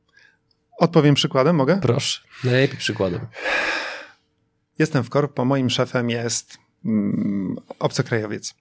Odpowiem 0.80 1.16
przykładem, 1.16 1.56
mogę? 1.56 1.80
Proszę, 1.82 2.22
najlepiej 2.44 2.78
przykładem. 2.78 3.28
Jestem 4.80 5.04
w 5.04 5.10
korpo, 5.10 5.46
moim 5.46 5.70
szefem 5.70 6.10
jest 6.10 6.61
mm, 6.86 7.56
obcokrajowiec. 7.80 8.54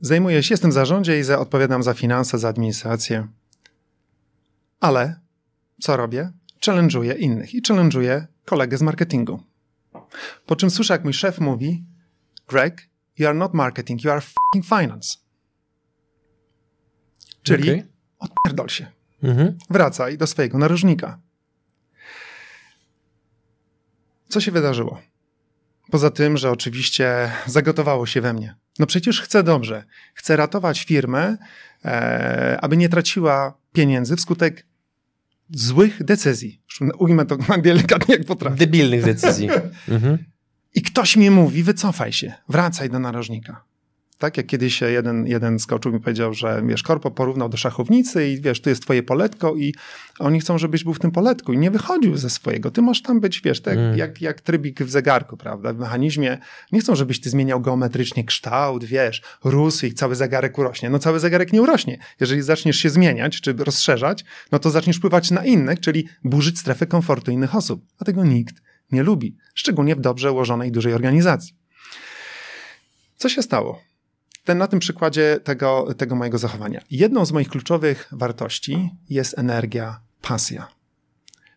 Zajmuję 0.00 0.42
się, 0.42 0.52
jestem 0.52 0.70
w 0.70 0.74
zarządzie 0.74 1.18
i 1.18 1.22
za, 1.22 1.38
odpowiadam 1.38 1.82
za 1.82 1.94
finanse, 1.94 2.38
za 2.38 2.48
administrację. 2.48 3.28
Ale 4.80 5.20
co 5.80 5.96
robię? 5.96 6.32
Challenge'uję 6.66 7.18
innych 7.18 7.54
i 7.54 7.62
challenge'uję 7.62 8.26
kolegę 8.44 8.76
z 8.76 8.82
marketingu. 8.82 9.40
Po 10.46 10.56
czym 10.56 10.70
słyszę, 10.70 10.94
jak 10.94 11.04
mój 11.04 11.12
szef 11.12 11.40
mówi: 11.40 11.84
Greg, 12.48 12.88
you 13.18 13.26
are 13.28 13.38
not 13.38 13.54
marketing, 13.54 14.04
you 14.04 14.10
are 14.10 14.20
fucking 14.20 14.64
finance. 14.64 15.18
Czyli 17.42 17.70
okay. 17.70 17.88
odpierdol 18.18 18.68
się. 18.68 18.86
Mhm. 19.22 19.58
Wracaj 19.70 20.18
do 20.18 20.26
swojego 20.26 20.58
narożnika. 20.58 21.20
Co 24.28 24.40
się 24.40 24.52
wydarzyło? 24.52 25.00
Poza 25.90 26.10
tym, 26.10 26.36
że 26.36 26.50
oczywiście 26.50 27.30
zagotowało 27.46 28.06
się 28.06 28.20
we 28.20 28.32
mnie. 28.32 28.54
No 28.78 28.86
przecież 28.86 29.20
chcę 29.20 29.42
dobrze. 29.42 29.84
Chcę 30.14 30.36
ratować 30.36 30.84
firmę, 30.84 31.36
e, 31.84 32.58
aby 32.62 32.76
nie 32.76 32.88
traciła 32.88 33.58
pieniędzy 33.72 34.16
wskutek 34.16 34.66
złych 35.50 36.04
decyzji. 36.04 36.60
Ujmę 36.98 37.26
to 37.26 37.36
delikatnie 37.62 38.14
jak 38.18 38.26
potrafię. 38.26 38.56
Debilnych 38.56 39.04
decyzji. 39.04 39.48
mhm. 39.88 40.18
I 40.74 40.82
ktoś 40.82 41.16
mi 41.16 41.30
mówi, 41.30 41.62
wycofaj 41.62 42.12
się, 42.12 42.32
wracaj 42.48 42.90
do 42.90 42.98
narożnika. 42.98 43.64
Tak 44.24 44.36
jak 44.36 44.46
kiedyś 44.46 44.80
jeden, 44.80 45.26
jeden 45.26 45.58
z 45.58 45.66
coachów 45.66 45.92
mi 45.92 46.00
powiedział, 46.00 46.34
że 46.34 46.62
wiesz, 46.66 46.82
korpo 46.82 47.10
porównał 47.10 47.48
do 47.48 47.56
szachownicy 47.56 48.28
i 48.28 48.40
wiesz, 48.40 48.60
tu 48.60 48.68
jest 48.70 48.82
twoje 48.82 49.02
poletko 49.02 49.54
i 49.54 49.74
oni 50.18 50.40
chcą, 50.40 50.58
żebyś 50.58 50.84
był 50.84 50.94
w 50.94 50.98
tym 50.98 51.10
poletku 51.10 51.52
i 51.52 51.58
nie 51.58 51.70
wychodził 51.70 52.16
ze 52.16 52.30
swojego. 52.30 52.70
Ty 52.70 52.82
masz 52.82 53.02
tam 53.02 53.20
być, 53.20 53.40
wiesz, 53.40 53.60
tak 53.60 53.78
mm. 53.78 53.98
jak, 53.98 54.20
jak 54.20 54.40
trybik 54.40 54.82
w 54.82 54.90
zegarku, 54.90 55.36
prawda, 55.36 55.72
w 55.72 55.78
mechanizmie. 55.78 56.38
Nie 56.72 56.80
chcą, 56.80 56.94
żebyś 56.94 57.20
ty 57.20 57.30
zmieniał 57.30 57.60
geometrycznie 57.60 58.24
kształt, 58.24 58.84
wiesz, 58.84 59.22
rósł 59.44 59.86
i 59.86 59.92
cały 59.94 60.14
zegarek 60.14 60.58
urośnie. 60.58 60.90
No 60.90 60.98
cały 60.98 61.20
zegarek 61.20 61.52
nie 61.52 61.62
urośnie. 61.62 61.98
Jeżeli 62.20 62.42
zaczniesz 62.42 62.76
się 62.76 62.90
zmieniać 62.90 63.40
czy 63.40 63.52
rozszerzać, 63.52 64.24
no 64.52 64.58
to 64.58 64.70
zaczniesz 64.70 64.96
wpływać 64.96 65.30
na 65.30 65.44
innych, 65.44 65.80
czyli 65.80 66.08
burzyć 66.24 66.58
strefę 66.58 66.86
komfortu 66.86 67.30
innych 67.30 67.54
osób. 67.54 67.84
A 67.98 68.04
tego 68.04 68.24
nikt 68.24 68.54
nie 68.92 69.02
lubi. 69.02 69.36
Szczególnie 69.54 69.96
w 69.96 70.00
dobrze 70.00 70.32
ułożonej 70.32 70.72
dużej 70.72 70.94
organizacji. 70.94 71.54
Co 73.16 73.28
się 73.28 73.42
stało? 73.42 73.93
Ten, 74.44 74.58
na 74.58 74.66
tym 74.66 74.78
przykładzie 74.78 75.40
tego, 75.44 75.94
tego 75.96 76.16
mojego 76.16 76.38
zachowania. 76.38 76.80
Jedną 76.90 77.24
z 77.24 77.32
moich 77.32 77.48
kluczowych 77.48 78.08
wartości 78.12 78.90
jest 79.10 79.38
energia, 79.38 80.00
pasja. 80.22 80.68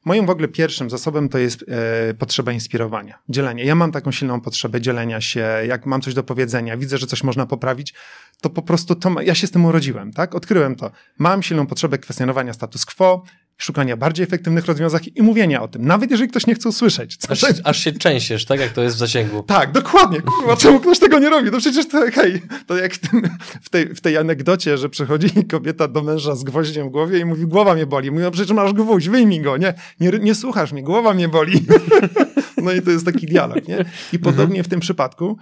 Moim 0.05 0.25
w 0.25 0.29
ogóle 0.29 0.47
pierwszym 0.47 0.89
zasobem 0.89 1.29
to 1.29 1.37
jest 1.37 1.65
e, 1.67 2.13
potrzeba 2.13 2.51
inspirowania, 2.51 3.19
dzielenia. 3.29 3.63
Ja 3.63 3.75
mam 3.75 3.91
taką 3.91 4.11
silną 4.11 4.41
potrzebę 4.41 4.81
dzielenia 4.81 5.21
się, 5.21 5.47
jak 5.67 5.85
mam 5.85 6.01
coś 6.01 6.13
do 6.13 6.23
powiedzenia, 6.23 6.77
widzę, 6.77 6.97
że 6.97 7.07
coś 7.07 7.23
można 7.23 7.45
poprawić, 7.45 7.93
to 8.41 8.49
po 8.49 8.61
prostu 8.61 8.95
to, 8.95 9.21
ja 9.21 9.35
się 9.35 9.47
z 9.47 9.51
tym 9.51 9.65
urodziłem, 9.65 10.13
tak? 10.13 10.35
Odkryłem 10.35 10.75
to. 10.75 10.91
Mam 11.17 11.43
silną 11.43 11.67
potrzebę 11.67 11.97
kwestionowania 11.97 12.53
status 12.53 12.85
quo, 12.85 13.23
szukania 13.57 13.97
bardziej 13.97 14.23
efektywnych 14.23 14.65
rozwiązań 14.65 15.01
i 15.15 15.21
mówienia 15.21 15.61
o 15.61 15.67
tym, 15.67 15.85
nawet 15.85 16.11
jeżeli 16.11 16.29
ktoś 16.29 16.47
nie 16.47 16.55
chce 16.55 16.69
usłyszeć. 16.69 17.17
Aż, 17.29 17.45
aż, 17.63 17.83
się 17.83 17.91
częściesz, 17.91 18.45
tak? 18.45 18.59
Jak 18.59 18.71
to 18.71 18.83
jest 18.83 18.95
w 18.95 18.99
zasięgu. 18.99 19.43
Tak, 19.43 19.71
dokładnie. 19.71 20.21
Kurwa, 20.21 20.57
czemu 20.63 20.79
ktoś 20.79 20.99
tego 20.99 21.19
nie 21.19 21.29
robi? 21.29 21.51
No 21.51 21.57
przecież 21.57 21.87
to, 21.87 22.11
hej, 22.11 22.41
to 22.67 22.77
jak 22.77 22.93
w, 22.93 22.99
tym, 22.99 23.21
w, 23.61 23.69
tej, 23.69 23.95
w 23.95 24.01
tej 24.01 24.17
anegdocie, 24.17 24.77
że 24.77 24.89
przychodzi 24.89 25.29
kobieta 25.51 25.87
do 25.87 26.03
męża 26.03 26.35
z 26.35 26.43
gwoździem 26.43 26.89
w 26.89 26.91
głowie 26.91 27.19
i 27.19 27.25
mówi, 27.25 27.47
głowa 27.47 27.73
mnie 27.75 27.85
boli. 27.85 28.11
Mówi, 28.11 28.23
no 28.23 28.31
przecież 28.31 28.51
masz 28.51 28.73
gwóźdź, 28.73 29.09
wyjmij 29.09 29.41
go, 29.41 29.57
nie? 29.57 29.73
Nie, 29.99 30.09
nie 30.09 30.35
słuchasz 30.35 30.71
mnie, 30.71 30.83
głowa 30.83 31.13
mnie 31.13 31.27
boli. 31.27 31.65
no 32.63 32.71
i 32.71 32.81
to 32.81 32.91
jest 32.91 33.05
taki 33.05 33.25
dialog, 33.25 33.67
nie? 33.67 33.85
I 34.13 34.19
podobnie 34.19 34.63
w 34.63 34.67
tym 34.67 34.79
przypadku 34.79 35.37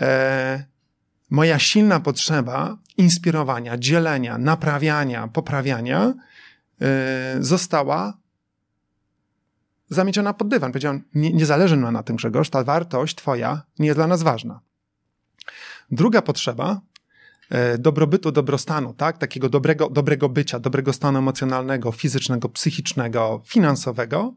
e, 0.00 0.64
moja 1.30 1.58
silna 1.58 2.00
potrzeba 2.00 2.76
inspirowania, 2.96 3.78
dzielenia, 3.78 4.38
naprawiania, 4.38 5.28
poprawiania 5.28 6.14
została 7.40 8.20
zamieciona 9.90 10.34
pod 10.34 10.48
dywan. 10.48 10.72
Powiedziałem, 10.72 11.04
nie, 11.14 11.32
nie 11.32 11.46
zależy 11.46 11.76
nam 11.76 11.94
na 11.94 12.02
tym, 12.02 12.16
Grzegorz, 12.16 12.50
ta 12.50 12.64
wartość 12.64 13.14
twoja 13.14 13.62
nie 13.78 13.86
jest 13.86 13.98
dla 13.98 14.06
nas 14.06 14.22
ważna. 14.22 14.60
Druga 15.90 16.22
potrzeba, 16.22 16.80
e, 17.50 17.78
dobrobytu, 17.78 18.32
dobrostanu, 18.32 18.94
tak? 18.94 19.18
takiego 19.18 19.48
dobrego, 19.48 19.90
dobrego 19.90 20.28
bycia, 20.28 20.58
dobrego 20.58 20.92
stanu 20.92 21.18
emocjonalnego, 21.18 21.92
fizycznego, 21.92 22.48
psychicznego, 22.48 23.42
finansowego, 23.46 24.34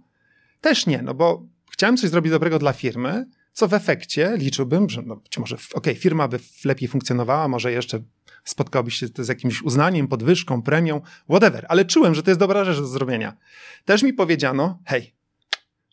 też 0.62 0.86
nie, 0.86 1.02
no 1.02 1.14
bo 1.14 1.44
chciałem 1.72 1.98
coś 1.98 2.10
zrobić 2.10 2.32
dobrego 2.32 2.60
dla 2.60 2.74
firmy, 2.74 3.26
co 3.54 3.68
w 3.68 3.74
efekcie 3.74 4.34
liczyłbym, 4.38 4.90
że 4.90 5.02
no 5.02 5.16
być 5.16 5.38
może, 5.38 5.56
okej, 5.56 5.74
okay, 5.76 5.96
firma 5.96 6.28
by 6.28 6.40
lepiej 6.66 6.88
funkcjonowała, 6.88 7.48
może 7.48 7.72
jeszcze 7.72 8.00
spotkałbyś 8.44 8.96
się 8.96 9.08
z 9.18 9.28
jakimś 9.28 9.62
uznaniem, 9.62 10.08
podwyżką, 10.08 10.62
premią, 10.62 11.02
whatever, 11.30 11.66
ale 11.70 11.86
czułem, 11.86 12.16
że 12.16 12.24
to 12.24 12.32
jest 12.32 12.40
dobra 12.40 12.66
rzecz 12.66 12.78
do 12.78 12.88
zrobienia. 12.88 13.38
Też 13.86 14.04
mi 14.04 14.14
powiedziano, 14.14 14.80
hej, 14.86 15.14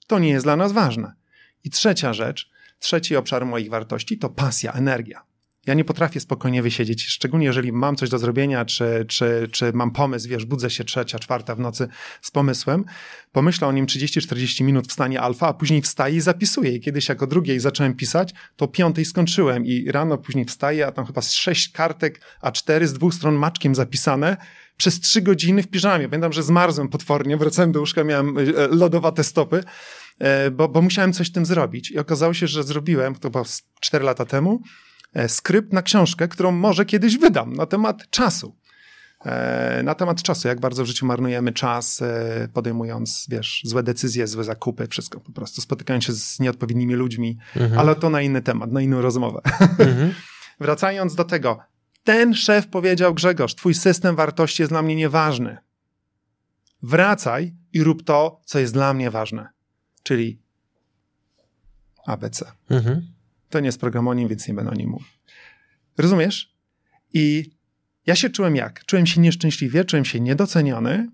to 0.06 0.18
nie 0.18 0.28
jest 0.28 0.46
dla 0.46 0.56
nas 0.56 0.72
ważne. 0.72 1.14
I 1.64 1.70
trzecia 1.70 2.12
rzecz, 2.12 2.50
trzeci 2.78 3.16
obszar 3.16 3.46
moich 3.46 3.70
wartości 3.70 4.18
to 4.18 4.28
pasja, 4.28 4.72
energia. 4.72 5.29
Ja 5.70 5.74
nie 5.74 5.84
potrafię 5.84 6.20
spokojnie 6.20 6.62
wysiedzieć, 6.62 7.06
szczególnie 7.06 7.46
jeżeli 7.46 7.72
mam 7.72 7.96
coś 7.96 8.10
do 8.10 8.18
zrobienia, 8.18 8.64
czy, 8.64 9.04
czy, 9.08 9.48
czy 9.52 9.72
mam 9.72 9.90
pomysł, 9.90 10.28
wiesz, 10.28 10.44
budzę 10.44 10.70
się 10.70 10.84
trzecia, 10.84 11.18
czwarta 11.18 11.54
w 11.54 11.60
nocy 11.60 11.88
z 12.22 12.30
pomysłem, 12.30 12.84
pomyślę 13.32 13.68
o 13.68 13.72
nim 13.72 13.86
30-40 13.86 14.64
minut 14.64 14.88
w 14.88 14.92
stanie 14.92 15.20
alfa, 15.20 15.48
a 15.48 15.52
później 15.52 15.82
wstaję 15.82 16.16
i 16.16 16.20
zapisuję. 16.20 16.72
I 16.72 16.80
kiedyś 16.80 17.08
jako 17.08 17.26
drugiej 17.26 17.60
zacząłem 17.60 17.94
pisać, 17.94 18.34
to 18.56 18.68
piątej 18.68 19.04
skończyłem 19.04 19.66
i 19.66 19.90
rano 19.90 20.18
później 20.18 20.44
wstaję, 20.44 20.86
a 20.86 20.92
tam 20.92 21.06
chyba 21.06 21.22
z 21.22 21.32
sześć 21.32 21.72
kartek 21.72 22.20
A4 22.42 22.86
z 22.86 22.92
dwóch 22.92 23.14
stron 23.14 23.34
maczkiem 23.34 23.74
zapisane, 23.74 24.36
przez 24.76 25.00
trzy 25.00 25.22
godziny 25.22 25.62
w 25.62 25.68
piżamie. 25.68 26.08
Pamiętam, 26.08 26.32
że 26.32 26.42
zmarzłem 26.42 26.88
potwornie, 26.88 27.36
wracałem 27.36 27.72
do 27.72 27.80
łóżka, 27.80 28.04
miałem 28.04 28.38
e, 28.38 28.42
lodowate 28.70 29.24
stopy, 29.24 29.64
e, 30.18 30.50
bo, 30.50 30.68
bo 30.68 30.82
musiałem 30.82 31.12
coś 31.12 31.26
z 31.26 31.32
tym 31.32 31.46
zrobić. 31.46 31.90
I 31.90 31.98
okazało 31.98 32.34
się, 32.34 32.46
że 32.46 32.64
zrobiłem, 32.64 33.14
to 33.14 33.30
było 33.30 33.44
4 33.80 34.04
lata 34.04 34.24
temu, 34.24 34.62
skrypt 35.28 35.72
na 35.72 35.82
książkę, 35.82 36.28
którą 36.28 36.52
może 36.52 36.84
kiedyś 36.84 37.18
wydam 37.18 37.52
na 37.52 37.66
temat 37.66 38.10
czasu. 38.10 38.56
E, 39.24 39.82
na 39.82 39.94
temat 39.94 40.22
czasu, 40.22 40.48
jak 40.48 40.60
bardzo 40.60 40.84
w 40.84 40.86
życiu 40.86 41.06
marnujemy 41.06 41.52
czas, 41.52 42.02
e, 42.02 42.48
podejmując, 42.52 43.26
wiesz, 43.28 43.62
złe 43.64 43.82
decyzje, 43.82 44.26
złe 44.26 44.44
zakupy, 44.44 44.86
wszystko 44.86 45.20
po 45.20 45.32
prostu, 45.32 45.60
spotykając 45.60 46.04
się 46.04 46.12
z 46.12 46.40
nieodpowiednimi 46.40 46.94
ludźmi, 46.94 47.38
mhm. 47.56 47.80
ale 47.80 47.94
to 47.96 48.10
na 48.10 48.22
inny 48.22 48.42
temat, 48.42 48.72
na 48.72 48.80
inną 48.80 49.00
rozmowę. 49.00 49.40
Mhm. 49.60 50.14
Wracając 50.60 51.14
do 51.14 51.24
tego, 51.24 51.58
ten 52.04 52.34
szef 52.34 52.66
powiedział, 52.66 53.14
Grzegorz, 53.14 53.54
twój 53.54 53.74
system 53.74 54.16
wartości 54.16 54.62
jest 54.62 54.72
dla 54.72 54.82
mnie 54.82 54.96
nieważny. 54.96 55.56
Wracaj 56.82 57.54
i 57.72 57.84
rób 57.84 58.04
to, 58.04 58.40
co 58.44 58.58
jest 58.58 58.72
dla 58.72 58.94
mnie 58.94 59.10
ważne. 59.10 59.48
Czyli 60.02 60.42
ABC. 62.06 62.52
Mhm. 62.70 63.12
To 63.50 63.60
nie 63.60 63.66
jest 63.66 63.80
program 63.80 64.08
o 64.08 64.14
nim, 64.14 64.28
więc 64.28 64.48
nie 64.48 64.54
będę 64.54 64.70
o 64.70 64.74
nim 64.74 64.90
mówił. 64.90 65.06
Rozumiesz? 65.98 66.56
I 67.12 67.50
ja 68.06 68.14
się 68.16 68.30
czułem 68.30 68.56
jak? 68.56 68.84
Czułem 68.84 69.06
się 69.06 69.20
nieszczęśliwie, 69.20 69.84
czułem 69.84 70.04
się 70.04 70.20
niedoceniony, 70.20 71.08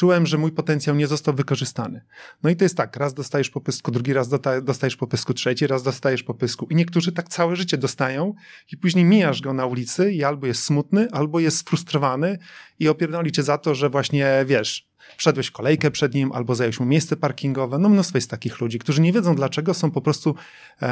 czułem, 0.00 0.26
że 0.26 0.38
mój 0.38 0.52
potencjał 0.52 0.96
nie 0.96 1.06
został 1.06 1.34
wykorzystany. 1.34 2.00
No 2.42 2.50
i 2.50 2.56
to 2.56 2.64
jest 2.64 2.76
tak, 2.76 2.96
raz 2.96 3.14
dostajesz 3.14 3.50
po 3.50 3.60
pysku, 3.60 3.90
drugi 3.90 4.12
raz 4.12 4.28
dostajesz 4.62 4.96
po 4.96 5.06
pysku, 5.06 5.34
trzeci 5.34 5.66
raz 5.66 5.82
dostajesz 5.82 6.22
po 6.22 6.34
pysku. 6.34 6.66
I 6.70 6.74
niektórzy 6.74 7.12
tak 7.12 7.28
całe 7.28 7.56
życie 7.56 7.78
dostają 7.78 8.34
i 8.72 8.76
później 8.76 9.04
mijasz 9.04 9.40
go 9.40 9.52
na 9.52 9.66
ulicy 9.66 10.12
i 10.12 10.24
albo 10.24 10.46
jest 10.46 10.64
smutny, 10.64 11.08
albo 11.12 11.40
jest 11.40 11.56
sfrustrowany 11.56 12.38
i 12.78 12.88
opierdoli 12.88 13.32
cię 13.32 13.42
za 13.42 13.58
to, 13.58 13.74
że 13.74 13.90
właśnie, 13.90 14.44
wiesz, 14.46 14.88
wszedłeś 15.16 15.46
w 15.46 15.52
kolejkę 15.52 15.90
przed 15.90 16.14
nim 16.14 16.32
albo 16.32 16.54
zająłeś 16.54 16.80
mu 16.80 16.86
miejsce 16.86 17.16
parkingowe. 17.16 17.78
No 17.78 17.88
mnóstwo 17.88 18.18
jest 18.18 18.30
takich 18.30 18.60
ludzi, 18.60 18.78
którzy 18.78 19.00
nie 19.00 19.12
wiedzą 19.12 19.34
dlaczego, 19.34 19.74
są 19.74 19.90
po 19.90 20.00
prostu 20.00 20.34
e, 20.82 20.86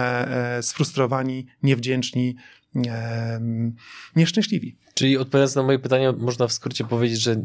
e, 0.57 0.63
sfrustrowani, 0.63 1.47
niewdzięczni, 1.63 2.37
e, 2.87 3.41
nieszczęśliwi. 4.17 4.77
Czyli 4.95 5.17
odpowiadając 5.17 5.55
na 5.55 5.63
moje 5.63 5.79
pytanie, 5.79 6.13
można 6.13 6.47
w 6.47 6.53
skrócie 6.53 6.85
powiedzieć, 6.85 7.21
że 7.21 7.37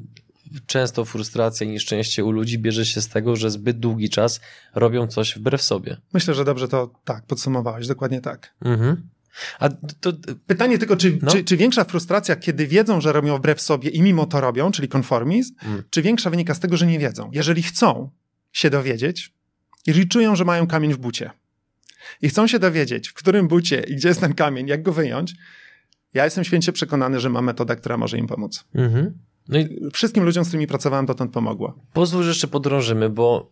często 0.65 1.05
frustracja 1.05 1.67
i 1.67 1.69
nieszczęście 1.69 2.25
u 2.25 2.31
ludzi 2.31 2.59
bierze 2.59 2.85
się 2.85 3.01
z 3.01 3.07
tego, 3.07 3.35
że 3.35 3.51
zbyt 3.51 3.79
długi 3.79 4.09
czas 4.09 4.41
robią 4.75 5.07
coś 5.07 5.35
wbrew 5.35 5.61
sobie. 5.61 5.97
Myślę, 6.13 6.33
że 6.33 6.45
dobrze 6.45 6.67
to 6.67 6.93
tak 7.03 7.25
podsumowałeś, 7.25 7.87
dokładnie 7.87 8.21
tak. 8.21 8.53
Mhm. 8.61 9.09
A 9.59 9.69
to... 9.99 10.13
Pytanie 10.47 10.77
tylko, 10.77 10.97
czy, 10.97 11.19
no. 11.21 11.31
czy, 11.31 11.43
czy, 11.43 11.57
większa 11.57 11.83
frustracja, 11.83 12.35
kiedy 12.35 12.67
wiedzą, 12.67 13.01
że 13.01 13.13
robią 13.13 13.37
wbrew 13.37 13.61
sobie 13.61 13.89
i 13.89 14.01
mimo 14.01 14.25
to 14.25 14.41
robią, 14.41 14.71
czyli 14.71 14.87
konformizm, 14.87 15.53
mm. 15.65 15.83
czy 15.89 16.01
większa 16.01 16.29
wynika 16.29 16.53
z 16.53 16.59
tego, 16.59 16.77
że 16.77 16.85
nie 16.85 16.99
wiedzą? 16.99 17.29
Jeżeli 17.33 17.63
chcą 17.63 18.09
się 18.51 18.69
dowiedzieć, 18.69 19.33
jeżeli 19.87 20.07
czują, 20.07 20.35
że 20.35 20.45
mają 20.45 20.67
kamień 20.67 20.93
w 20.93 20.97
bucie 20.97 21.31
i 22.21 22.29
chcą 22.29 22.47
się 22.47 22.59
dowiedzieć, 22.59 23.09
w 23.09 23.13
którym 23.13 23.47
bucie 23.47 23.83
i 23.87 23.95
gdzie 23.95 24.07
jest 24.07 24.19
ten 24.19 24.33
kamień, 24.33 24.67
jak 24.67 24.83
go 24.83 24.93
wyjąć, 24.93 25.35
ja 26.13 26.25
jestem 26.25 26.43
święcie 26.43 26.71
przekonany, 26.71 27.19
że 27.19 27.29
mam 27.29 27.45
metodę, 27.45 27.75
która 27.75 27.97
może 27.97 28.17
im 28.17 28.27
pomóc. 28.27 28.63
Mm-hmm. 28.75 29.11
No 29.47 29.59
i 29.59 29.89
wszystkim 29.93 30.23
ludziom, 30.23 30.43
z 30.43 30.47
którymi 30.47 30.67
pracowałem, 30.67 31.05
dotąd 31.05 31.33
pomogła. 31.33 31.73
Pozwól, 31.93 32.23
że 32.23 32.29
jeszcze 32.29 32.47
podrążymy, 32.47 33.09
bo 33.09 33.51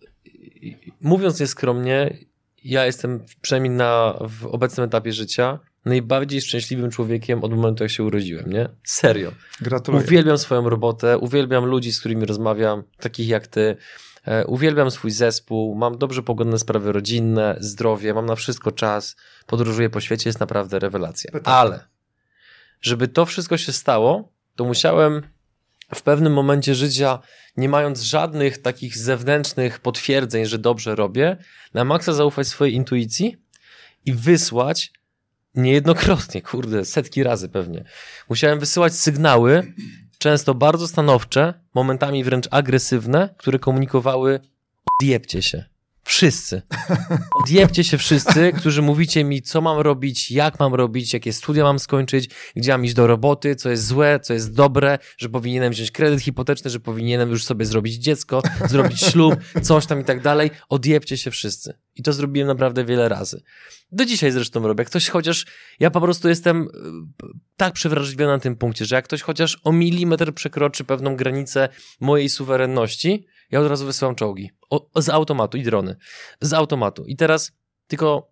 mówiąc 1.02 1.40
nieskromnie, 1.40 2.18
ja 2.64 2.86
jestem 2.86 3.20
przynajmniej 3.42 3.74
na, 3.74 4.20
w 4.30 4.46
obecnym 4.46 4.86
etapie 4.86 5.14
życia 5.14 5.60
najbardziej 5.86 6.42
szczęśliwym 6.42 6.92
człowiekiem 6.92 7.44
od 7.44 7.54
momentu, 7.54 7.84
jak 7.84 7.92
się 7.92 8.04
urodziłem, 8.04 8.54
nie? 8.54 8.70
Serio. 8.84 9.32
Gratuluję. 9.62 10.04
Uwielbiam 10.06 10.38
swoją 10.38 10.70
robotę, 10.70 11.18
uwielbiam 11.18 11.66
ludzi, 11.66 11.92
z 11.92 12.00
którymi 12.00 12.26
rozmawiam, 12.26 12.84
takich 12.98 13.28
jak 13.28 13.48
ty. 13.48 13.78
E, 14.26 14.46
uwielbiam 14.46 14.92
swój 14.92 15.12
zespół, 15.12 15.76
mam 15.76 15.98
dobrze 15.98 16.24
pogodne 16.24 16.60
sprawy 16.60 16.92
rodzinne, 16.92 17.58
zdrowie, 17.60 18.14
mam 18.14 18.26
na 18.26 18.36
wszystko 18.36 18.72
czas, 18.72 19.16
podróżuję 19.48 19.90
po 19.90 20.02
świecie, 20.02 20.30
jest 20.30 20.40
naprawdę 20.40 20.80
rewelacja. 20.80 21.32
Ale 21.44 21.92
żeby 22.82 23.08
to 23.08 23.26
wszystko 23.26 23.58
się 23.58 23.72
stało, 23.72 24.32
to 24.56 24.66
musiałem 24.66 25.22
w 25.96 26.02
pewnym 26.02 26.34
momencie 26.34 26.76
życia, 26.76 27.20
nie 27.58 27.70
mając 27.70 28.02
żadnych 28.02 28.58
takich 28.58 28.98
zewnętrznych 28.98 29.80
potwierdzeń, 29.80 30.46
że 30.46 30.60
dobrze 30.60 30.96
robię, 30.96 31.38
na 31.74 31.84
maksa 31.84 32.14
zaufać 32.14 32.48
swojej 32.48 32.76
intuicji 32.76 33.38
i 34.06 34.14
wysłać 34.14 34.92
niejednokrotnie, 35.56 36.42
kurde, 36.42 36.86
setki 36.86 37.24
razy 37.24 37.50
pewnie. 37.50 37.84
Musiałem 38.30 38.60
wysyłać 38.60 38.94
sygnały, 38.94 39.74
często 40.18 40.54
bardzo 40.54 40.88
stanowcze, 40.88 41.54
momentami 41.74 42.24
wręcz 42.24 42.48
agresywne, 42.52 43.36
które 43.38 43.60
komunikowały 43.60 44.40
odjebcie 45.02 45.42
się. 45.42 45.71
Wszyscy. 46.12 46.62
Odjebcie 47.44 47.84
się 47.84 47.98
wszyscy, 47.98 48.52
którzy 48.58 48.82
mówicie 48.82 49.24
mi, 49.24 49.42
co 49.42 49.62
mam 49.62 49.80
robić, 49.80 50.32
jak 50.32 50.60
mam 50.60 50.74
robić, 50.74 51.14
jakie 51.14 51.34
studia 51.34 51.64
mam 51.64 51.80
skończyć, 51.80 52.30
gdzie 52.56 52.72
mam 52.72 52.86
iść 52.86 52.94
do 52.94 53.08
roboty, 53.08 53.56
co 53.56 53.70
jest 53.70 53.88
złe, 53.88 54.20
co 54.20 54.34
jest 54.34 54.56
dobre, 54.56 55.00
że 55.18 55.30
powinienem 55.30 55.72
wziąć 55.72 55.92
kredyt 55.92 56.22
hipoteczny, 56.22 56.70
że 56.70 56.80
powinienem 56.80 57.30
już 57.30 57.44
sobie 57.44 57.66
zrobić 57.66 57.96
dziecko, 57.96 58.42
zrobić 58.70 59.00
ślub, 59.12 59.36
coś 59.62 59.86
tam 59.86 60.02
i 60.02 60.04
tak 60.04 60.22
dalej. 60.22 60.52
Odjebcie 60.70 61.18
się 61.18 61.32
wszyscy. 61.32 61.74
I 61.96 62.04
to 62.04 62.14
zrobiłem 62.14 62.48
naprawdę 62.48 62.86
wiele 62.86 63.10
razy. 63.10 63.42
Do 63.92 64.06
dzisiaj 64.06 64.32
zresztą 64.32 64.68
robię. 64.68 64.86
Ktoś 64.86 65.10
chociaż, 65.10 65.46
ja 65.80 65.92
po 65.92 66.02
prostu 66.02 66.30
jestem 66.30 66.62
e, 66.62 66.68
tak 67.58 67.74
przewrażliwiony 67.74 68.32
na 68.32 68.40
tym 68.40 68.56
punkcie, 68.56 68.86
że 68.86 68.96
jak 68.96 69.06
ktoś 69.06 69.22
chociaż 69.22 69.60
o 69.64 69.72
milimetr 69.72 70.34
przekroczy 70.34 70.84
pewną 70.84 71.16
granicę 71.16 71.70
mojej 72.00 72.30
suwerenności, 72.30 73.26
ja 73.52 73.60
od 73.60 73.68
razu 73.68 73.86
wysyłam 73.86 74.16
czołgi. 74.16 74.52
O, 74.70 75.02
z 75.02 75.10
automatu 75.10 75.58
i 75.58 75.64
drony. 75.64 75.96
Z 76.42 76.54
automatu. 76.54 77.06
I 77.06 77.16
teraz 77.16 77.52
tylko 77.88 78.32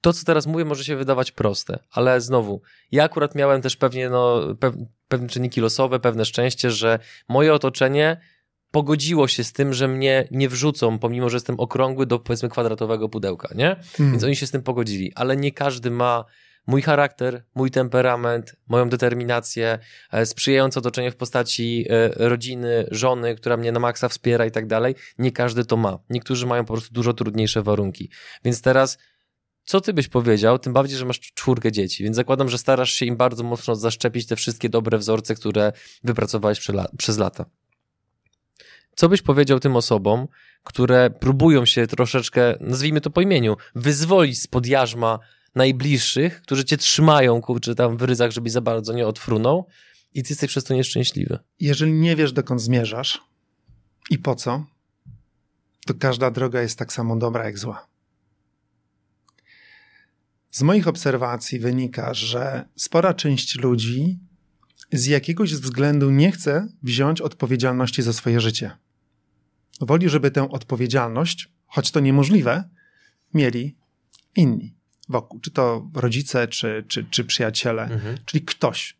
to, 0.00 0.12
co 0.12 0.24
teraz 0.24 0.46
mówię, 0.46 0.64
może 0.64 0.84
się 0.84 0.96
wydawać 0.96 1.32
proste, 1.32 1.78
ale 1.90 2.20
znowu, 2.20 2.62
ja 2.92 3.04
akurat 3.04 3.34
miałem 3.34 3.62
też 3.62 3.76
pewnie 3.76 4.08
no, 4.10 4.40
pewne 5.08 5.28
czynniki 5.28 5.60
losowe, 5.60 6.00
pewne 6.00 6.24
szczęście, 6.24 6.70
że 6.70 6.98
moje 7.28 7.54
otoczenie 7.54 8.20
pogodziło 8.70 9.28
się 9.28 9.44
z 9.44 9.52
tym, 9.52 9.74
że 9.74 9.88
mnie 9.88 10.28
nie 10.30 10.48
wrzucą, 10.48 10.98
pomimo 10.98 11.30
że 11.30 11.36
jestem 11.36 11.60
okrągły, 11.60 12.06
do 12.06 12.18
powiedzmy 12.18 12.48
kwadratowego 12.48 13.08
pudełka, 13.08 13.48
nie? 13.54 13.76
Hmm. 13.96 14.12
Więc 14.12 14.24
oni 14.24 14.36
się 14.36 14.46
z 14.46 14.50
tym 14.50 14.62
pogodzili, 14.62 15.12
ale 15.14 15.36
nie 15.36 15.52
każdy 15.52 15.90
ma 15.90 16.24
mój 16.66 16.82
charakter, 16.82 17.44
mój 17.54 17.70
temperament, 17.70 18.56
moją 18.68 18.88
determinację, 18.88 19.78
e, 20.12 20.26
sprzyjające 20.26 20.80
otoczenie 20.80 21.10
w 21.10 21.16
postaci 21.16 21.86
e, 21.90 22.28
rodziny, 22.28 22.86
żony, 22.90 23.34
która 23.34 23.56
mnie 23.56 23.72
na 23.72 23.80
maksa 23.80 24.08
wspiera 24.08 24.46
i 24.46 24.50
tak 24.50 24.66
dalej. 24.66 24.94
Nie 25.18 25.32
każdy 25.32 25.64
to 25.64 25.76
ma. 25.76 25.98
Niektórzy 26.10 26.46
mają 26.46 26.64
po 26.64 26.72
prostu 26.72 26.94
dużo 26.94 27.12
trudniejsze 27.12 27.62
warunki. 27.62 28.10
Więc 28.44 28.62
teraz 28.62 28.98
co 29.64 29.80
ty 29.80 29.92
byś 29.92 30.08
powiedział, 30.08 30.58
tym 30.58 30.72
bardziej, 30.72 30.98
że 30.98 31.04
masz 31.04 31.20
czwórkę 31.20 31.72
dzieci, 31.72 32.04
więc 32.04 32.16
zakładam, 32.16 32.48
że 32.48 32.58
starasz 32.58 32.92
się 32.92 33.06
im 33.06 33.16
bardzo 33.16 33.44
mocno 33.44 33.76
zaszczepić 33.76 34.26
te 34.26 34.36
wszystkie 34.36 34.68
dobre 34.68 34.98
wzorce, 34.98 35.34
które 35.34 35.72
wypracowałeś 36.04 36.60
przez 36.98 37.18
lata. 37.18 37.44
Co 38.96 39.08
byś 39.08 39.22
powiedział 39.22 39.60
tym 39.60 39.76
osobom, 39.76 40.28
które 40.64 41.10
próbują 41.10 41.64
się 41.64 41.86
troszeczkę, 41.86 42.54
nazwijmy 42.60 43.00
to 43.00 43.10
po 43.10 43.20
imieniu, 43.20 43.56
wyzwolić 43.74 44.42
spod 44.42 44.66
jarzma 44.66 45.18
najbliższych, 45.54 46.42
którzy 46.42 46.64
cię 46.64 46.76
trzymają, 46.76 47.40
kurczę, 47.40 47.74
tam 47.74 47.96
w 47.96 48.02
ryzach, 48.02 48.30
żeby 48.30 48.50
za 48.50 48.60
bardzo 48.60 48.92
nie 48.92 49.06
odfrunął 49.06 49.66
i 50.14 50.22
ty 50.22 50.32
jesteś 50.32 50.50
przez 50.50 50.64
to 50.64 50.74
nieszczęśliwy. 50.74 51.38
Jeżeli 51.60 51.92
nie 51.92 52.16
wiesz, 52.16 52.32
dokąd 52.32 52.62
zmierzasz 52.62 53.20
i 54.10 54.18
po 54.18 54.34
co, 54.34 54.66
to 55.86 55.94
każda 55.94 56.30
droga 56.30 56.62
jest 56.62 56.78
tak 56.78 56.92
samo 56.92 57.16
dobra 57.16 57.44
jak 57.44 57.58
zła. 57.58 57.86
Z 60.50 60.62
moich 60.62 60.88
obserwacji 60.88 61.58
wynika, 61.58 62.14
że 62.14 62.68
spora 62.76 63.14
część 63.14 63.58
ludzi 63.58 64.18
z 64.92 65.06
jakiegoś 65.06 65.54
względu 65.54 66.10
nie 66.10 66.32
chce 66.32 66.68
wziąć 66.82 67.20
odpowiedzialności 67.20 68.02
za 68.02 68.12
swoje 68.12 68.40
życie. 68.40 68.70
Woli, 69.80 70.08
żeby 70.08 70.30
tę 70.30 70.50
odpowiedzialność, 70.50 71.48
choć 71.66 71.90
to 71.90 72.00
niemożliwe, 72.00 72.68
mieli 73.34 73.76
inni 74.36 74.74
wokół, 75.08 75.40
czy 75.40 75.50
to 75.50 75.90
rodzice, 75.94 76.48
czy, 76.48 76.84
czy, 76.88 77.04
czy 77.04 77.24
przyjaciele, 77.24 77.82
mhm. 77.82 78.16
czyli 78.26 78.44
ktoś. 78.44 78.96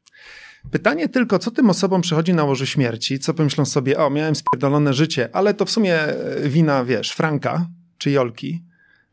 Pytanie 0.71 1.09
tylko, 1.09 1.39
co 1.39 1.51
tym 1.51 1.71
osobom 1.71 2.03
przychodzi 2.03 2.35
na 2.35 2.45
łoże 2.45 2.67
śmierci, 2.67 3.19
co 3.19 3.35
pomyślą 3.35 3.65
sobie, 3.65 3.99
o, 3.99 4.11
miałem 4.11 4.35
spierdolone 4.35 4.95
życie, 4.95 5.29
ale 5.33 5.55
to 5.55 5.65
w 5.65 5.71
sumie 5.71 5.95
e, 5.95 6.49
wina, 6.49 6.85
wiesz, 6.85 7.11
Franka 7.11 7.67
czy 7.99 8.11
Jolki. 8.11 8.65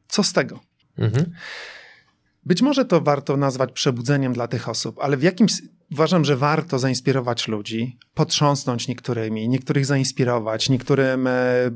Co 0.07 0.23
z 0.23 0.33
tego? 0.33 0.59
Mhm. 0.97 1.31
Być 2.45 2.61
może 2.61 2.85
to 2.85 3.01
warto 3.01 3.37
nazwać 3.37 3.71
przebudzeniem 3.71 4.33
dla 4.33 4.47
tych 4.47 4.69
osób, 4.69 4.99
ale 5.01 5.17
w 5.17 5.23
jakimś 5.23 5.53
uważam, 5.91 6.25
że 6.25 6.37
warto 6.37 6.79
zainspirować 6.79 7.47
ludzi, 7.47 7.97
potrząsnąć 8.13 8.87
niektórymi, 8.87 9.49
niektórych 9.49 9.85
zainspirować, 9.85 10.69
niektórym 10.69 11.27
e, 11.27 11.33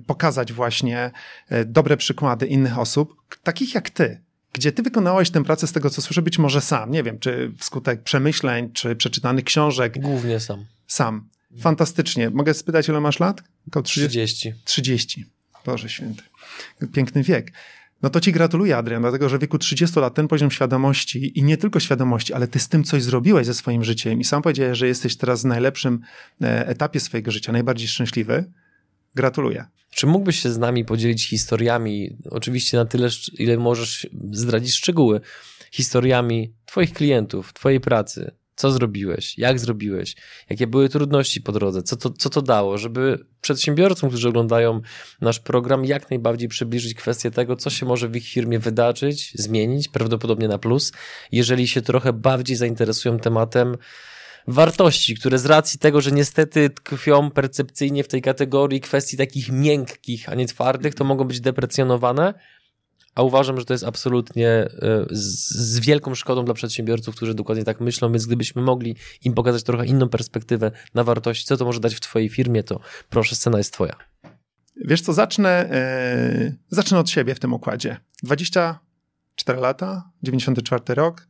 pokazać 0.07 0.53
właśnie 0.53 1.11
e, 1.49 1.65
dobre 1.65 1.97
przykłady 1.97 2.47
innych 2.47 2.79
osób, 2.79 3.15
takich 3.43 3.75
jak 3.75 3.89
ty, 3.89 4.24
gdzie 4.55 4.71
ty 4.71 4.83
wykonałeś 4.83 5.29
tę 5.29 5.43
pracę 5.43 5.67
z 5.67 5.71
tego, 5.71 5.89
co 5.89 6.01
słyszę, 6.01 6.21
być 6.21 6.39
może 6.39 6.61
sam, 6.61 6.91
nie 6.91 7.03
wiem, 7.03 7.19
czy 7.19 7.51
wskutek 7.57 8.03
przemyśleń, 8.03 8.71
czy 8.73 8.95
przeczytanych 8.95 9.43
książek. 9.43 9.99
Głównie 9.99 10.39
sam. 10.39 10.65
Sam. 10.87 11.29
Fantastycznie. 11.59 12.29
Mogę 12.29 12.53
spytać, 12.53 12.89
ile 12.89 13.01
masz 13.01 13.19
lat? 13.19 13.43
Około 13.67 13.83
30. 13.83 14.53
30. 14.65 15.25
Boże 15.65 15.89
święty. 15.89 16.23
Piękny 16.93 17.23
wiek. 17.23 17.51
No 18.01 18.09
to 18.09 18.19
ci 18.19 18.31
gratuluję, 18.31 18.77
Adrian, 18.77 19.01
dlatego 19.01 19.29
że 19.29 19.37
w 19.37 19.41
wieku 19.41 19.57
30 19.57 19.99
lat 19.99 20.13
ten 20.13 20.27
poziom 20.27 20.51
świadomości 20.51 21.39
i 21.39 21.43
nie 21.43 21.57
tylko 21.57 21.79
świadomości, 21.79 22.33
ale 22.33 22.47
ty 22.47 22.59
z 22.59 22.69
tym 22.69 22.83
coś 22.83 23.03
zrobiłeś 23.03 23.45
ze 23.45 23.53
swoim 23.53 23.83
życiem 23.83 24.19
i 24.19 24.23
sam 24.23 24.41
powiedziałeś, 24.41 24.77
że 24.77 24.87
jesteś 24.87 25.17
teraz 25.17 25.41
w 25.41 25.45
najlepszym 25.45 25.99
e, 26.41 26.67
etapie 26.67 26.99
swojego 26.99 27.31
życia, 27.31 27.51
najbardziej 27.51 27.87
szczęśliwy. 27.87 28.51
Gratuluję. 29.15 29.65
Czy 29.89 30.07
mógłbyś 30.07 30.39
się 30.39 30.51
z 30.51 30.57
nami 30.57 30.85
podzielić 30.85 31.29
historiami, 31.29 32.17
oczywiście 32.31 32.77
na 32.77 32.85
tyle, 32.85 33.09
ile 33.33 33.57
możesz 33.57 34.07
zdradzić 34.31 34.75
szczegóły, 34.75 35.21
historiami 35.71 36.53
Twoich 36.65 36.93
klientów, 36.93 37.53
Twojej 37.53 37.79
pracy, 37.79 38.31
co 38.55 38.71
zrobiłeś, 38.71 39.37
jak 39.37 39.59
zrobiłeś, 39.59 40.15
jakie 40.49 40.67
były 40.67 40.89
trudności 40.89 41.41
po 41.41 41.51
drodze, 41.51 41.83
co 41.83 41.95
to, 41.95 42.09
co 42.09 42.29
to 42.29 42.41
dało, 42.41 42.77
żeby 42.77 43.25
przedsiębiorcom, 43.41 44.09
którzy 44.09 44.29
oglądają 44.29 44.81
nasz 45.21 45.39
program, 45.39 45.85
jak 45.85 46.09
najbardziej 46.09 46.49
przybliżyć 46.49 46.93
kwestię 46.93 47.31
tego, 47.31 47.55
co 47.55 47.69
się 47.69 47.85
może 47.85 48.09
w 48.09 48.15
ich 48.15 48.27
firmie 48.27 48.59
wydarzyć, 48.59 49.31
zmienić, 49.35 49.87
prawdopodobnie 49.87 50.47
na 50.47 50.57
plus, 50.57 50.91
jeżeli 51.31 51.67
się 51.67 51.81
trochę 51.81 52.13
bardziej 52.13 52.57
zainteresują 52.57 53.19
tematem 53.19 53.77
wartości, 54.47 55.15
które 55.15 55.39
z 55.39 55.45
racji 55.45 55.79
tego, 55.79 56.01
że 56.01 56.11
niestety 56.11 56.69
tkwią 56.69 57.31
percepcyjnie 57.31 58.03
w 58.03 58.07
tej 58.07 58.21
kategorii 58.21 58.81
kwestii 58.81 59.17
takich 59.17 59.51
miękkich, 59.51 60.29
a 60.29 60.35
nie 60.35 60.47
twardych, 60.47 60.95
to 60.95 61.03
mogą 61.03 61.23
być 61.23 61.41
deprecjonowane, 61.41 62.33
a 63.15 63.23
uważam, 63.23 63.59
że 63.59 63.65
to 63.65 63.73
jest 63.73 63.83
absolutnie 63.83 64.49
e, 64.49 64.69
z, 65.11 65.79
wielką 65.79 66.15
szkodą 66.15 66.45
dla 66.45 66.53
przedsiębiorców, 66.53 67.15
którzy 67.15 67.33
dokładnie 67.33 67.63
tak 67.63 67.81
myślą, 67.81 68.11
więc 68.11 68.25
gdybyśmy 68.25 68.61
mogli 68.61 68.95
im 69.23 69.33
pokazać 69.33 69.63
trochę 69.63 69.85
inną 69.85 70.09
perspektywę 70.09 70.71
na 70.93 71.03
wartości, 71.03 71.45
co 71.45 71.57
to 71.57 71.65
może 71.65 71.79
dać 71.79 71.95
w 71.95 71.99
twojej 71.99 72.29
firmie, 72.29 72.63
to 72.63 72.79
proszę, 73.09 73.35
scena 73.35 73.57
jest 73.57 73.73
twoja. 73.73 73.95
Wiesz 74.85 75.01
co, 75.01 75.13
zacznę, 75.13 75.69
yy, 76.39 76.55
zacznę 76.69 76.99
od 76.99 77.09
siebie 77.09 77.35
w 77.35 77.39
tym 77.39 77.53
układzie. 77.53 77.97
24 78.23 79.59
lata, 79.59 80.11
94 80.23 80.95
rok, 80.95 81.27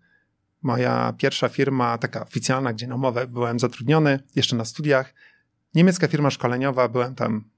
moja 0.66 1.14
pierwsza 1.18 1.50
firma, 1.50 1.98
taka 1.98 2.24
oficjalna, 2.24 2.74
gdzie 2.74 2.88
na 2.88 2.96
umowę 2.96 3.28
byłem 3.28 3.60
zatrudniony, 3.60 4.20
jeszcze 4.36 4.56
na 4.56 4.66
studiach. 4.66 5.14
Niemiecka 5.76 6.08
firma 6.08 6.30
szkoleniowa, 6.30 6.90
byłem 6.90 7.16
tam 7.16 7.50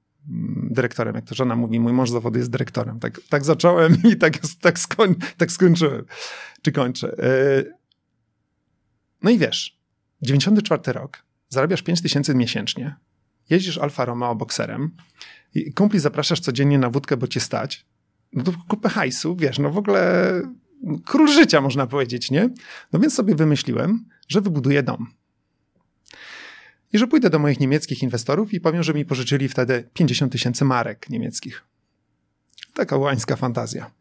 dyrektorem, 0.70 1.16
jak 1.16 1.26
to 1.26 1.36
żona 1.36 1.56
mówi, 1.56 1.80
mój 1.80 1.94
mąż 1.94 2.10
zawodu 2.10 2.40
jest 2.40 2.52
dyrektorem. 2.52 3.00
Tak, 3.00 3.22
tak 3.30 3.46
zacząłem 3.46 3.98
i 4.12 4.16
tak, 4.16 4.34
tak, 4.62 4.80
skoń, 4.80 5.16
tak 5.38 5.52
skończyłem, 5.52 6.06
czy 6.62 6.72
kończę. 6.72 7.16
E, 7.20 7.64
no 9.24 9.30
i 9.30 9.38
wiesz, 9.38 9.80
94 10.22 11.00
rok, 11.00 11.24
zarabiasz 11.50 11.82
5 11.82 12.02
tysięcy 12.02 12.36
miesięcznie, 12.36 12.96
jeździsz 13.50 13.78
Alfa 13.78 14.06
Romeo 14.06 14.36
bokserem, 14.36 14.92
i 15.54 15.74
kumpli 15.74 16.00
zapraszasz 16.00 16.40
codziennie 16.40 16.80
na 16.80 16.90
wódkę, 16.90 17.18
bo 17.18 17.28
cię 17.28 17.40
stać, 17.40 17.86
no 18.34 18.44
to 18.44 18.52
kupę 18.68 18.90
hajsu, 18.90 19.36
wiesz, 19.36 19.60
no 19.60 19.70
w 19.70 19.78
ogóle 19.78 20.42
król 21.06 21.28
życia 21.28 21.62
można 21.62 21.88
powiedzieć, 21.88 22.32
nie? 22.32 22.50
No 22.94 23.00
więc 23.00 23.14
sobie 23.14 23.36
wymyśliłem, 23.36 24.06
że 24.28 24.42
wybuduję 24.42 24.84
dom. 24.84 25.08
I 26.94 26.98
że 26.98 27.08
pójdę 27.08 27.30
do 27.30 27.40
moich 27.40 27.60
niemieckich 27.60 28.04
inwestorów 28.04 28.54
i 28.54 28.60
powiem, 28.60 28.84
że 28.84 28.94
mi 28.94 29.06
pożyczyli 29.06 29.48
wtedy 29.48 29.90
50 29.94 30.32
tysięcy 30.32 30.66
marek 30.66 31.10
niemieckich. 31.10 31.64
Taka 32.74 32.98
łańska 32.98 33.36
fantazja. 33.36 33.92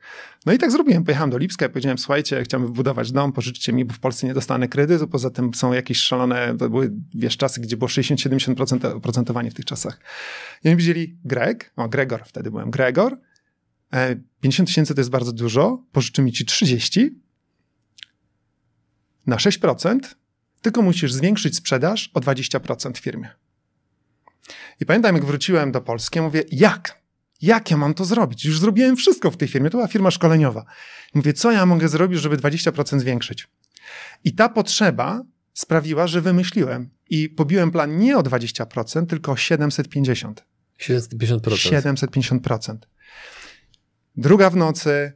No 0.46 0.52
i 0.52 0.58
tak 0.58 0.70
zrobiłem. 0.70 1.04
Pojechałem 1.04 1.30
do 1.30 1.38
Lipska 1.38 1.66
i 1.66 1.68
powiedziałem, 1.68 1.98
słuchajcie, 1.98 2.42
chciałbym 2.42 2.68
wybudować 2.68 3.12
dom, 3.12 3.32
pożyczcie 3.32 3.72
mi, 3.72 3.84
bo 3.84 3.94
w 3.94 3.98
Polsce 3.98 4.26
nie 4.26 4.34
dostanę 4.34 4.68
kredytu, 4.68 5.08
poza 5.08 5.30
tym 5.30 5.54
są 5.54 5.72
jakieś 5.72 5.98
szalone, 5.98 6.56
to 6.58 6.70
były, 6.70 6.92
wiesz, 7.14 7.36
czasy, 7.36 7.60
gdzie 7.60 7.76
było 7.76 7.88
60-70% 7.88 8.96
oprocentowanie 8.96 9.50
w 9.50 9.54
tych 9.54 9.64
czasach. 9.64 10.00
I 10.64 10.68
oni 10.68 10.76
powiedzieli, 10.76 11.18
Greg, 11.24 11.72
o 11.76 11.88
Gregor, 11.88 12.22
wtedy 12.24 12.50
byłem, 12.50 12.70
Gregor, 12.70 13.18
50 14.40 14.68
e, 14.68 14.70
tysięcy 14.70 14.94
to 14.94 15.00
jest 15.00 15.10
bardzo 15.10 15.32
dużo, 15.32 15.84
pożyczymy 15.92 16.32
ci 16.32 16.44
30 16.44 17.20
na 19.26 19.36
6%, 19.36 19.98
tylko 20.62 20.82
musisz 20.82 21.12
zwiększyć 21.12 21.56
sprzedaż 21.56 22.10
o 22.14 22.20
20% 22.20 22.92
w 22.92 22.98
firmie. 22.98 23.28
I 24.80 24.86
pamiętam, 24.86 25.14
jak 25.14 25.24
wróciłem 25.24 25.72
do 25.72 25.80
Polski, 25.80 26.20
mówię, 26.20 26.42
jak? 26.52 27.02
Jak 27.42 27.70
ja 27.70 27.76
mam 27.76 27.94
to 27.94 28.04
zrobić? 28.04 28.44
Już 28.44 28.58
zrobiłem 28.58 28.96
wszystko 28.96 29.30
w 29.30 29.36
tej 29.36 29.48
firmie. 29.48 29.70
To 29.70 29.78
była 29.78 29.88
firma 29.88 30.10
szkoleniowa. 30.10 30.64
Mówię, 31.14 31.32
co 31.32 31.52
ja 31.52 31.66
mogę 31.66 31.88
zrobić, 31.88 32.20
żeby 32.20 32.36
20% 32.36 33.00
zwiększyć? 33.00 33.48
I 34.24 34.34
ta 34.34 34.48
potrzeba 34.48 35.22
sprawiła, 35.52 36.06
że 36.06 36.20
wymyśliłem 36.20 36.90
i 37.10 37.28
pobiłem 37.28 37.70
plan 37.70 37.98
nie 37.98 38.18
o 38.18 38.22
20%, 38.22 39.06
tylko 39.06 39.32
o 39.32 39.36
750. 39.36 40.44
750%. 40.80 41.40
750%. 41.40 42.76
Druga 44.16 44.50
w 44.50 44.56
nocy, 44.56 45.12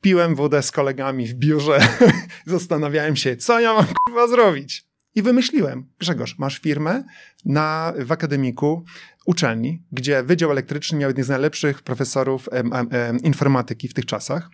piłem 0.00 0.34
wodę 0.34 0.62
z 0.62 0.70
kolegami 0.70 1.26
w 1.26 1.34
biurze, 1.34 1.78
zastanawiałem 2.46 3.16
się, 3.16 3.36
co 3.36 3.60
ja 3.60 3.74
mam 3.74 3.86
kurwa 4.04 4.28
zrobić. 4.28 4.86
I 5.14 5.22
wymyśliłem, 5.22 5.86
Grzegorz, 5.98 6.38
masz 6.38 6.58
firmę 6.58 7.04
na, 7.44 7.92
w 7.98 8.12
akademiku 8.12 8.84
uczelni, 9.26 9.82
gdzie 9.92 10.22
Wydział 10.22 10.50
Elektryczny 10.50 10.98
miał 10.98 11.10
jednych 11.10 11.26
z 11.26 11.28
najlepszych 11.28 11.82
profesorów 11.82 12.48
em, 12.52 12.70
em, 12.72 13.18
informatyki 13.18 13.88
w 13.88 13.94
tych 13.94 14.06
czasach. 14.06 14.50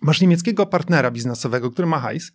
Masz 0.00 0.20
niemieckiego 0.20 0.66
partnera 0.66 1.10
biznesowego, 1.10 1.70
który 1.70 1.88
ma 1.88 2.00
hajs. 2.00 2.32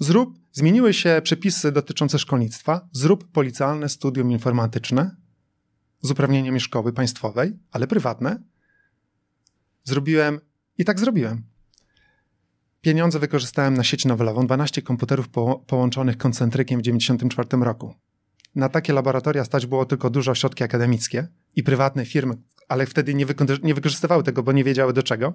Zrób, 0.00 0.38
zmieniły 0.52 0.94
się 0.94 1.20
przepisy 1.24 1.72
dotyczące 1.72 2.18
szkolnictwa, 2.18 2.88
zrób 2.92 3.32
policjalne 3.32 3.88
studium 3.88 4.32
informatyczne 4.32 5.16
z 6.02 6.10
uprawnieniem 6.10 6.60
szkoły 6.60 6.92
państwowej, 6.92 7.58
ale 7.72 7.86
prywatne. 7.86 8.42
Zrobiłem 9.86 10.40
i 10.78 10.84
tak 10.84 11.00
zrobiłem. 11.00 11.42
Pieniądze 12.80 13.18
wykorzystałem 13.18 13.74
na 13.74 13.84
sieć 13.84 14.04
nowelową, 14.04 14.46
12 14.46 14.82
komputerów 14.82 15.28
po, 15.28 15.64
połączonych 15.66 16.16
koncentrykiem 16.16 16.80
w 16.80 16.82
1994 16.82 17.64
roku. 17.64 17.94
Na 18.54 18.68
takie 18.68 18.92
laboratoria 18.92 19.44
stać 19.44 19.66
było 19.66 19.84
tylko 19.84 20.10
duże 20.10 20.30
ośrodki 20.30 20.64
akademickie 20.64 21.28
i 21.56 21.62
prywatne 21.62 22.06
firmy, 22.06 22.34
ale 22.68 22.86
wtedy 22.86 23.14
nie, 23.14 23.26
nie 23.62 23.74
wykorzystywały 23.74 24.22
tego, 24.22 24.42
bo 24.42 24.52
nie 24.52 24.64
wiedziały 24.64 24.92
do 24.92 25.02
czego. 25.02 25.34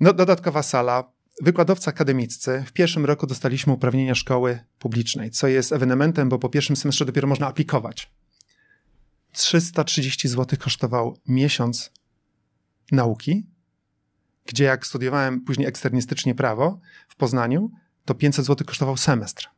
No, 0.00 0.12
dodatkowa 0.12 0.62
sala, 0.62 1.12
wykładowcy 1.42 1.90
akademiccy. 1.90 2.64
W 2.66 2.72
pierwszym 2.72 3.04
roku 3.04 3.26
dostaliśmy 3.26 3.72
uprawnienia 3.72 4.14
szkoły 4.14 4.58
publicznej, 4.78 5.30
co 5.30 5.48
jest 5.48 5.72
ewenementem, 5.72 6.28
bo 6.28 6.38
po 6.38 6.48
pierwszym 6.48 6.76
semestrze 6.76 7.04
dopiero 7.04 7.28
można 7.28 7.46
aplikować. 7.46 8.10
330 9.32 10.28
zł 10.28 10.58
kosztował 10.58 11.16
miesiąc 11.28 11.92
nauki, 12.92 13.46
gdzie 14.46 14.64
jak 14.64 14.86
studiowałem 14.86 15.40
później 15.40 15.68
eksternistycznie 15.68 16.34
prawo 16.34 16.80
w 17.08 17.16
Poznaniu, 17.16 17.70
to 18.04 18.14
500 18.14 18.46
zł 18.46 18.66
kosztował 18.66 18.96
semestr, 18.96 19.48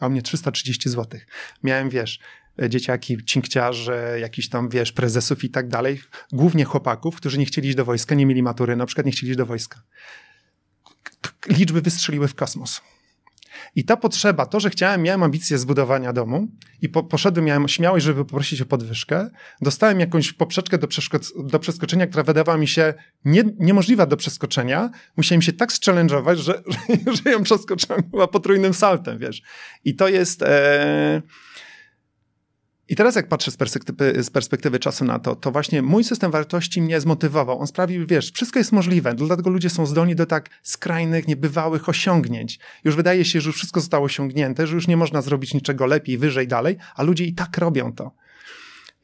a 0.00 0.06
u 0.06 0.10
mnie 0.10 0.22
330 0.22 0.90
zł. 0.90 1.20
Miałem, 1.62 1.90
wiesz, 1.90 2.20
dzieciaki, 2.68 3.24
cinkciarzy, 3.24 4.18
jakiś 4.20 4.48
tam, 4.48 4.68
wiesz, 4.68 4.92
prezesów 4.92 5.44
i 5.44 5.50
tak 5.50 5.68
dalej, 5.68 6.00
głównie 6.32 6.64
chłopaków, 6.64 7.16
którzy 7.16 7.38
nie 7.38 7.46
chcieli 7.46 7.68
iść 7.68 7.76
do 7.76 7.84
wojska, 7.84 8.14
nie 8.14 8.26
mieli 8.26 8.42
matury, 8.42 8.76
na 8.76 8.86
przykład 8.86 9.06
nie 9.06 9.12
chcieli 9.12 9.30
iść 9.30 9.38
do 9.38 9.46
wojska. 9.46 9.82
Liczby 11.48 11.82
wystrzeliły 11.82 12.28
w 12.28 12.34
kosmos. 12.34 12.80
I 13.74 13.84
ta 13.84 13.96
potrzeba, 13.96 14.46
to, 14.46 14.60
że 14.60 14.70
chciałem, 14.70 15.02
miałem 15.02 15.22
ambicje 15.22 15.58
zbudowania 15.58 16.12
domu 16.12 16.48
i 16.82 16.88
po, 16.88 17.02
poszedłem, 17.02 17.44
miałem 17.44 17.68
śmiałość, 17.68 18.04
żeby 18.04 18.24
poprosić 18.24 18.60
o 18.60 18.66
podwyżkę, 18.66 19.30
dostałem 19.60 20.00
jakąś 20.00 20.32
poprzeczkę 20.32 20.78
do, 20.78 20.88
do 21.36 21.58
przeskoczenia, 21.58 22.06
która 22.06 22.22
wydawała 22.22 22.58
mi 22.58 22.68
się 22.68 22.94
nie, 23.24 23.44
niemożliwa 23.58 24.06
do 24.06 24.16
przeskoczenia. 24.16 24.90
Musiałem 25.16 25.42
się 25.42 25.52
tak 25.52 25.72
zchallenge'ować, 25.72 26.36
że, 26.36 26.62
że, 26.66 27.12
że 27.24 27.30
ją 27.30 27.42
przeskoczyłem 27.42 28.02
chyba 28.10 28.26
potrójnym 28.26 28.74
saltem, 28.74 29.18
wiesz. 29.18 29.42
I 29.84 29.96
to 29.96 30.08
jest... 30.08 30.42
E, 30.42 31.22
i 32.88 32.96
teraz 32.96 33.16
jak 33.16 33.28
patrzę 33.28 33.50
z 33.50 33.56
perspektywy, 33.56 34.22
z 34.22 34.30
perspektywy, 34.30 34.78
czasu 34.78 35.04
na 35.04 35.18
to, 35.18 35.36
to 35.36 35.50
właśnie 35.50 35.82
mój 35.82 36.04
system 36.04 36.30
wartości 36.30 36.82
mnie 36.82 37.00
zmotywował. 37.00 37.58
On 37.58 37.66
sprawił, 37.66 38.06
wiesz, 38.06 38.32
wszystko 38.32 38.58
jest 38.58 38.72
możliwe, 38.72 39.14
dlatego 39.14 39.50
ludzie 39.50 39.70
są 39.70 39.86
zdolni 39.86 40.14
do 40.14 40.26
tak 40.26 40.50
skrajnych, 40.62 41.28
niebywałych 41.28 41.88
osiągnięć. 41.88 42.58
Już 42.84 42.96
wydaje 42.96 43.24
się, 43.24 43.40
że 43.40 43.48
już 43.48 43.56
wszystko 43.56 43.80
zostało 43.80 44.04
osiągnięte, 44.04 44.66
że 44.66 44.74
już 44.74 44.88
nie 44.88 44.96
można 44.96 45.22
zrobić 45.22 45.54
niczego 45.54 45.86
lepiej, 45.86 46.18
wyżej, 46.18 46.48
dalej, 46.48 46.76
a 46.96 47.02
ludzie 47.02 47.24
i 47.24 47.34
tak 47.34 47.58
robią 47.58 47.92
to. 47.92 48.12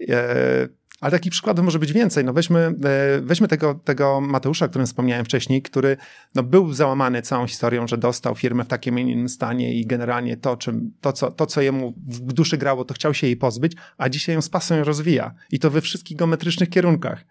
E, 0.09 0.69
ale 1.03 1.11
takich 1.13 1.33
przykładów 1.33 1.65
może 1.65 1.79
być 1.79 1.93
więcej. 1.93 2.25
No 2.25 2.33
weźmy, 2.33 2.59
e, 2.59 3.21
weźmy 3.21 3.49
tego, 3.49 3.75
tego 3.75 4.21
Mateusza, 4.21 4.67
o 4.67 4.69
którym 4.69 4.87
wspomniałem 4.87 5.25
wcześniej, 5.25 5.63
który 5.63 5.97
no 6.35 6.43
był 6.43 6.73
załamany 6.73 7.23
całą 7.23 7.47
historią, 7.47 7.87
że 7.87 7.99
dostał 7.99 8.35
firmę 8.35 8.65
w 8.65 8.69
takim 8.69 8.99
innym 8.99 9.29
stanie 9.29 9.75
i 9.75 9.87
generalnie 9.87 10.37
to, 10.37 10.57
czym, 10.57 10.93
to, 11.01 11.13
co, 11.13 11.31
to, 11.31 11.47
co 11.47 11.61
jemu 11.61 11.95
w 12.07 12.33
duszy 12.33 12.59
grało, 12.59 12.85
to 12.85 12.95
chciał 12.95 13.15
się 13.15 13.27
jej 13.27 13.37
pozbyć, 13.37 13.73
a 13.99 14.09
dzisiaj 14.09 14.35
ją 14.35 14.43
z 14.43 14.49
pasją 14.49 14.85
rozwija. 14.85 15.35
I 15.51 15.59
to 15.59 15.71
we 15.71 15.81
wszystkich 15.81 16.17
geometrycznych 16.17 16.71
kierunkach. 16.71 17.25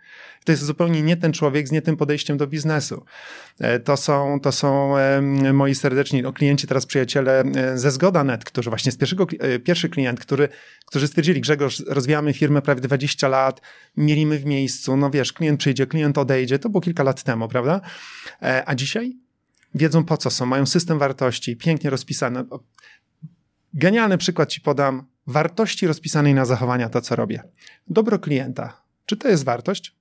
To 0.45 0.51
jest 0.51 0.63
zupełnie 0.63 1.01
nie 1.01 1.17
ten 1.17 1.33
człowiek 1.33 1.67
z 1.67 1.71
nie 1.71 1.81
tym 1.81 1.97
podejściem 1.97 2.37
do 2.37 2.47
biznesu. 2.47 3.05
E, 3.59 3.79
to 3.79 3.97
są, 3.97 4.39
to 4.39 4.51
są 4.51 4.93
moi 5.53 5.75
serdeczni 5.75 6.21
no, 6.21 6.33
klienci, 6.33 6.67
teraz 6.67 6.85
przyjaciele 6.85 7.39
e, 7.39 7.77
ze 7.77 7.91
Zgoda.net, 7.91 8.45
którzy 8.45 8.69
właśnie 8.69 8.91
z 8.91 8.97
pierwszego, 8.97 9.27
pierwszy 9.63 9.89
klient, 9.89 10.19
który, 10.19 10.49
którzy 10.85 11.07
stwierdzili, 11.07 11.41
Grzegorz, 11.41 11.83
rozwijamy 11.87 12.33
firmę 12.33 12.61
prawie 12.61 12.81
20 12.81 13.27
lat, 13.27 13.61
mielimy 13.97 14.39
w 14.39 14.45
miejscu, 14.45 14.97
no 14.97 15.09
wiesz, 15.09 15.33
klient 15.33 15.59
przyjdzie, 15.59 15.87
klient 15.87 16.17
odejdzie, 16.17 16.59
to 16.59 16.69
było 16.69 16.81
kilka 16.81 17.03
lat 17.03 17.23
temu, 17.23 17.47
prawda? 17.47 17.81
E, 18.41 18.63
a 18.65 18.75
dzisiaj 18.75 19.17
wiedzą 19.75 20.03
po 20.03 20.17
co 20.17 20.29
są, 20.29 20.45
mają 20.45 20.65
system 20.65 20.99
wartości, 20.99 21.57
pięknie 21.57 21.89
rozpisane. 21.89 22.45
Genialny 23.73 24.17
przykład 24.17 24.49
ci 24.49 24.61
podam, 24.61 25.03
wartości 25.27 25.87
rozpisanej 25.87 26.33
na 26.33 26.45
zachowania, 26.45 26.89
to 26.89 27.01
co 27.01 27.15
robię. 27.15 27.43
Dobro 27.87 28.19
klienta. 28.19 28.81
Czy 29.05 29.17
to 29.17 29.27
jest 29.27 29.43
wartość? 29.43 30.00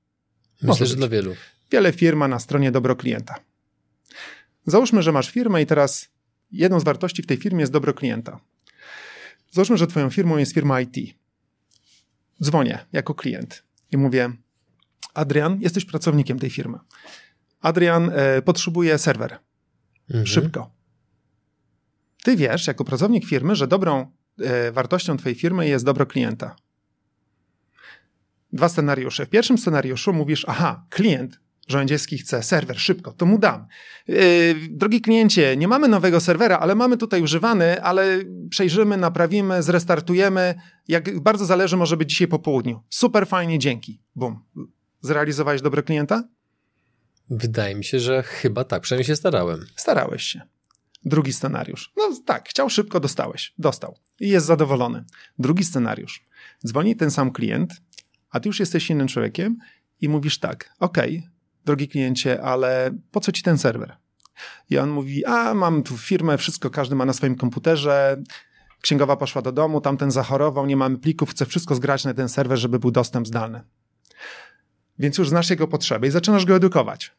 Myślę, 0.62 0.86
że 0.86 0.96
dla 0.96 1.08
wielu. 1.08 1.34
Wiele 1.70 1.92
firm 1.92 2.18
ma 2.18 2.28
na 2.28 2.38
stronie 2.38 2.72
dobro 2.72 2.96
klienta. 2.96 3.34
Załóżmy, 4.66 5.02
że 5.02 5.12
masz 5.12 5.30
firmę 5.30 5.62
i 5.62 5.66
teraz 5.66 6.08
jedną 6.52 6.80
z 6.80 6.84
wartości 6.84 7.22
w 7.22 7.26
tej 7.26 7.36
firmie 7.36 7.60
jest 7.60 7.72
dobro 7.72 7.94
klienta. 7.94 8.40
Załóżmy, 9.50 9.76
że 9.76 9.86
twoją 9.86 10.10
firmą 10.10 10.36
jest 10.36 10.54
firma 10.54 10.80
IT. 10.80 11.14
Dzwonię 12.42 12.78
jako 12.92 13.14
klient 13.14 13.62
i 13.92 13.96
mówię: 13.96 14.32
Adrian, 15.14 15.60
jesteś 15.60 15.84
pracownikiem 15.84 16.38
tej 16.38 16.50
firmy. 16.50 16.78
Adrian 17.60 18.10
e, 18.14 18.42
potrzebuje 18.42 18.98
serwer. 18.98 19.38
Mhm. 20.08 20.26
Szybko. 20.26 20.70
Ty 22.24 22.36
wiesz, 22.36 22.66
jako 22.66 22.84
pracownik 22.84 23.26
firmy, 23.26 23.56
że 23.56 23.66
dobrą 23.66 24.12
e, 24.40 24.72
wartością 24.72 25.16
twojej 25.16 25.38
firmy 25.38 25.68
jest 25.68 25.84
dobro 25.84 26.06
klienta. 26.06 26.56
Dwa 28.52 28.68
scenariusze. 28.68 29.26
W 29.26 29.28
pierwszym 29.28 29.58
scenariuszu 29.58 30.12
mówisz: 30.12 30.44
Aha, 30.48 30.86
klient 30.90 31.40
Żołędzieski 31.70 32.18
chce 32.18 32.42
serwer, 32.42 32.80
szybko, 32.80 33.12
to 33.12 33.26
mu 33.26 33.38
dam. 33.38 33.66
Yy, 34.08 34.16
drogi 34.70 35.00
kliencie, 35.00 35.56
nie 35.56 35.68
mamy 35.68 35.88
nowego 35.88 36.20
serwera, 36.20 36.58
ale 36.58 36.74
mamy 36.74 36.96
tutaj 36.96 37.22
używany, 37.22 37.82
ale 37.82 38.18
przejrzymy, 38.50 38.96
naprawimy, 38.96 39.62
zrestartujemy. 39.62 40.54
Jak 40.88 41.20
bardzo 41.20 41.44
zależy, 41.44 41.76
może 41.76 41.96
być 41.96 42.10
dzisiaj 42.10 42.28
po 42.28 42.38
południu. 42.38 42.82
Super 42.88 43.26
fajnie, 43.26 43.58
dzięki. 43.58 44.00
Bum. 44.14 44.38
Zrealizowałeś 45.00 45.62
dobro 45.62 45.82
klienta? 45.82 46.24
Wydaje 47.30 47.74
mi 47.74 47.84
się, 47.84 48.00
że 48.00 48.22
chyba 48.22 48.64
tak, 48.64 48.82
przynajmniej 48.82 49.06
się 49.06 49.16
starałem. 49.16 49.66
Starałeś 49.76 50.22
się. 50.22 50.40
Drugi 51.04 51.32
scenariusz. 51.32 51.92
No 51.96 52.10
tak, 52.26 52.48
chciał 52.48 52.70
szybko, 52.70 53.00
dostałeś. 53.00 53.54
Dostał. 53.58 53.96
I 54.20 54.28
jest 54.28 54.46
zadowolony. 54.46 55.04
Drugi 55.38 55.64
scenariusz. 55.64 56.24
Dzwoni 56.66 56.96
ten 56.96 57.10
sam 57.10 57.32
klient, 57.32 57.82
A 58.30 58.40
ty 58.40 58.48
już 58.48 58.60
jesteś 58.60 58.90
innym 58.90 59.08
człowiekiem 59.08 59.56
i 60.00 60.08
mówisz 60.08 60.38
tak, 60.38 60.74
okej, 60.78 61.28
drogi 61.64 61.88
kliencie, 61.88 62.42
ale 62.42 62.90
po 63.10 63.20
co 63.20 63.32
ci 63.32 63.42
ten 63.42 63.58
serwer? 63.58 63.96
I 64.70 64.78
on 64.78 64.90
mówi, 64.90 65.24
a 65.24 65.54
mam 65.54 65.82
tu 65.82 65.98
firmę, 65.98 66.38
wszystko 66.38 66.70
każdy 66.70 66.94
ma 66.94 67.04
na 67.04 67.12
swoim 67.12 67.34
komputerze, 67.34 68.22
księgowa 68.80 69.16
poszła 69.16 69.42
do 69.42 69.52
domu, 69.52 69.80
tamten 69.80 70.10
zachorował, 70.10 70.66
nie 70.66 70.76
mamy 70.76 70.98
plików, 70.98 71.30
chcę 71.30 71.46
wszystko 71.46 71.74
zgrać 71.74 72.04
na 72.04 72.14
ten 72.14 72.28
serwer, 72.28 72.58
żeby 72.58 72.78
był 72.78 72.90
dostęp 72.90 73.26
zdalny. 73.26 73.62
Więc 74.98 75.18
już 75.18 75.28
znasz 75.28 75.50
jego 75.50 75.68
potrzeby 75.68 76.06
i 76.06 76.10
zaczynasz 76.10 76.44
go 76.44 76.56
edukować. 76.56 77.12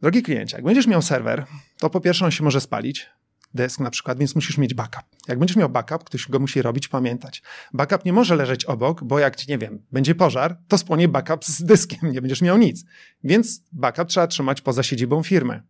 Drogi 0.00 0.22
kliencie, 0.22 0.56
jak 0.56 0.64
będziesz 0.64 0.86
miał 0.86 1.02
serwer, 1.02 1.46
to 1.78 1.90
po 1.90 2.00
pierwsze 2.00 2.24
on 2.24 2.30
się 2.30 2.44
może 2.44 2.60
spalić, 2.60 3.10
desk 3.54 3.80
na 3.80 3.90
przykład, 3.90 4.18
więc 4.18 4.34
musisz 4.34 4.58
mieć 4.58 4.74
backup. 4.74 5.04
Jak 5.28 5.38
będziesz 5.38 5.56
miał 5.56 5.68
backup, 5.68 6.04
ktoś 6.04 6.28
go 6.28 6.38
musi 6.38 6.62
robić, 6.62 6.88
pamiętać. 6.88 7.42
Backup 7.72 8.04
nie 8.04 8.12
może 8.12 8.36
leżeć 8.36 8.64
obok, 8.64 9.04
bo 9.04 9.18
jak, 9.18 9.48
nie 9.48 9.58
wiem, 9.58 9.82
będzie 9.92 10.14
pożar, 10.14 10.56
to 10.68 10.78
spłonie 10.78 11.08
backup 11.08 11.44
z 11.44 11.62
dyskiem, 11.62 12.12
nie 12.12 12.20
będziesz 12.20 12.42
miał 12.42 12.58
nic. 12.58 12.84
Więc 13.24 13.62
backup 13.72 14.08
trzeba 14.08 14.26
trzymać 14.26 14.60
poza 14.60 14.82
siedzibą 14.82 15.22
firmy. 15.22 15.62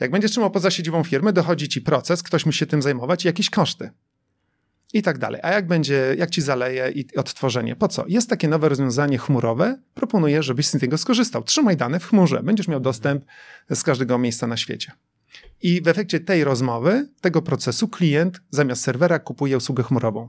Jak 0.00 0.10
będziesz 0.10 0.30
trzymał 0.30 0.50
poza 0.50 0.70
siedzibą 0.70 1.04
firmy, 1.04 1.32
dochodzi 1.32 1.68
ci 1.68 1.80
proces, 1.80 2.22
ktoś 2.22 2.46
musi 2.46 2.58
się 2.58 2.66
tym 2.66 2.82
zajmować 2.82 3.24
i 3.24 3.28
jakieś 3.28 3.50
koszty. 3.50 3.90
I 4.92 5.02
tak 5.02 5.18
dalej. 5.18 5.40
A 5.44 5.52
jak 5.52 5.66
będzie, 5.66 6.14
jak 6.18 6.30
ci 6.30 6.42
zaleje 6.42 6.90
i 6.90 7.16
odtworzenie? 7.16 7.76
Po 7.76 7.88
co? 7.88 8.04
Jest 8.08 8.30
takie 8.30 8.48
nowe 8.48 8.68
rozwiązanie 8.68 9.18
chmurowe. 9.18 9.78
Proponuję, 9.94 10.42
żebyś 10.42 10.66
z 10.66 10.78
tego 10.78 10.98
skorzystał. 10.98 11.42
Trzymaj 11.42 11.76
dane 11.76 12.00
w 12.00 12.06
chmurze. 12.06 12.42
Będziesz 12.42 12.68
miał 12.68 12.80
dostęp 12.80 13.24
z 13.70 13.82
każdego 13.82 14.18
miejsca 14.18 14.46
na 14.46 14.56
świecie. 14.56 14.92
I 15.62 15.82
w 15.82 15.88
efekcie 15.88 16.20
tej 16.20 16.44
rozmowy, 16.44 17.08
tego 17.20 17.42
procesu, 17.42 17.88
klient 17.88 18.40
zamiast 18.50 18.82
serwera 18.82 19.18
kupuje 19.18 19.56
usługę 19.56 19.82
chmurową. 19.82 20.28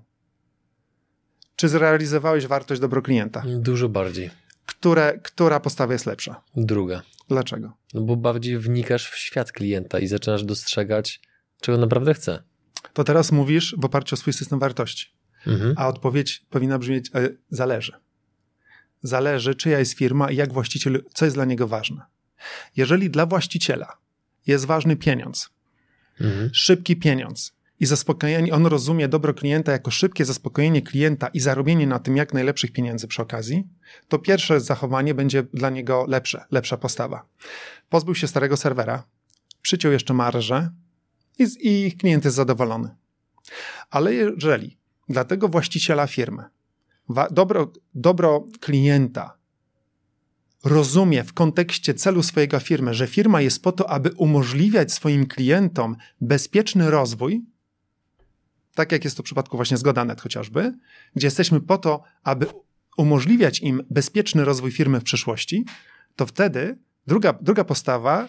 Czy 1.56 1.70
zrealizowałeś 1.70 2.48
wartość 2.48 2.82
dobro 2.82 3.02
klienta? 3.02 3.44
Dużo 3.48 3.90
bardziej. 3.90 4.30
Które, 4.66 5.20
która 5.24 5.60
postawa 5.60 5.94
jest 5.94 6.06
lepsza? 6.06 6.42
Druga. 6.56 7.02
Dlaczego? 7.30 7.78
No 7.94 8.02
bo 8.02 8.16
bardziej 8.16 8.58
wnikasz 8.58 9.10
w 9.10 9.18
świat 9.18 9.52
klienta 9.52 10.00
i 10.00 10.08
zaczynasz 10.08 10.44
dostrzegać, 10.44 11.22
czego 11.62 11.78
naprawdę 11.78 12.14
chce. 12.14 12.44
To 12.94 13.04
teraz 13.04 13.32
mówisz 13.32 13.76
w 13.78 13.86
oparciu 13.86 14.14
o 14.14 14.18
swój 14.18 14.34
system 14.34 14.60
wartości. 14.60 15.08
Mhm. 15.48 15.74
A 15.78 15.88
odpowiedź 15.88 16.46
powinna 16.50 16.80
brzmieć: 16.80 17.10
e, 17.16 17.30
zależy. 17.50 17.94
Zależy, 19.04 19.56
czyja 19.56 19.80
jest 19.80 19.94
firma 19.94 20.32
i 20.32 20.36
jak 20.36 20.54
właściciel, 20.54 21.04
co 21.14 21.26
jest 21.26 21.38
dla 21.38 21.46
niego 21.46 21.68
ważne. 21.68 22.02
Jeżeli 22.76 23.10
dla 23.10 23.26
właściciela 23.26 23.98
jest 24.52 24.66
ważny 24.66 24.96
pieniądz, 24.96 25.50
Mhm. 26.22 26.50
szybki 26.54 26.96
pieniądz 26.96 27.54
i 27.80 27.86
zaspokojenie, 27.86 28.54
on 28.54 28.66
rozumie 28.66 29.08
dobro 29.08 29.34
klienta 29.34 29.72
jako 29.72 29.92
szybkie 29.92 30.26
zaspokojenie 30.26 30.82
klienta 30.82 31.28
i 31.28 31.40
zarobienie 31.40 31.88
na 31.88 32.00
tym 32.00 32.18
jak 32.18 32.34
najlepszych 32.34 32.72
pieniędzy 32.72 33.08
przy 33.08 33.22
okazji, 33.22 33.68
to 34.08 34.20
pierwsze 34.20 34.60
zachowanie 34.60 35.14
będzie 35.14 35.44
dla 35.44 35.70
niego 35.70 36.06
lepsze, 36.08 36.46
lepsza 36.52 36.78
postawa. 36.78 37.26
Pozbył 37.90 38.16
się 38.16 38.28
starego 38.28 38.58
serwera, 38.58 39.04
przyciął 39.62 39.92
jeszcze 39.92 40.14
marżę 40.14 40.70
i, 41.40 41.48
i 41.62 41.92
klient 41.92 42.26
jest 42.26 42.38
zadowolony. 42.38 42.90
Ale 43.90 44.14
jeżeli 44.14 44.78
dla 45.10 45.24
tego 45.24 45.48
właściciela 45.48 46.08
firmy 46.08 46.44
dobro, 47.32 47.72
dobro 47.96 48.46
klienta 48.60 49.39
rozumie 50.64 51.24
w 51.24 51.34
kontekście 51.34 51.94
celu 51.94 52.24
swojego 52.24 52.60
firmy, 52.60 52.94
że 52.94 53.08
firma 53.08 53.42
jest 53.42 53.64
po 53.64 53.72
to, 53.72 53.90
aby 53.90 54.12
umożliwiać 54.12 54.94
swoim 54.94 55.26
klientom 55.26 55.96
bezpieczny 56.22 56.92
rozwój, 56.92 57.42
tak 58.76 58.92
jak 58.92 59.04
jest 59.04 59.18
to 59.18 59.24
w 59.24 59.26
przypadku 59.26 59.58
właśnie 59.58 59.78
Zgodanet 59.78 60.22
chociażby, 60.22 60.74
gdzie 61.16 61.28
jesteśmy 61.28 61.62
po 61.62 61.78
to, 61.78 62.04
aby 62.24 62.46
umożliwiać 62.98 63.60
im 63.60 63.84
bezpieczny 63.90 64.46
rozwój 64.46 64.72
firmy 64.72 65.00
w 65.00 65.04
przyszłości, 65.04 65.66
to 66.16 66.26
wtedy 66.26 66.78
druga, 67.08 67.34
druga 67.42 67.64
postawa 67.64 68.28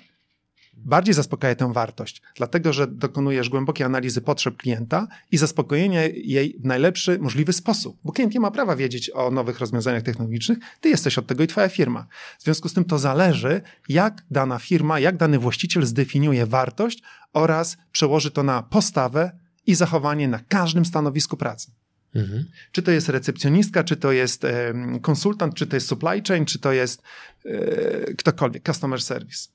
bardziej 0.73 1.15
zaspokaja 1.15 1.55
tę 1.55 1.73
wartość, 1.73 2.23
dlatego 2.37 2.73
że 2.73 2.87
dokonujesz 2.87 3.49
głębokiej 3.49 3.87
analizy 3.87 4.21
potrzeb 4.21 4.57
klienta 4.57 5.09
i 5.31 5.37
zaspokojenia 5.37 6.03
jej 6.07 6.57
w 6.61 6.65
najlepszy 6.65 7.19
możliwy 7.19 7.53
sposób, 7.53 7.99
bo 8.05 8.13
klient 8.13 8.35
nie 8.35 8.41
ma 8.41 8.51
prawa 8.51 8.77
wiedzieć 8.77 9.11
o 9.15 9.31
nowych 9.31 9.61
rozwiązaniach 9.61 10.03
technologicznych, 10.03 10.59
ty 10.81 10.89
jesteś 10.89 11.19
od 11.19 11.27
tego 11.27 11.45
i 11.45 11.47
twoja 11.47 11.69
firma. 11.69 12.07
W 12.39 12.43
związku 12.43 12.69
z 12.69 12.75
tym 12.75 12.85
to 12.85 12.99
zależy, 12.99 13.61
jak 13.89 14.23
dana 14.31 14.59
firma, 14.59 15.01
jak 15.01 15.17
dany 15.17 15.39
właściciel 15.39 15.87
zdefiniuje 15.87 16.47
wartość 16.47 17.03
oraz 17.33 17.77
przełoży 17.93 18.31
to 18.31 18.43
na 18.43 18.63
postawę 18.63 19.33
i 19.67 19.75
zachowanie 19.75 20.29
na 20.29 20.39
każdym 20.39 20.85
stanowisku 20.85 21.37
pracy. 21.37 21.71
Mhm. 22.15 22.45
Czy 22.73 22.83
to 22.83 22.91
jest 22.91 23.09
recepcjonistka, 23.09 23.85
czy 23.85 23.97
to 23.97 24.13
jest 24.13 24.45
e, 24.45 24.75
konsultant, 25.03 25.55
czy 25.55 25.67
to 25.67 25.77
jest 25.77 25.89
supply 25.89 26.23
chain, 26.29 26.45
czy 26.45 26.59
to 26.59 26.73
jest 26.73 27.03
e, 27.45 28.15
ktokolwiek, 28.15 28.67
customer 28.67 29.03
service. 29.03 29.49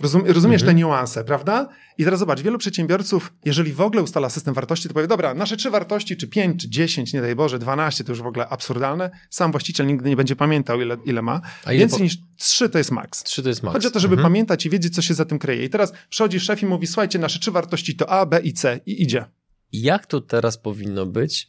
Rozum, 0.00 0.22
rozumiesz 0.26 0.62
Mhm. 0.62 0.76
te 0.76 0.80
niuanse, 0.80 1.24
prawda? 1.24 1.68
I 1.98 2.04
teraz 2.04 2.20
zobacz, 2.20 2.40
wielu 2.40 2.58
przedsiębiorców, 2.58 3.32
jeżeli 3.44 3.72
w 3.72 3.80
ogóle 3.80 4.02
ustala 4.02 4.30
system 4.30 4.54
wartości, 4.54 4.88
to 4.88 4.94
powie, 4.94 5.06
dobra, 5.06 5.34
nasze 5.34 5.56
trzy 5.56 5.70
wartości, 5.70 6.16
czy 6.16 6.28
pięć, 6.28 6.62
czy 6.62 6.68
dziesięć, 6.68 7.12
nie 7.12 7.20
daj 7.20 7.34
Boże, 7.36 7.58
dwanaście, 7.58 8.04
to 8.04 8.12
już 8.12 8.22
w 8.22 8.26
ogóle 8.26 8.48
absurdalne. 8.48 9.10
Sam 9.30 9.50
właściciel 9.50 9.86
nigdy 9.86 10.08
nie 10.08 10.16
będzie 10.16 10.36
pamiętał, 10.36 10.80
ile, 10.80 10.96
ile 11.04 11.22
ma. 11.22 11.40
A 11.64 11.72
ile 11.72 11.78
Więcej 11.80 11.98
po- 11.98 12.04
niż 12.04 12.16
trzy 12.36 12.68
to 12.68 12.78
jest 12.78 12.90
maks. 12.90 13.22
Trzy 13.22 13.42
to 13.42 13.48
jest 13.48 13.62
max. 13.62 13.72
Chodzi 13.74 13.86
o 13.86 13.90
to, 13.90 14.00
żeby 14.00 14.14
Mhm. 14.14 14.32
pamiętać 14.32 14.66
i 14.66 14.70
wiedzieć, 14.70 14.94
co 14.94 15.02
się 15.02 15.14
za 15.14 15.24
tym 15.24 15.38
kryje. 15.38 15.64
I 15.64 15.70
teraz 15.70 15.92
przychodzi 16.08 16.40
szef 16.40 16.62
i 16.62 16.66
mówi, 16.66 16.86
słuchajcie, 16.86 17.18
nasze 17.18 17.38
trzy 17.38 17.50
wartości 17.50 17.96
to 17.96 18.10
A, 18.10 18.26
B 18.26 18.40
i 18.40 18.52
C 18.52 18.80
i 18.86 19.02
idzie. 19.02 19.24
Jak 19.72 20.06
to 20.06 20.20
teraz 20.20 20.58
powinno 20.58 21.06
być 21.06 21.48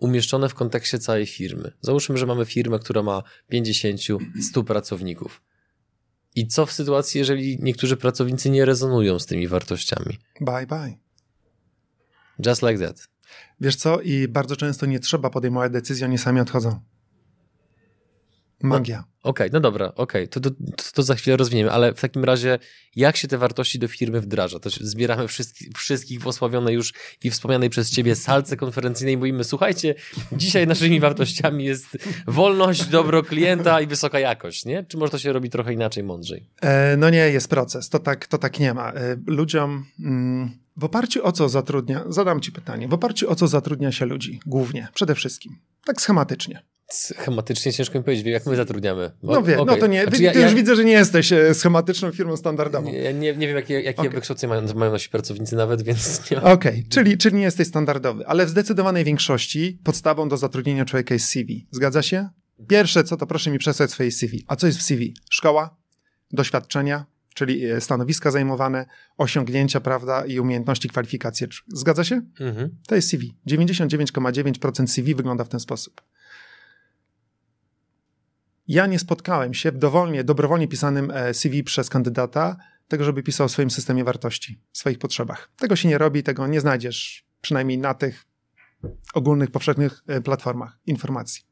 umieszczone 0.00 0.48
w 0.48 0.54
kontekście 0.54 0.98
całej 0.98 1.26
firmy? 1.26 1.72
Załóżmy, 1.80 2.18
że 2.18 2.26
mamy 2.26 2.44
firmę, 2.44 2.78
która 2.78 3.02
ma 3.02 3.22
50, 3.48 4.00
100 4.42 4.64
pracowników. 4.64 5.42
I 6.36 6.46
co 6.46 6.66
w 6.66 6.72
sytuacji, 6.72 7.18
jeżeli 7.18 7.58
niektórzy 7.62 7.96
pracownicy 7.96 8.50
nie 8.50 8.64
rezonują 8.64 9.18
z 9.18 9.26
tymi 9.26 9.48
wartościami? 9.48 10.18
Bye, 10.40 10.66
bye. 10.66 10.96
Just 12.46 12.62
like 12.62 12.86
that. 12.86 13.08
Wiesz 13.60 13.76
co? 13.76 14.00
I 14.00 14.28
bardzo 14.28 14.56
często 14.56 14.86
nie 14.86 15.00
trzeba 15.00 15.30
podejmować 15.30 15.72
decyzji, 15.72 16.04
oni 16.04 16.18
sami 16.18 16.40
odchodzą. 16.40 16.80
Magia. 18.62 19.04
Okej, 19.22 19.50
no 19.52 19.60
dobra, 19.60 19.92
okej, 19.94 20.28
to, 20.28 20.40
to, 20.40 20.50
to, 20.50 20.84
to 20.94 21.02
za 21.02 21.14
chwilę 21.14 21.36
rozwiniemy, 21.36 21.70
ale 21.70 21.94
w 21.94 22.00
takim 22.00 22.24
razie 22.24 22.58
jak 22.96 23.16
się 23.16 23.28
te 23.28 23.38
wartości 23.38 23.78
do 23.78 23.88
firmy 23.88 24.20
wdraża? 24.20 24.58
To 24.58 24.70
zbieramy 24.70 25.28
wszystkich, 25.28 25.68
wszystkich 25.76 26.20
w 26.20 26.26
osławionej 26.26 26.74
już 26.74 26.92
i 27.24 27.30
wspomnianej 27.30 27.70
przez 27.70 27.90
ciebie 27.90 28.14
salce 28.14 28.56
konferencyjnej 28.56 29.14
i 29.14 29.18
mówimy, 29.18 29.44
słuchajcie, 29.44 29.94
dzisiaj 30.32 30.66
naszymi 30.66 31.00
wartościami 31.00 31.64
jest 31.64 31.98
wolność, 32.26 32.84
dobro 32.84 33.22
klienta 33.22 33.80
i 33.80 33.86
wysoka 33.86 34.18
jakość, 34.18 34.64
nie? 34.64 34.84
Czy 34.84 34.96
może 34.96 35.12
to 35.12 35.18
się 35.18 35.32
robi 35.32 35.50
trochę 35.50 35.72
inaczej, 35.72 36.04
mądrzej? 36.04 36.48
E, 36.60 36.96
no 36.96 37.10
nie, 37.10 37.18
jest 37.30 37.48
proces. 37.48 37.88
To 37.88 37.98
tak, 37.98 38.26
to 38.26 38.38
tak 38.38 38.60
nie 38.60 38.74
ma. 38.74 38.92
E, 38.92 39.16
ludziom 39.26 39.86
mm, 40.00 40.50
w 40.76 40.84
oparciu 40.84 41.26
o 41.26 41.32
co 41.32 41.48
zatrudnia, 41.48 42.04
zadam 42.08 42.40
ci 42.40 42.52
pytanie, 42.52 42.88
w 42.88 42.94
oparciu 42.94 43.30
o 43.30 43.34
co 43.34 43.48
zatrudnia 43.48 43.92
się 43.92 44.06
ludzi 44.06 44.40
głównie, 44.46 44.88
przede 44.94 45.14
wszystkim, 45.14 45.58
tak 45.84 46.00
schematycznie. 46.00 46.62
Schematycznie 46.90 47.72
ciężko 47.72 47.98
mi 47.98 48.04
powiedzieć, 48.04 48.26
jak 48.26 48.46
my 48.46 48.56
zatrudniamy. 48.56 49.10
No 49.22 49.42
wie, 49.42 49.56
no 49.56 49.62
Okej. 49.62 49.80
to 49.80 49.86
nie, 49.86 50.02
Znaczy, 50.02 50.16
ty, 50.16 50.22
ja, 50.22 50.32
ty 50.32 50.38
ja, 50.38 50.44
już 50.44 50.54
widzę, 50.54 50.76
że 50.76 50.84
nie 50.84 50.92
jesteś 50.92 51.32
e, 51.32 51.54
schematyczną 51.54 52.12
firmą 52.12 52.36
standardową. 52.36 52.92
Ja 52.92 53.12
nie, 53.12 53.36
nie 53.36 53.46
wiem, 53.46 53.56
jakie, 53.56 53.80
jakie 53.80 54.00
Okej. 54.00 54.10
wykształcenie 54.10 54.48
mają, 54.48 54.74
mają 54.74 54.92
nasi 54.92 55.08
pracownicy 55.08 55.56
nawet, 55.56 55.82
więc 55.82 56.30
nie 56.30 56.42
Okej, 56.42 56.86
czyli, 56.88 57.18
czyli 57.18 57.36
nie 57.36 57.42
jesteś 57.42 57.68
standardowy, 57.68 58.26
ale 58.26 58.46
w 58.46 58.50
zdecydowanej 58.50 59.04
większości 59.04 59.78
podstawą 59.84 60.28
do 60.28 60.36
zatrudnienia 60.36 60.84
człowieka 60.84 61.14
jest 61.14 61.26
CV. 61.26 61.66
Zgadza 61.70 62.02
się? 62.02 62.28
Pierwsze 62.68 63.04
co, 63.04 63.16
to 63.16 63.26
proszę 63.26 63.50
mi 63.50 63.58
przesłać 63.58 63.90
swoje 63.90 64.12
CV. 64.12 64.44
A 64.48 64.56
co 64.56 64.66
jest 64.66 64.78
w 64.78 64.82
CV? 64.82 65.14
Szkoła, 65.30 65.76
doświadczenia, 66.32 67.06
czyli 67.34 67.64
e, 67.64 67.80
stanowiska 67.80 68.30
zajmowane, 68.30 68.86
osiągnięcia, 69.16 69.80
prawda, 69.80 70.26
i 70.26 70.40
umiejętności, 70.40 70.88
kwalifikacje. 70.88 71.46
Zgadza 71.68 72.04
się? 72.04 72.22
Mhm. 72.40 72.76
To 72.86 72.94
jest 72.94 73.08
CV. 73.08 73.36
99,9% 73.48 74.86
CV 74.86 75.14
wygląda 75.14 75.44
w 75.44 75.48
ten 75.48 75.60
sposób. 75.60 76.02
Ja 78.68 78.86
nie 78.86 78.98
spotkałem 78.98 79.54
się 79.54 79.72
w 79.72 79.78
dowolnie, 79.78 80.24
dobrowolnie 80.24 80.68
pisanym 80.68 81.10
e, 81.10 81.34
CV 81.34 81.64
przez 81.64 81.88
kandydata 81.88 82.56
tego, 82.88 83.04
żeby 83.04 83.22
pisał 83.22 83.46
o 83.46 83.48
swoim 83.48 83.70
systemie 83.70 84.04
wartości, 84.04 84.60
swoich 84.72 84.98
potrzebach. 84.98 85.50
Tego 85.56 85.76
się 85.76 85.88
nie 85.88 85.98
robi, 85.98 86.22
tego 86.22 86.46
nie 86.46 86.60
znajdziesz, 86.60 87.26
przynajmniej 87.40 87.78
na 87.78 87.94
tych 87.94 88.26
ogólnych, 89.14 89.50
powszechnych 89.50 90.02
e, 90.06 90.20
platformach 90.20 90.78
informacji. 90.86 91.42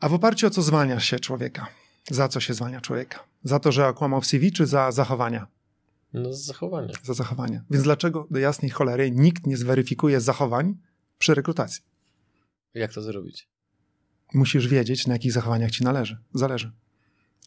A 0.00 0.08
w 0.08 0.14
oparciu 0.14 0.46
o 0.46 0.50
co 0.50 0.62
zwalnia 0.62 1.00
się 1.00 1.20
człowieka? 1.20 1.66
Za 2.10 2.28
co 2.28 2.40
się 2.40 2.54
zwalnia 2.54 2.80
człowieka? 2.80 3.24
Za 3.44 3.58
to, 3.58 3.72
że 3.72 3.88
okłamał 3.88 4.20
w 4.20 4.26
CV, 4.26 4.52
czy 4.52 4.66
za 4.66 4.92
zachowania? 4.92 5.46
No 6.12 6.32
z 6.32 6.44
zachowania. 6.44 6.92
Za 7.02 7.14
zachowania. 7.14 7.64
Więc 7.70 7.84
dlaczego 7.84 8.26
do 8.30 8.38
jasnej 8.38 8.70
cholery 8.70 9.10
nikt 9.10 9.46
nie 9.46 9.56
zweryfikuje 9.56 10.20
zachowań 10.20 10.78
przy 11.18 11.34
rekrutacji? 11.34 11.82
Jak 12.74 12.92
to 12.92 13.02
zrobić? 13.02 13.48
Musisz 14.34 14.68
wiedzieć, 14.68 15.06
na 15.06 15.12
jakich 15.14 15.32
zachowaniach 15.32 15.70
ci 15.70 15.84
należy, 15.84 16.18
zależy. 16.34 16.72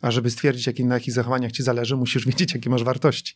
A 0.01 0.11
żeby 0.11 0.31
stwierdzić, 0.31 0.67
jaki, 0.67 0.85
na 0.85 0.95
jakich 0.95 1.13
zachowaniach 1.13 1.51
ci 1.51 1.63
zależy, 1.63 1.95
musisz 1.95 2.25
wiedzieć, 2.25 2.53
jakie 2.53 2.69
masz 2.69 2.83
wartości. 2.83 3.35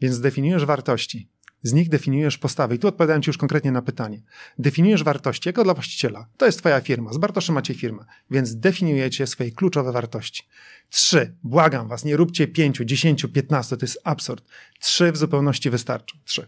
Więc 0.00 0.14
zdefiniujesz 0.14 0.64
wartości. 0.64 1.28
Z 1.62 1.72
nich 1.72 1.88
definiujesz 1.88 2.38
postawę. 2.38 2.74
I 2.74 2.78
tu 2.78 2.88
odpowiadałem 2.88 3.22
Ci 3.22 3.28
już 3.28 3.38
konkretnie 3.38 3.72
na 3.72 3.82
pytanie. 3.82 4.22
Definiujesz 4.58 5.02
wartości 5.04 5.48
jako 5.48 5.64
dla 5.64 5.74
właściciela. 5.74 6.28
To 6.36 6.46
jest 6.46 6.58
Twoja 6.58 6.80
firma. 6.80 7.12
Z 7.12 7.18
Bartoszem 7.18 7.54
macie 7.54 7.74
firmę. 7.74 8.04
Więc 8.30 8.56
definiujecie 8.56 9.26
swoje 9.26 9.50
kluczowe 9.50 9.92
wartości. 9.92 10.42
Trzy. 10.90 11.36
Błagam 11.42 11.88
Was, 11.88 12.04
nie 12.04 12.16
róbcie 12.16 12.48
pięciu, 12.48 12.84
dziesięciu, 12.84 13.28
piętnastu. 13.28 13.76
To 13.76 13.86
jest 13.86 14.00
absurd. 14.04 14.44
Trzy 14.80 15.12
w 15.12 15.16
zupełności 15.16 15.70
wystarczą. 15.70 16.18
Trzy. 16.24 16.46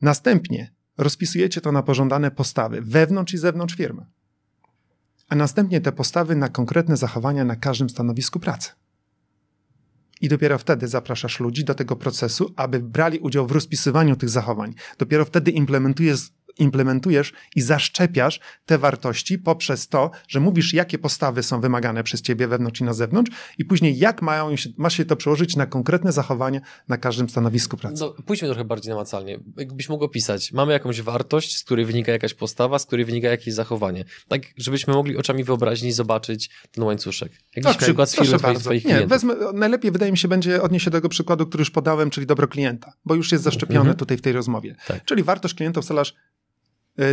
Następnie 0.00 0.72
rozpisujecie 0.98 1.60
to 1.60 1.72
na 1.72 1.82
pożądane 1.82 2.30
postawy 2.30 2.82
wewnątrz 2.82 3.34
i 3.34 3.38
zewnątrz 3.38 3.76
firmy. 3.76 4.06
A 5.28 5.34
następnie 5.36 5.80
te 5.80 5.92
postawy 5.92 6.36
na 6.36 6.48
konkretne 6.48 6.96
zachowania 6.96 7.44
na 7.44 7.56
każdym 7.56 7.90
stanowisku 7.90 8.40
pracy. 8.40 8.70
I 10.20 10.28
dopiero 10.28 10.58
wtedy 10.58 10.88
zapraszasz 10.88 11.40
ludzi 11.40 11.64
do 11.64 11.74
tego 11.74 11.96
procesu, 11.96 12.52
aby 12.56 12.80
brali 12.80 13.18
udział 13.18 13.46
w 13.46 13.52
rozpisywaniu 13.52 14.16
tych 14.16 14.28
zachowań. 14.28 14.74
Dopiero 14.98 15.24
wtedy 15.24 15.50
implementujesz 15.50 16.30
implementujesz 16.58 17.32
i 17.56 17.60
zaszczepiasz 17.60 18.40
te 18.66 18.78
wartości 18.78 19.38
poprzez 19.38 19.88
to, 19.88 20.10
że 20.28 20.40
mówisz, 20.40 20.74
jakie 20.74 20.98
postawy 20.98 21.42
są 21.42 21.60
wymagane 21.60 22.04
przez 22.04 22.22
ciebie 22.22 22.48
wewnątrz 22.48 22.80
i 22.80 22.84
na 22.84 22.92
zewnątrz, 22.94 23.30
i 23.58 23.64
później 23.64 23.98
jak 23.98 24.22
mają 24.22 24.56
się, 24.56 24.70
ma 24.76 24.90
się 24.90 25.04
to 25.04 25.16
przełożyć 25.16 25.56
na 25.56 25.66
konkretne 25.66 26.12
zachowania 26.12 26.60
na 26.88 26.96
każdym 26.96 27.28
stanowisku 27.28 27.76
pracy. 27.76 27.96
No, 28.00 28.22
pójdźmy 28.26 28.48
trochę 28.48 28.64
bardziej 28.64 28.90
namacalnie. 28.90 29.38
Jakbyś 29.56 29.88
mógł 29.88 30.04
opisać, 30.04 30.52
mamy 30.52 30.72
jakąś 30.72 31.00
wartość, 31.00 31.58
z 31.58 31.64
której 31.64 31.84
wynika 31.84 32.12
jakaś 32.12 32.34
postawa, 32.34 32.78
z 32.78 32.86
której 32.86 33.04
wynika 33.04 33.28
jakieś 33.28 33.54
zachowanie. 33.54 34.04
Tak, 34.28 34.42
żebyśmy 34.56 34.94
mogli 34.94 35.16
oczami 35.16 35.44
wyobraźni 35.44 35.92
zobaczyć 35.92 36.50
ten 36.72 36.84
łańcuszek. 36.84 37.32
Jakiś 37.56 37.72
tak, 37.72 37.82
przykład 37.82 38.10
z 38.10 38.16
firmy 38.16 38.38
twoich, 38.38 38.58
twoich 38.58 38.84
Nie, 38.84 39.06
wezmę, 39.06 39.34
najlepiej 39.54 39.90
wydaje 39.90 40.12
mi 40.12 40.18
się 40.18 40.28
będzie 40.28 40.62
odnieść 40.62 40.84
się 40.84 40.90
do 40.90 40.98
tego 40.98 41.08
przykładu, 41.08 41.46
który 41.46 41.62
już 41.62 41.70
podałem, 41.70 42.10
czyli 42.10 42.26
dobro 42.26 42.48
klienta, 42.48 42.92
bo 43.04 43.14
już 43.14 43.32
jest 43.32 43.44
zaszczepiony 43.44 43.80
mhm. 43.80 43.96
tutaj 43.96 44.16
w 44.16 44.20
tej 44.20 44.32
rozmowie. 44.32 44.76
Tak. 44.86 45.04
Czyli 45.04 45.22
wartość 45.22 45.54
klienta 45.54 45.80
wstelasz 45.80 46.14
E, 46.14 46.43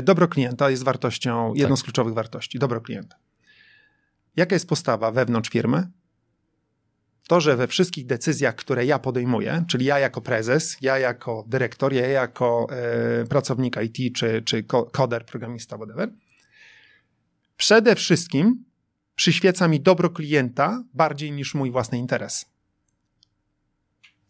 dobro 0.04 0.28
klienta 0.28 0.70
jest 0.70 0.84
wartością, 0.84 1.54
jedną 1.54 1.76
tak. 1.76 1.80
z 1.80 1.84
kluczowych 1.84 2.14
wartości. 2.14 2.60
Dobro 2.60 2.82
klienta. 2.82 3.16
Jaka 4.36 4.56
jest 4.56 4.68
postawa 4.68 5.12
wewnątrz 5.12 5.50
firmy? 5.50 5.88
To, 7.28 7.42
że 7.42 7.58
we 7.58 7.68
wszystkich 7.68 8.06
decyzjach, 8.06 8.56
które 8.56 8.86
ja 8.86 9.00
podejmuję, 9.00 9.64
czyli 9.68 9.86
ja 9.86 10.00
jako 10.00 10.22
prezes, 10.22 10.78
ja 10.82 11.00
jako 11.00 11.46
dyrektor, 11.48 11.94
ja 11.94 12.08
jako 12.08 12.68
e, 12.72 13.26
pracownik 13.26 13.78
IT 13.84 14.16
czy, 14.16 14.42
czy 14.42 14.64
koder, 14.92 15.26
programista, 15.26 15.78
whatever, 15.78 16.10
przede 17.58 17.96
wszystkim 17.96 18.66
przyświeca 19.16 19.68
mi 19.68 19.80
dobro 19.80 20.10
klienta 20.10 20.84
bardziej 20.94 21.32
niż 21.32 21.54
mój 21.54 21.72
własny 21.72 21.98
interes. 21.98 22.46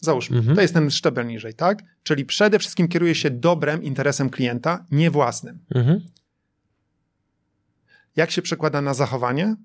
Załóżmy, 0.02 0.38
mhm. 0.38 0.56
to 0.56 0.62
jest 0.62 0.74
ten 0.74 0.91
szczebel 0.91 1.28
niżej, 1.28 1.54
tak? 1.54 1.84
Czyli 2.04 2.26
przede 2.26 2.60
wszystkim 2.60 2.88
kieruje 2.88 3.16
się 3.16 3.30
dobrem, 3.30 3.84
interesem 3.84 4.30
klienta, 4.30 4.86
nie 4.91 5.12
własnym. 5.12 5.60
Mhm. 5.76 6.02
Jak 8.16 8.32
się 8.32 8.41
przekłada 8.41 8.82
na 8.82 8.93
zachowanie? 8.93 9.56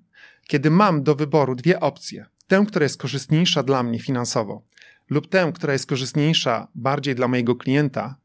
Kiedy 0.49 0.71
mam 0.71 1.03
do 1.03 1.15
wyboru 1.15 1.55
dwie 1.55 1.81
opcje, 1.81 2.27
tę, 2.47 2.65
która 2.69 2.83
jest 2.83 2.99
korzystniejsza 2.99 3.63
dla 3.63 3.83
mnie 3.83 3.99
finansowo, 3.99 4.63
lub 5.11 5.29
tę, 5.29 5.53
która 5.55 5.73
jest 5.73 5.87
korzystniejsza 5.87 6.69
bardziej 6.75 7.15
dla 7.15 7.29
mojego 7.29 7.57
klienta, 7.57 8.17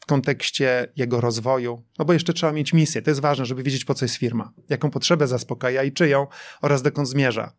w 0.00 0.06
kontekście 0.06 0.92
jego 0.96 1.20
rozwoju, 1.20 1.84
no 1.98 2.04
bo 2.04 2.12
jeszcze 2.12 2.32
trzeba 2.32 2.52
mieć 2.52 2.72
misję. 2.72 3.02
To 3.02 3.10
jest 3.10 3.20
ważne, 3.20 3.46
żeby 3.46 3.62
wiedzieć, 3.62 3.84
po 3.84 3.94
co 3.94 4.04
jest 4.04 4.16
firma, 4.16 4.52
jaką 4.68 4.90
potrzebę 4.90 5.26
zaspokaja 5.26 5.82
i 5.82 5.92
czyją 5.92 6.26
oraz 6.62 6.82
dokąd 6.82 7.08
zmierza. 7.08 7.52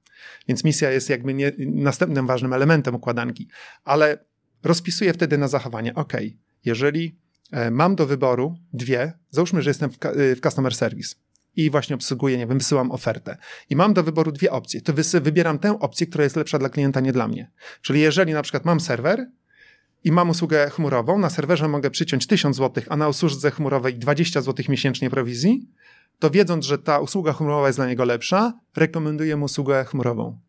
Więc 0.47 0.63
misja 0.63 0.91
jest 0.91 1.09
jakby 1.09 1.33
nie, 1.33 1.51
następnym 1.59 2.27
ważnym 2.27 2.53
elementem 2.53 2.95
układanki, 2.95 3.47
ale 3.83 4.25
rozpisuję 4.63 5.13
wtedy 5.13 5.37
na 5.37 5.47
zachowanie. 5.47 5.95
OK, 5.95 6.13
jeżeli 6.65 7.19
e, 7.51 7.71
mam 7.71 7.95
do 7.95 8.07
wyboru 8.07 8.57
dwie, 8.73 9.13
załóżmy, 9.29 9.61
że 9.61 9.69
jestem 9.69 9.91
w, 9.91 10.05
e, 10.05 10.35
w 10.35 10.39
customer 10.39 10.75
service 10.75 11.15
i 11.55 11.69
właśnie 11.69 11.95
obsługuję, 11.95 12.37
nie 12.37 12.47
wiem, 12.47 12.57
wysyłam 12.57 12.91
ofertę 12.91 13.37
i 13.69 13.75
mam 13.75 13.93
do 13.93 14.03
wyboru 14.03 14.31
dwie 14.31 14.51
opcje, 14.51 14.81
to 14.81 14.93
wybieram 15.21 15.59
tę 15.59 15.79
opcję, 15.79 16.07
która 16.07 16.23
jest 16.23 16.35
lepsza 16.35 16.59
dla 16.59 16.69
klienta, 16.69 16.99
nie 16.99 17.11
dla 17.11 17.27
mnie. 17.27 17.51
Czyli 17.81 17.99
jeżeli 17.99 18.33
na 18.33 18.41
przykład 18.41 18.65
mam 18.65 18.79
serwer, 18.79 19.27
i 20.03 20.11
mam 20.11 20.29
usługę 20.29 20.69
chmurową, 20.69 21.19
na 21.19 21.29
serwerze 21.29 21.67
mogę 21.67 21.89
przyciąć 21.89 22.27
1000 22.27 22.57
zł, 22.57 22.83
a 22.89 22.97
na 22.97 23.07
usłudze 23.07 23.51
chmurowej 23.51 23.95
20 23.95 24.41
zł 24.41 24.65
miesięcznie 24.69 25.09
prowizji, 25.09 25.67
to 26.21 26.29
wiedząc, 26.29 26.65
że 26.65 26.77
ta 26.77 26.99
usługa 26.99 27.33
chmurowa 27.33 27.67
jest 27.67 27.79
dla 27.79 27.87
niego 27.87 28.05
lepsza, 28.05 28.53
rekomenduję 28.75 29.37
mu 29.37 29.45
usługę 29.45 29.85
chmurową. 29.85 30.39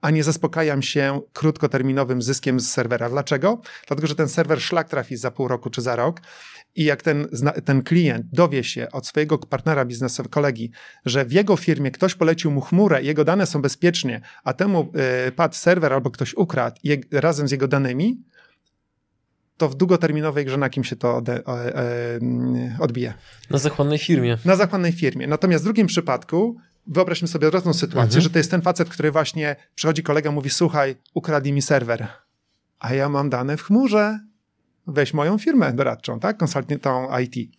A 0.00 0.10
nie 0.10 0.24
zaspokajam 0.24 0.82
się 0.82 1.20
krótkoterminowym 1.32 2.22
zyskiem 2.22 2.60
z 2.60 2.70
serwera. 2.70 3.08
Dlaczego? 3.08 3.60
Dlatego, 3.86 4.06
że 4.06 4.14
ten 4.14 4.28
serwer 4.28 4.60
szlak 4.60 4.88
trafi 4.88 5.16
za 5.16 5.30
pół 5.30 5.48
roku 5.48 5.70
czy 5.70 5.82
za 5.82 5.96
rok 5.96 6.20
i 6.74 6.84
jak 6.84 7.02
ten, 7.02 7.28
ten 7.64 7.82
klient 7.82 8.26
dowie 8.32 8.64
się 8.64 8.88
od 8.92 9.06
swojego 9.06 9.38
partnera 9.38 9.84
biznesowego, 9.84 10.32
kolegi, 10.32 10.70
że 11.04 11.24
w 11.24 11.32
jego 11.32 11.56
firmie 11.56 11.90
ktoś 11.90 12.14
polecił 12.14 12.50
mu 12.50 12.60
chmurę 12.60 13.02
jego 13.02 13.24
dane 13.24 13.46
są 13.46 13.62
bezpiecznie, 13.62 14.20
a 14.44 14.52
temu 14.52 14.92
y, 15.28 15.32
padł 15.32 15.54
serwer 15.54 15.92
albo 15.92 16.10
ktoś 16.10 16.34
ukradł 16.34 16.76
je, 16.84 16.96
razem 17.12 17.48
z 17.48 17.50
jego 17.50 17.68
danymi, 17.68 18.22
to 19.56 19.68
w 19.68 19.74
długoterminowej 19.74 20.44
grze 20.44 20.56
na 20.56 20.70
kim 20.70 20.84
się 20.84 20.96
to 20.96 21.16
ode, 21.16 21.34
e, 21.34 21.48
e, 21.48 22.76
odbije? 22.80 23.14
Na 23.50 23.58
zachłannej 23.58 23.98
firmie. 23.98 24.38
Na 24.44 24.56
zachłannej 24.56 24.92
firmie. 24.92 25.26
Natomiast 25.26 25.64
w 25.64 25.66
drugim 25.66 25.86
przypadku 25.86 26.56
wyobraźmy 26.86 27.28
sobie 27.28 27.46
odwrotną 27.46 27.74
sytuację, 27.74 28.04
mhm. 28.04 28.22
że 28.22 28.30
to 28.30 28.38
jest 28.38 28.50
ten 28.50 28.62
facet, 28.62 28.88
który 28.88 29.10
właśnie 29.12 29.56
przychodzi 29.74 30.02
kolega, 30.02 30.30
mówi 30.30 30.50
słuchaj, 30.50 30.96
ukradli 31.14 31.52
mi 31.52 31.62
serwer, 31.62 32.08
a 32.78 32.94
ja 32.94 33.08
mam 33.08 33.30
dane 33.30 33.56
w 33.56 33.62
chmurze, 33.62 34.20
weź 34.86 35.14
moją 35.14 35.38
firmę 35.38 35.72
doradczą, 35.72 36.20
tak, 36.20 36.36
konsultantą 36.36 37.18
IT. 37.18 37.52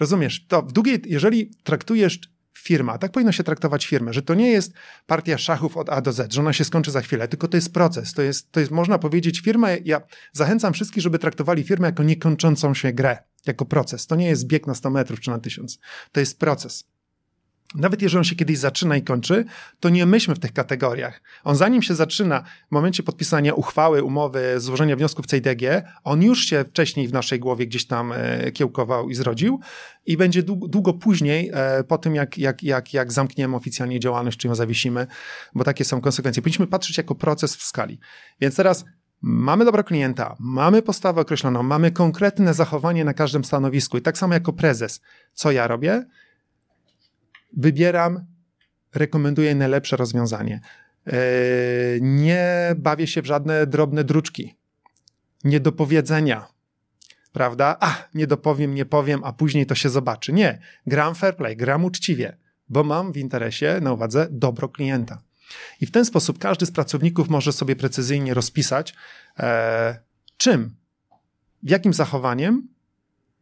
Rozumiesz, 0.00 0.46
to 0.46 0.62
w 0.62 0.72
długiej, 0.72 1.02
jeżeli 1.06 1.50
traktujesz 1.64 2.20
firma. 2.58 2.98
Tak 2.98 3.12
powinno 3.12 3.32
się 3.32 3.44
traktować 3.44 3.86
firmę, 3.86 4.12
że 4.12 4.22
to 4.22 4.34
nie 4.34 4.50
jest 4.50 4.72
partia 5.06 5.38
szachów 5.38 5.76
od 5.76 5.88
A 5.88 6.00
do 6.00 6.12
Z, 6.12 6.32
że 6.32 6.40
ona 6.40 6.52
się 6.52 6.64
skończy 6.64 6.90
za 6.90 7.00
chwilę, 7.00 7.28
tylko 7.28 7.48
to 7.48 7.56
jest 7.56 7.72
proces. 7.72 8.14
To 8.14 8.22
jest, 8.22 8.52
to 8.52 8.60
jest 8.60 8.72
można 8.72 8.98
powiedzieć, 8.98 9.40
firma, 9.40 9.68
ja 9.84 10.00
zachęcam 10.32 10.72
wszystkich, 10.72 11.02
żeby 11.02 11.18
traktowali 11.18 11.64
firmę 11.64 11.88
jako 11.88 12.02
niekończącą 12.02 12.74
się 12.74 12.92
grę, 12.92 13.18
jako 13.46 13.64
proces. 13.64 14.06
To 14.06 14.16
nie 14.16 14.26
jest 14.26 14.46
bieg 14.46 14.66
na 14.66 14.74
100 14.74 14.90
metrów 14.90 15.20
czy 15.20 15.30
na 15.30 15.38
1000. 15.38 15.78
To 16.12 16.20
jest 16.20 16.38
proces. 16.38 16.84
Nawet 17.74 18.02
jeżeli 18.02 18.18
on 18.18 18.24
się 18.24 18.36
kiedyś 18.36 18.58
zaczyna 18.58 18.96
i 18.96 19.02
kończy, 19.02 19.44
to 19.80 19.88
nie 19.88 20.06
myślmy 20.06 20.34
w 20.34 20.38
tych 20.38 20.52
kategoriach. 20.52 21.22
On 21.44 21.56
zanim 21.56 21.82
się 21.82 21.94
zaczyna, 21.94 22.42
w 22.68 22.70
momencie 22.70 23.02
podpisania 23.02 23.54
uchwały, 23.54 24.02
umowy, 24.02 24.60
złożenia 24.60 24.96
wniosków 24.96 25.26
CIDG, 25.26 25.62
on 26.04 26.22
już 26.22 26.44
się 26.44 26.64
wcześniej 26.64 27.08
w 27.08 27.12
naszej 27.12 27.40
głowie 27.40 27.66
gdzieś 27.66 27.86
tam 27.86 28.12
e, 28.12 28.52
kiełkował 28.52 29.10
i 29.10 29.14
zrodził 29.14 29.60
i 30.06 30.16
będzie 30.16 30.42
długo, 30.42 30.68
długo 30.68 30.92
później, 30.94 31.50
e, 31.54 31.84
po 31.84 31.98
tym 31.98 32.14
jak, 32.14 32.38
jak, 32.38 32.62
jak, 32.62 32.94
jak 32.94 33.12
zamkniemy 33.12 33.56
oficjalnie 33.56 34.00
działalność, 34.00 34.38
czy 34.38 34.48
ją 34.48 34.54
zawiesimy, 34.54 35.06
bo 35.54 35.64
takie 35.64 35.84
są 35.84 36.00
konsekwencje. 36.00 36.42
Powinniśmy 36.42 36.66
patrzeć 36.66 36.98
jako 36.98 37.14
proces 37.14 37.56
w 37.56 37.62
skali. 37.62 37.98
Więc 38.40 38.56
teraz 38.56 38.84
Mamy 39.22 39.64
dobro 39.64 39.84
klienta, 39.84 40.36
mamy 40.38 40.82
postawę 40.82 41.20
określoną, 41.20 41.62
mamy 41.62 41.90
konkretne 41.90 42.54
zachowanie 42.54 43.04
na 43.04 43.14
każdym 43.14 43.44
stanowisku 43.44 43.98
i 43.98 44.02
tak 44.02 44.18
samo 44.18 44.34
jako 44.34 44.52
prezes, 44.52 45.00
co 45.32 45.52
ja 45.52 45.66
robię? 45.66 46.04
Wybieram, 47.56 48.26
rekomenduję 48.94 49.54
najlepsze 49.54 49.96
rozwiązanie. 49.96 50.60
E, 51.06 51.12
nie 52.00 52.74
bawię 52.76 53.06
się 53.06 53.22
w 53.22 53.26
żadne 53.26 53.66
drobne 53.66 54.04
druczki, 54.04 54.56
nie 55.44 55.60
do 55.60 55.72
powiedzenia, 55.72 56.46
prawda? 57.32 57.76
A, 57.80 58.08
nie 58.14 58.26
dopowiem, 58.26 58.74
nie 58.74 58.84
powiem, 58.84 59.24
a 59.24 59.32
później 59.32 59.66
to 59.66 59.74
się 59.74 59.88
zobaczy. 59.88 60.32
Nie, 60.32 60.58
gram 60.86 61.14
fair 61.14 61.36
play, 61.36 61.56
gram 61.56 61.84
uczciwie, 61.84 62.36
bo 62.68 62.84
mam 62.84 63.12
w 63.12 63.16
interesie, 63.16 63.80
na 63.80 63.92
uwadze, 63.92 64.28
dobro 64.30 64.68
klienta. 64.68 65.22
I 65.80 65.86
w 65.86 65.90
ten 65.90 66.04
sposób 66.04 66.38
każdy 66.38 66.66
z 66.66 66.70
pracowników 66.70 67.28
może 67.28 67.52
sobie 67.52 67.76
precyzyjnie 67.76 68.34
rozpisać, 68.34 68.94
e, 69.38 70.00
czym, 70.36 70.76
jakim 71.62 71.94
zachowaniem 71.94 72.68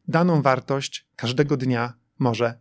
daną 0.08 0.42
wartość 0.42 1.06
każdego 1.16 1.56
dnia 1.56 1.92
może 2.18 2.58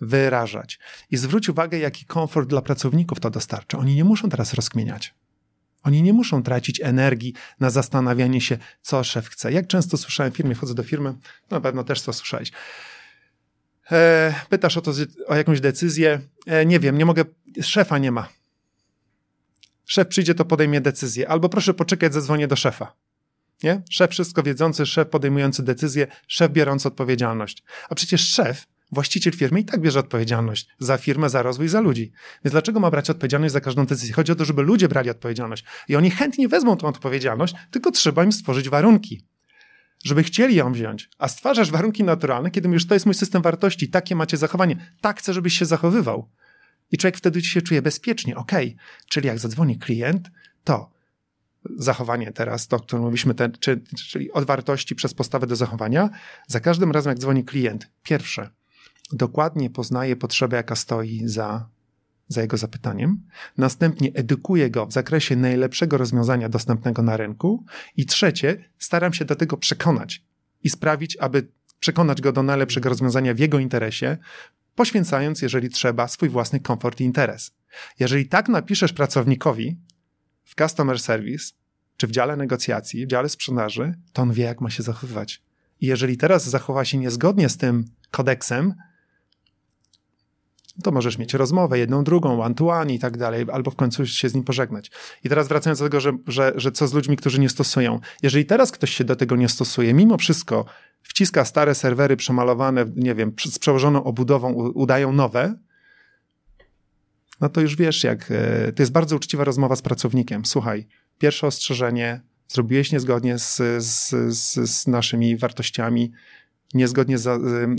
wyrażać. 0.00 0.78
I 1.10 1.16
zwróć 1.16 1.48
uwagę, 1.48 1.78
jaki 1.78 2.04
komfort 2.04 2.48
dla 2.48 2.62
pracowników 2.62 3.20
to 3.20 3.30
dostarcza. 3.30 3.78
Oni 3.78 3.94
nie 3.94 4.04
muszą 4.04 4.28
teraz 4.28 4.54
rozkmieniać. 4.54 5.14
Oni 5.82 6.02
nie 6.02 6.12
muszą 6.12 6.42
tracić 6.42 6.80
energii 6.80 7.34
na 7.60 7.70
zastanawianie 7.70 8.40
się, 8.40 8.58
co 8.82 9.04
szef 9.04 9.28
chce. 9.28 9.52
Jak 9.52 9.66
często 9.66 9.96
słyszałem 9.96 10.32
w 10.32 10.36
firmie, 10.36 10.54
wchodzę 10.54 10.74
do 10.74 10.82
firmy, 10.82 11.10
no 11.50 11.56
na 11.56 11.60
pewno 11.60 11.84
też 11.84 12.02
to 12.02 12.12
słyszałeś. 12.12 12.52
E, 13.92 14.34
pytasz 14.48 14.76
o, 14.76 14.80
to, 14.80 14.92
o 15.26 15.36
jakąś 15.36 15.60
decyzję. 15.60 16.20
E, 16.46 16.66
nie 16.66 16.80
wiem, 16.80 16.98
nie 16.98 17.04
mogę, 17.06 17.24
szefa 17.62 17.98
nie 17.98 18.12
ma. 18.12 18.28
Szef 19.86 20.08
przyjdzie, 20.08 20.34
to 20.34 20.44
podejmie 20.44 20.80
decyzję. 20.80 21.28
Albo 21.28 21.48
proszę 21.48 21.74
poczekać, 21.74 22.14
zadzwonię 22.14 22.48
do 22.48 22.56
szefa. 22.56 22.94
Nie? 23.62 23.82
Szef 23.90 24.10
wszystko 24.10 24.42
wiedzący, 24.42 24.86
szef 24.86 25.08
podejmujący 25.08 25.62
decyzję, 25.62 26.06
szef 26.26 26.52
biorący 26.52 26.88
odpowiedzialność. 26.88 27.62
A 27.88 27.94
przecież 27.94 28.28
szef 28.28 28.66
Właściciel 28.92 29.32
firmy 29.32 29.60
i 29.60 29.64
tak 29.64 29.80
bierze 29.80 30.00
odpowiedzialność 30.00 30.68
za 30.78 30.98
firmę, 30.98 31.30
za 31.30 31.42
rozwój, 31.42 31.68
za 31.68 31.80
ludzi. 31.80 32.12
Więc 32.44 32.52
dlaczego 32.52 32.80
ma 32.80 32.90
brać 32.90 33.10
odpowiedzialność 33.10 33.52
za 33.52 33.60
każdą 33.60 33.86
decyzję? 33.86 34.14
Chodzi 34.14 34.32
o 34.32 34.34
to, 34.34 34.44
żeby 34.44 34.62
ludzie 34.62 34.88
brali 34.88 35.10
odpowiedzialność. 35.10 35.64
I 35.88 35.96
oni 35.96 36.10
chętnie 36.10 36.48
wezmą 36.48 36.76
tą 36.76 36.88
odpowiedzialność, 36.88 37.54
tylko 37.70 37.90
trzeba 37.90 38.24
im 38.24 38.32
stworzyć 38.32 38.68
warunki 38.68 39.24
żeby 40.04 40.22
chcieli 40.22 40.54
ją 40.54 40.72
wziąć, 40.72 41.08
a 41.18 41.28
stwarzasz 41.28 41.70
warunki 41.70 42.04
naturalne, 42.04 42.50
kiedy 42.50 42.68
mówisz, 42.68 42.86
to 42.86 42.94
jest 42.94 43.06
mój 43.06 43.14
system 43.14 43.42
wartości, 43.42 43.88
takie 43.88 44.16
macie 44.16 44.36
zachowanie, 44.36 44.86
tak 45.00 45.18
chcę, 45.18 45.34
żebyś 45.34 45.58
się 45.58 45.64
zachowywał. 45.64 46.28
I 46.92 46.98
człowiek 46.98 47.16
wtedy 47.16 47.42
się 47.42 47.62
czuje 47.62 47.82
bezpiecznie, 47.82 48.36
ok, 48.36 48.52
czyli 49.08 49.26
jak 49.26 49.38
zadzwoni 49.38 49.78
klient, 49.78 50.30
to 50.64 50.90
zachowanie 51.76 52.32
teraz, 52.32 52.68
to, 52.68 52.76
o 52.76 52.80
którym 52.80 53.02
mówiliśmy, 53.02 53.34
ten, 53.34 53.52
czy, 53.60 53.80
czyli 54.08 54.32
od 54.32 54.44
wartości 54.44 54.94
przez 54.94 55.14
postawę 55.14 55.46
do 55.46 55.56
zachowania, 55.56 56.10
za 56.46 56.60
każdym 56.60 56.92
razem, 56.92 57.10
jak 57.10 57.18
dzwoni 57.18 57.44
klient, 57.44 57.90
pierwsze, 58.02 58.50
dokładnie 59.12 59.70
poznaje 59.70 60.16
potrzebę, 60.16 60.56
jaka 60.56 60.76
stoi 60.76 61.22
za, 61.24 61.68
za 62.28 62.40
jego 62.40 62.56
zapytaniem, 62.56 63.22
następnie 63.58 64.12
edukuje 64.14 64.70
go 64.70 64.86
w 64.86 64.92
zakresie 64.92 65.36
najlepszego 65.36 65.96
rozwiązania 65.96 66.48
dostępnego 66.48 67.02
na 67.02 67.16
rynku 67.16 67.64
i 67.96 68.06
trzecie, 68.06 68.64
staram 68.78 69.12
się 69.12 69.24
do 69.24 69.36
tego 69.36 69.56
przekonać 69.56 70.24
i 70.62 70.70
sprawić, 70.70 71.16
aby 71.16 71.48
przekonać 71.80 72.20
go 72.20 72.32
do 72.32 72.42
najlepszego 72.42 72.88
rozwiązania 72.88 73.34
w 73.34 73.38
jego 73.38 73.58
interesie, 73.58 74.18
poświęcając, 74.74 75.42
jeżeli 75.42 75.68
trzeba, 75.68 76.08
swój 76.08 76.28
własny 76.28 76.60
komfort 76.60 77.00
i 77.00 77.04
interes. 77.04 77.52
Jeżeli 77.98 78.26
tak 78.26 78.48
napiszesz 78.48 78.92
pracownikowi, 78.92 79.76
w 80.44 80.54
customer 80.54 81.00
service, 81.00 81.52
czy 81.96 82.06
w 82.06 82.10
dziale 82.10 82.36
negocjacji, 82.36 83.06
w 83.06 83.08
dziale 83.08 83.28
sprzedaży, 83.28 83.94
to 84.12 84.22
on 84.22 84.32
wie, 84.32 84.44
jak 84.44 84.60
ma 84.60 84.70
się 84.70 84.82
zachowywać. 84.82 85.42
I 85.80 85.86
jeżeli 85.86 86.16
teraz 86.16 86.48
zachowa 86.48 86.84
się 86.84 86.98
niezgodnie 86.98 87.48
z 87.48 87.56
tym 87.56 87.84
kodeksem, 88.10 88.74
to 90.82 90.92
możesz 90.92 91.18
mieć 91.18 91.34
rozmowę, 91.34 91.78
jedną, 91.78 92.04
drugą, 92.04 92.42
one-to-one 92.42 92.94
i 92.94 92.98
tak 92.98 93.16
dalej, 93.16 93.46
albo 93.52 93.70
w 93.70 93.76
końcu 93.76 94.06
się 94.06 94.28
z 94.28 94.34
nim 94.34 94.44
pożegnać. 94.44 94.90
I 95.24 95.28
teraz 95.28 95.48
wracając 95.48 95.78
do 95.78 95.84
tego, 95.84 96.00
że, 96.00 96.12
że, 96.26 96.52
że 96.56 96.72
co 96.72 96.88
z 96.88 96.94
ludźmi, 96.94 97.16
którzy 97.16 97.40
nie 97.40 97.48
stosują. 97.48 98.00
Jeżeli 98.22 98.44
teraz 98.44 98.72
ktoś 98.72 98.90
się 98.90 99.04
do 99.04 99.16
tego 99.16 99.36
nie 99.36 99.48
stosuje, 99.48 99.94
mimo 99.94 100.18
wszystko 100.18 100.64
wciska 101.02 101.44
stare 101.44 101.74
serwery 101.74 102.16
przemalowane, 102.16 102.84
nie 102.96 103.14
wiem, 103.14 103.32
z 103.44 103.58
przełożoną 103.58 104.04
obudową, 104.04 104.52
udają 104.52 105.12
nowe, 105.12 105.54
no 107.40 107.48
to 107.48 107.60
już 107.60 107.76
wiesz, 107.76 108.04
jak 108.04 108.30
e, 108.30 108.72
to 108.72 108.82
jest 108.82 108.92
bardzo 108.92 109.16
uczciwa 109.16 109.44
rozmowa 109.44 109.76
z 109.76 109.82
pracownikiem. 109.82 110.44
Słuchaj, 110.44 110.86
pierwsze 111.18 111.46
ostrzeżenie, 111.46 112.20
zrobiłeś 112.48 112.92
niezgodnie 112.92 113.38
z, 113.38 113.56
z, 113.84 114.14
z, 114.36 114.70
z 114.70 114.86
naszymi 114.86 115.36
wartościami, 115.36 116.12
niezgodnie 116.74 117.18
z, 117.18 117.22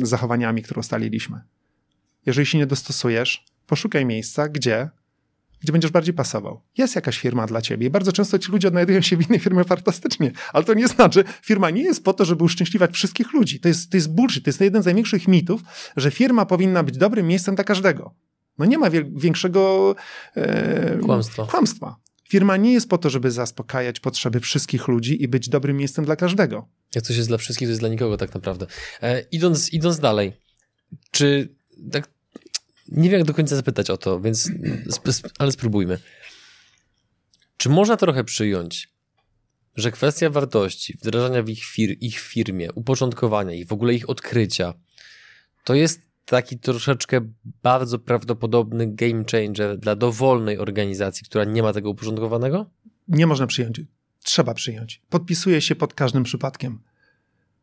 z 0.03 0.09
zachowaniami, 0.09 0.61
które 0.61 0.79
ustaliliśmy. 0.79 1.41
Jeżeli 2.25 2.45
się 2.45 2.57
nie 2.57 2.65
dostosujesz, 2.65 3.45
poszukaj 3.67 4.05
miejsca, 4.05 4.49
gdzie, 4.49 4.89
gdzie 5.61 5.71
będziesz 5.71 5.91
bardziej 5.91 6.13
pasował. 6.13 6.61
Jest 6.77 6.95
jakaś 6.95 7.19
firma 7.19 7.47
dla 7.47 7.61
ciebie 7.61 7.87
i 7.87 7.89
bardzo 7.89 8.11
często 8.11 8.39
ci 8.39 8.51
ludzie 8.51 8.67
odnajdują 8.67 9.01
się 9.01 9.17
w 9.17 9.27
innej 9.27 9.39
firmie 9.39 9.63
fantastycznie, 9.63 10.31
ale 10.53 10.63
to 10.63 10.73
nie 10.73 10.87
znaczy, 10.87 11.23
firma 11.41 11.69
nie 11.69 11.83
jest 11.83 12.03
po 12.03 12.13
to, 12.13 12.25
żeby 12.25 12.43
uszczęśliwać 12.43 12.91
wszystkich 12.91 13.33
ludzi. 13.33 13.59
To 13.59 13.67
jest, 13.67 13.91
to 13.91 13.97
jest 13.97 14.13
bullshit, 14.13 14.45
to 14.45 14.49
jest 14.49 14.61
jeden 14.61 14.81
z 14.81 14.85
największych 14.85 15.27
mitów, 15.27 15.61
że 15.97 16.11
firma 16.11 16.45
powinna 16.45 16.83
być 16.83 16.97
dobrym 16.97 17.27
miejscem 17.27 17.55
dla 17.55 17.63
każdego. 17.63 18.15
No 18.57 18.65
nie 18.65 18.77
ma 18.77 18.89
większego 19.15 19.95
e, 20.35 20.97
kłamstwa. 20.97 21.45
kłamstwa. 21.45 21.95
Firma 22.29 22.57
nie 22.57 22.73
jest 22.73 22.89
po 22.89 22.97
to, 22.97 23.09
żeby 23.09 23.31
zaspokajać 23.31 23.99
potrzeby 23.99 24.39
wszystkich 24.39 24.87
ludzi 24.87 25.23
i 25.23 25.27
być 25.27 25.49
dobrym 25.49 25.77
miejscem 25.77 26.05
dla 26.05 26.15
każdego. 26.15 26.67
Jak 26.95 27.03
coś 27.03 27.17
jest 27.17 27.29
dla 27.29 27.37
wszystkich, 27.37 27.67
to 27.67 27.69
jest 27.69 27.81
dla 27.81 27.89
nikogo 27.89 28.17
tak 28.17 28.33
naprawdę. 28.33 28.65
E, 29.01 29.21
idąc, 29.31 29.73
idąc 29.73 29.99
dalej, 29.99 30.33
czy 31.11 31.55
tak 31.91 32.09
nie 32.87 33.09
wiem 33.09 33.19
jak 33.19 33.27
do 33.27 33.33
końca 33.33 33.55
zapytać 33.55 33.89
o 33.89 33.97
to, 33.97 34.21
więc 34.21 34.51
ale 35.39 35.51
spróbujmy. 35.51 35.99
Czy 37.57 37.69
można 37.69 37.97
trochę 37.97 38.23
przyjąć, 38.23 38.89
że 39.75 39.91
kwestia 39.91 40.29
wartości, 40.29 40.97
wdrażania 40.97 41.43
w 41.43 41.49
ich, 41.49 41.63
fir 41.63 41.97
ich 42.01 42.19
firmie, 42.19 42.71
uporządkowania 42.71 43.53
ich, 43.53 43.67
w 43.67 43.73
ogóle 43.73 43.93
ich 43.93 44.09
odkrycia, 44.09 44.73
to 45.63 45.73
jest 45.73 46.01
taki 46.25 46.59
troszeczkę 46.59 47.21
bardzo 47.63 47.99
prawdopodobny 47.99 48.87
game 48.87 49.23
changer 49.31 49.77
dla 49.77 49.95
dowolnej 49.95 50.57
organizacji, 50.57 51.25
która 51.25 51.43
nie 51.43 51.63
ma 51.63 51.73
tego 51.73 51.89
uporządkowanego? 51.89 52.69
Nie 53.07 53.27
można 53.27 53.47
przyjąć. 53.47 53.81
Trzeba 54.23 54.53
przyjąć. 54.53 55.01
Podpisuję 55.09 55.61
się 55.61 55.75
pod 55.75 55.93
każdym 55.93 56.23
przypadkiem. 56.23 56.79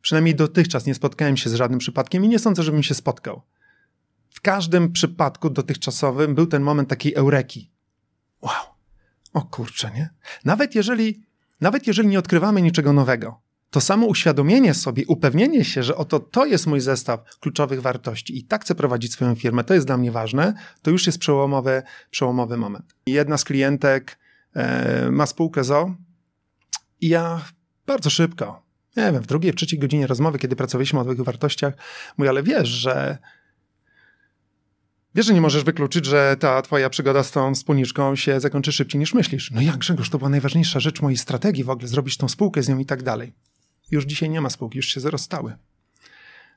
Przynajmniej 0.00 0.34
dotychczas 0.34 0.86
nie 0.86 0.94
spotkałem 0.94 1.36
się 1.36 1.50
z 1.50 1.54
żadnym 1.54 1.78
przypadkiem 1.78 2.24
i 2.24 2.28
nie 2.28 2.38
sądzę, 2.38 2.62
żebym 2.62 2.82
się 2.82 2.94
spotkał. 2.94 3.42
W 4.30 4.40
każdym 4.40 4.92
przypadku 4.92 5.50
dotychczasowym 5.50 6.34
był 6.34 6.46
ten 6.46 6.62
moment 6.62 6.88
takiej 6.88 7.14
eureki. 7.14 7.70
Wow, 8.42 8.64
o 9.32 9.42
kurczę, 9.42 9.90
nie? 9.94 10.10
Nawet 10.44 10.74
jeżeli, 10.74 11.22
nawet 11.60 11.86
jeżeli 11.86 12.08
nie 12.08 12.18
odkrywamy 12.18 12.62
niczego 12.62 12.92
nowego, 12.92 13.40
to 13.70 13.80
samo 13.80 14.06
uświadomienie 14.06 14.74
sobie, 14.74 15.06
upewnienie 15.06 15.64
się, 15.64 15.82
że 15.82 15.96
oto 15.96 16.20
to 16.20 16.46
jest 16.46 16.66
mój 16.66 16.80
zestaw 16.80 17.38
kluczowych 17.40 17.82
wartości 17.82 18.38
i 18.38 18.44
tak 18.44 18.64
chcę 18.64 18.74
prowadzić 18.74 19.12
swoją 19.12 19.34
firmę, 19.34 19.64
to 19.64 19.74
jest 19.74 19.86
dla 19.86 19.96
mnie 19.96 20.12
ważne, 20.12 20.54
to 20.82 20.90
już 20.90 21.06
jest 21.06 21.18
przełomowy, 21.18 21.82
przełomowy 22.10 22.56
moment. 22.56 22.94
Jedna 23.06 23.38
z 23.38 23.44
klientek 23.44 24.18
e, 24.54 25.10
ma 25.10 25.26
spółkę 25.26 25.64
ZO 25.64 25.94
i 27.00 27.08
ja 27.08 27.40
bardzo 27.86 28.10
szybko, 28.10 28.62
nie 28.96 29.12
wiem, 29.12 29.22
w 29.22 29.26
drugiej, 29.26 29.52
w 29.52 29.56
trzeciej 29.56 29.78
godzinie 29.78 30.06
rozmowy, 30.06 30.38
kiedy 30.38 30.56
pracowaliśmy 30.56 31.00
o 31.00 31.04
tych 31.04 31.20
wartościach, 31.20 31.74
mówię, 32.18 32.30
ale 32.30 32.42
wiesz, 32.42 32.68
że 32.68 33.18
Wiesz, 35.18 35.26
że 35.26 35.34
nie 35.34 35.40
możesz 35.40 35.64
wykluczyć, 35.64 36.04
że 36.04 36.36
ta 36.40 36.62
twoja 36.62 36.90
przygoda 36.90 37.22
z 37.22 37.30
tą 37.30 37.54
wspólniczką 37.54 38.16
się 38.16 38.40
zakończy 38.40 38.72
szybciej 38.72 38.98
niż 38.98 39.14
myślisz. 39.14 39.50
No 39.50 39.60
jak, 39.60 39.76
Grzegorz, 39.76 40.10
to 40.10 40.18
była 40.18 40.30
najważniejsza 40.30 40.80
rzecz 40.80 41.02
mojej 41.02 41.16
strategii 41.16 41.64
w 41.64 41.70
ogóle, 41.70 41.88
zrobić 41.88 42.16
tą 42.16 42.28
spółkę 42.28 42.62
z 42.62 42.68
nią 42.68 42.78
i 42.78 42.86
tak 42.86 43.02
dalej. 43.02 43.32
Już 43.90 44.04
dzisiaj 44.04 44.30
nie 44.30 44.40
ma 44.40 44.50
spółki, 44.50 44.76
już 44.76 44.88
się 44.88 45.00
rozstały. 45.00 45.56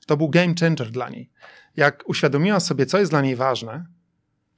To 0.06 0.18
był 0.18 0.30
game 0.30 0.54
changer 0.60 0.92
dla 0.92 1.10
niej. 1.10 1.30
Jak 1.76 2.04
uświadomiła 2.06 2.60
sobie, 2.60 2.86
co 2.86 3.00
jest 3.00 3.12
dla 3.12 3.22
niej 3.22 3.36
ważne 3.36 3.86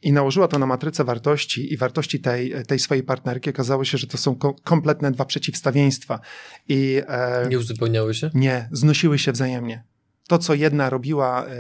i 0.02 0.14
nałożyła 0.14 0.48
to 0.48 0.60
na 0.60 0.66
matrycę 0.66 1.04
wartości 1.04 1.74
i 1.74 1.78
wartości 1.78 2.20
tej, 2.20 2.54
tej 2.68 2.80
swojej 2.80 3.04
partnerki, 3.04 3.50
okazało 3.50 3.86
się, 3.86 3.98
że 3.98 4.08
to 4.08 4.18
są 4.18 4.36
ko 4.36 4.54
kompletne 4.54 5.12
dwa 5.12 5.26
przeciwstawieństwa. 5.26 6.20
I, 6.68 7.02
e, 7.08 7.48
nie 7.50 7.60
uzupełniały 7.60 8.14
się? 8.14 8.30
Nie, 8.34 8.70
znosiły 8.72 9.20
się 9.20 9.32
wzajemnie. 9.32 9.84
To, 10.28 10.38
co 10.38 10.54
jedna 10.54 10.90
robiła, 10.90 11.46
e, 11.46 11.56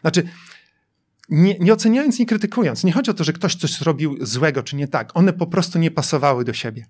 znaczy 0.00 0.28
nie, 1.28 1.58
nie 1.58 1.72
oceniając, 1.72 2.18
nie 2.18 2.26
krytykując, 2.26 2.84
nie 2.84 2.92
chodzi 2.92 3.10
o 3.10 3.14
to, 3.14 3.24
że 3.24 3.32
ktoś 3.32 3.54
coś 3.54 3.78
zrobił 3.78 4.16
złego 4.20 4.62
czy 4.62 4.76
nie 4.76 4.88
tak. 4.88 5.16
One 5.16 5.32
po 5.32 5.46
prostu 5.46 5.78
nie 5.78 5.90
pasowały 5.90 6.44
do 6.44 6.52
siebie 6.52 6.86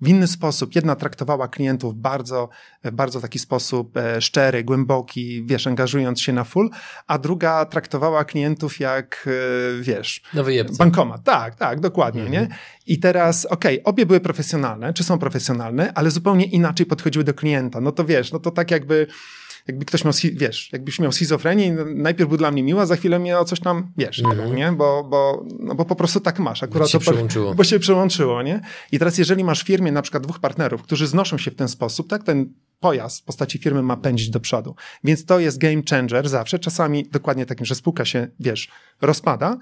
w 0.00 0.08
inny 0.08 0.26
sposób. 0.26 0.74
Jedna 0.74 0.96
traktowała 0.96 1.48
klientów 1.48 1.96
bardzo, 1.96 2.48
bardzo 2.92 3.20
taki 3.20 3.38
sposób 3.38 3.96
e, 3.96 4.20
szczery, 4.20 4.64
głęboki, 4.64 5.44
wiesz, 5.46 5.66
angażując 5.66 6.20
się 6.20 6.32
na 6.32 6.44
full, 6.44 6.70
a 7.06 7.18
druga 7.18 7.64
traktowała 7.64 8.24
klientów 8.24 8.80
jak, 8.80 9.28
e, 9.78 9.82
wiesz, 9.82 10.22
Nowy 10.34 10.64
bankomat. 10.78 11.24
Tak, 11.24 11.54
tak, 11.54 11.80
dokładnie, 11.80 12.22
mhm. 12.22 12.42
nie? 12.42 12.56
I 12.86 12.98
teraz, 12.98 13.46
okej, 13.46 13.82
okay, 13.82 13.92
obie 13.92 14.06
były 14.06 14.20
profesjonalne, 14.20 14.92
czy 14.92 15.04
są 15.04 15.18
profesjonalne, 15.18 15.92
ale 15.94 16.10
zupełnie 16.10 16.44
inaczej 16.44 16.86
podchodziły 16.86 17.24
do 17.24 17.34
klienta. 17.34 17.80
No 17.80 17.92
to 17.92 18.04
wiesz, 18.04 18.32
no 18.32 18.38
to 18.38 18.50
tak 18.50 18.70
jakby 18.70 19.06
jakby 19.68 19.84
ktoś 19.84 20.04
miał, 20.04 20.14
wiesz, 20.32 20.72
jakbyś 20.72 20.98
miał 20.98 21.12
schizofrenię 21.12 21.76
najpierw 21.94 22.28
był 22.28 22.38
dla 22.38 22.50
mnie 22.50 22.62
miła, 22.62 22.86
za 22.86 22.96
chwilę 22.96 23.18
mnie 23.18 23.38
o 23.38 23.44
coś 23.44 23.60
tam, 23.60 23.92
wiesz, 23.96 24.18
mm 24.18 24.38
-hmm. 24.38 24.54
nie? 24.54 24.72
Bo, 24.72 25.04
bo, 25.04 25.44
no 25.60 25.74
bo 25.74 25.84
po 25.84 25.96
prostu 25.96 26.20
tak 26.20 26.38
masz. 26.38 26.62
Akurat 26.62 26.82
bo 26.82 26.88
się 26.88 26.98
to, 26.98 27.02
przełączyło. 27.02 27.54
Bo 27.54 27.64
się 27.64 27.78
przełączyło, 27.78 28.42
nie? 28.42 28.60
I 28.92 28.98
teraz 28.98 29.18
jeżeli 29.18 29.44
masz 29.44 29.62
w 29.62 29.66
firmie 29.66 29.92
na 29.92 30.02
przykład 30.02 30.22
dwóch 30.22 30.40
partnerów, 30.40 30.82
którzy 30.82 31.06
znoszą 31.06 31.38
się 31.38 31.50
w 31.50 31.54
ten 31.54 31.68
sposób, 31.68 32.08
tak, 32.08 32.24
ten 32.24 32.52
pojazd 32.80 33.20
w 33.20 33.24
postaci 33.24 33.58
firmy 33.58 33.82
ma 33.82 33.96
pędzić 33.96 34.30
do 34.30 34.40
przodu. 34.40 34.74
Więc 35.04 35.24
to 35.24 35.38
jest 35.38 35.58
game 35.58 35.82
changer 35.90 36.28
zawsze, 36.28 36.58
czasami 36.58 37.08
dokładnie 37.08 37.46
takim, 37.46 37.66
że 37.66 37.74
spółka 37.74 38.04
się, 38.04 38.28
wiesz, 38.40 38.68
rozpada, 39.00 39.58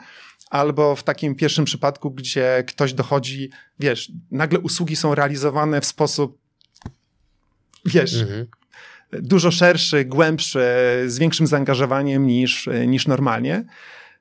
albo 0.50 0.96
w 0.96 1.02
takim 1.02 1.34
pierwszym 1.34 1.64
przypadku, 1.64 2.10
gdzie 2.10 2.64
ktoś 2.66 2.92
dochodzi, 2.92 3.50
wiesz, 3.78 4.12
nagle 4.30 4.58
usługi 4.58 4.96
są 4.96 5.14
realizowane 5.14 5.80
w 5.80 5.86
sposób, 5.86 6.38
wiesz, 7.84 8.14
mhm 8.20 8.46
dużo 9.12 9.50
szerszy, 9.50 10.04
głębszy, 10.04 10.64
z 11.06 11.18
większym 11.18 11.46
zaangażowaniem 11.46 12.26
niż, 12.26 12.68
niż 12.86 13.06
normalnie 13.06 13.64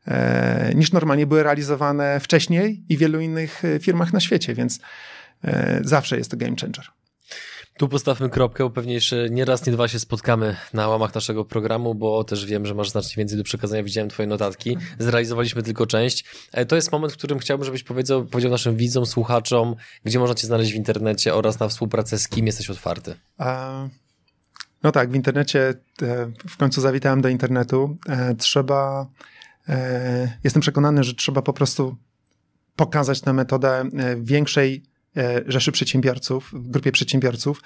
e, 0.08 0.72
niż 0.76 0.92
normalnie 0.92 1.28
były 1.28 1.44
realizowane 1.44 2.20
wcześniej 2.20 2.84
i 2.90 2.98
w 2.98 3.00
wielu 3.00 3.20
innych 3.20 3.64
firmach 3.82 4.14
na 4.14 4.20
świecie, 4.20 4.54
więc 4.54 4.80
e, 5.44 5.80
zawsze 5.84 6.18
jest 6.18 6.32
to 6.32 6.38
game 6.38 6.56
changer. 6.62 6.86
Tu 7.78 7.90
postawmy 7.90 8.30
kropkę, 8.30 8.64
bo 8.64 8.70
pewnie 8.70 8.94
jeszcze 8.94 9.30
nie 9.30 9.46
raz, 9.46 9.66
nie 9.66 9.74
dwa 9.74 9.88
się 9.88 10.00
spotkamy 10.00 10.56
na 10.74 10.88
łamach 10.88 11.16
naszego 11.16 11.46
programu, 11.46 11.96
bo 11.96 12.24
też 12.24 12.46
wiem, 12.46 12.66
że 12.66 12.74
masz 12.74 12.90
znacznie 12.90 13.22
więcej 13.22 13.38
do 13.38 13.44
przekazania. 13.44 13.84
Widziałem 13.84 14.10
twoje 14.10 14.28
notatki. 14.28 14.78
Zrealizowaliśmy 15.00 15.64
tylko 15.64 15.86
część. 15.86 16.26
E, 16.52 16.66
to 16.66 16.76
jest 16.76 16.92
moment, 16.92 17.14
w 17.14 17.18
którym 17.18 17.40
chciałbym, 17.40 17.66
żebyś 17.66 17.84
powiedział, 17.84 18.26
powiedział 18.26 18.52
naszym 18.52 18.76
widzom, 18.76 19.06
słuchaczom, 19.06 19.76
gdzie 20.06 20.20
można 20.20 20.36
cię 20.36 20.48
znaleźć 20.48 20.72
w 20.72 20.76
internecie 20.76 21.36
oraz 21.36 21.60
na 21.60 21.68
współpracę 21.68 22.20
z 22.20 22.28
kim 22.28 22.46
jesteś 22.46 22.70
otwarty. 22.70 23.16
A 23.38 23.88
No 24.84 24.91
tak, 24.91 25.11
w 25.11 25.15
internecie, 25.15 25.73
e, 26.01 26.32
w 26.47 26.57
końcu 26.57 26.82
zawitałem 26.82 27.21
do 27.21 27.30
internetu. 27.30 27.97
E, 28.09 28.36
trzeba, 28.36 29.07
e, 29.69 30.38
jestem 30.43 30.61
przekonany, 30.61 31.03
że 31.03 31.13
trzeba 31.13 31.41
po 31.41 31.53
prostu 31.53 31.95
pokazać 32.76 33.21
tę 33.21 33.34
metodę 33.34 33.89
większej 34.17 34.84
rzeszy 35.47 35.71
przedsiębiorców, 35.71 36.51
grupie 36.53 36.91
przedsiębiorców, 36.91 37.61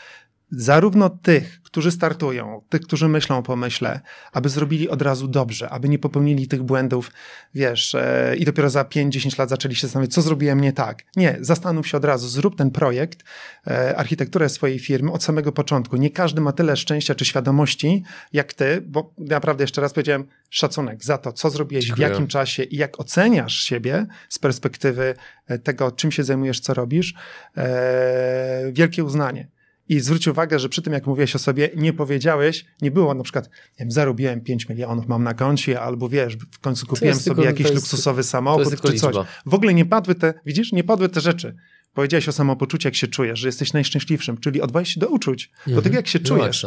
zarówno 0.52 1.10
tych, 1.10 1.62
którzy 1.64 1.92
startują, 1.92 2.62
tych, 2.70 2.82
którzy 2.82 3.08
myślą 3.08 3.38
o 3.38 3.44
pomyśle, 3.44 4.00
aby 4.32 4.50
zrobili 4.50 4.90
od 4.90 5.02
razu 5.02 5.28
dobrze, 5.28 5.70
aby 5.70 5.90
nie 5.90 6.00
popełnili 6.00 6.48
tych 6.48 6.64
błędów, 6.64 7.12
wiesz, 7.56 7.96
e, 7.96 8.36
i 8.38 8.46
dopiero 8.46 8.70
za 8.70 8.84
5-10 8.84 9.40
lat 9.40 9.50
zaczęli 9.50 9.76
się 9.76 9.88
zastanawiać, 9.88 10.14
co 10.14 10.22
zrobiłem 10.22 10.62
nie 10.62 10.74
tak. 10.74 11.04
Nie, 11.16 11.38
zastanów 11.42 11.88
się 11.88 11.98
od 11.98 12.06
razu, 12.06 12.28
zrób 12.28 12.56
ten 12.56 12.72
projekt, 12.72 13.24
e, 13.68 13.98
architekturę 13.98 14.50
swojej 14.50 14.80
firmy 14.80 15.12
od 15.12 15.24
samego 15.24 15.52
początku. 15.52 15.98
Nie 15.98 16.10
każdy 16.10 16.42
ma 16.42 16.52
tyle 16.52 16.78
szczęścia 16.78 17.16
czy 17.16 17.26
świadomości 17.26 18.04
jak 18.34 18.54
ty, 18.54 18.82
bo 18.82 19.14
naprawdę 19.18 19.64
jeszcze 19.64 19.82
raz 19.82 19.94
powiedziałem, 19.94 20.26
szacunek 20.50 21.04
za 21.04 21.18
to, 21.18 21.34
co 21.34 21.50
zrobiłeś, 21.50 21.86
Dziękuję. 21.86 22.08
w 22.08 22.12
jakim 22.12 22.28
czasie 22.28 22.64
i 22.64 22.78
jak 22.78 23.00
oceniasz 23.00 23.54
siebie 23.54 24.06
z 24.30 24.40
perspektywy 24.40 25.16
e, 25.48 25.60
tego, 25.60 25.92
czym 25.92 26.12
się 26.12 26.24
zajmujesz, 26.24 26.60
co 26.60 26.74
robisz. 26.74 27.14
E, 27.58 28.72
wielkie 28.72 29.04
uznanie. 29.04 29.48
I 29.90 30.00
zwróć 30.00 30.28
uwagę, 30.28 30.60
że 30.60 30.70
przy 30.70 30.82
tym, 30.82 30.94
jak 30.94 31.08
mówiłeś 31.08 31.36
o 31.36 31.40
sobie, 31.40 31.70
nie 31.76 31.94
powiedziałeś, 31.94 32.66
nie 32.82 32.92
było 32.92 33.14
na 33.14 33.24
przykład, 33.24 33.46
nie 33.46 33.52
wiem, 33.80 33.92
zarobiłem 33.92 34.42
5 34.42 34.70
milionów, 34.70 35.08
mam 35.08 35.24
na 35.24 35.34
koncie, 35.34 35.82
albo 35.82 36.10
wiesz, 36.10 36.38
w 36.52 36.60
końcu 36.60 36.88
kupiłem 36.88 37.16
sobie 37.16 37.26
tylko, 37.26 37.44
jakiś 37.44 37.64
jest, 37.64 37.76
luksusowy 37.76 38.24
samochód 38.24 38.82
czy 38.82 38.94
coś. 38.94 39.16
W 39.46 39.54
ogóle 39.54 39.74
nie 39.74 39.86
padły 39.86 40.16
te, 40.16 40.34
widzisz, 40.46 40.72
nie 40.72 40.84
padły 40.84 41.10
te 41.10 41.22
rzeczy. 41.22 41.56
Powiedziałeś 41.94 42.30
o 42.30 42.32
samopoczuciu, 42.32 42.88
jak 42.88 42.96
się 42.96 43.08
czujesz, 43.08 43.40
że 43.40 43.48
jesteś 43.48 43.74
najszczęśliwszym, 43.74 44.38
czyli 44.38 44.62
odwołałeś 44.62 44.94
się 44.94 45.00
do 45.00 45.08
uczuć, 45.08 45.52
mhm. 45.58 45.76
do 45.76 45.82
tego, 45.82 45.96
jak 45.96 46.08
się 46.08 46.20
czujesz. 46.20 46.66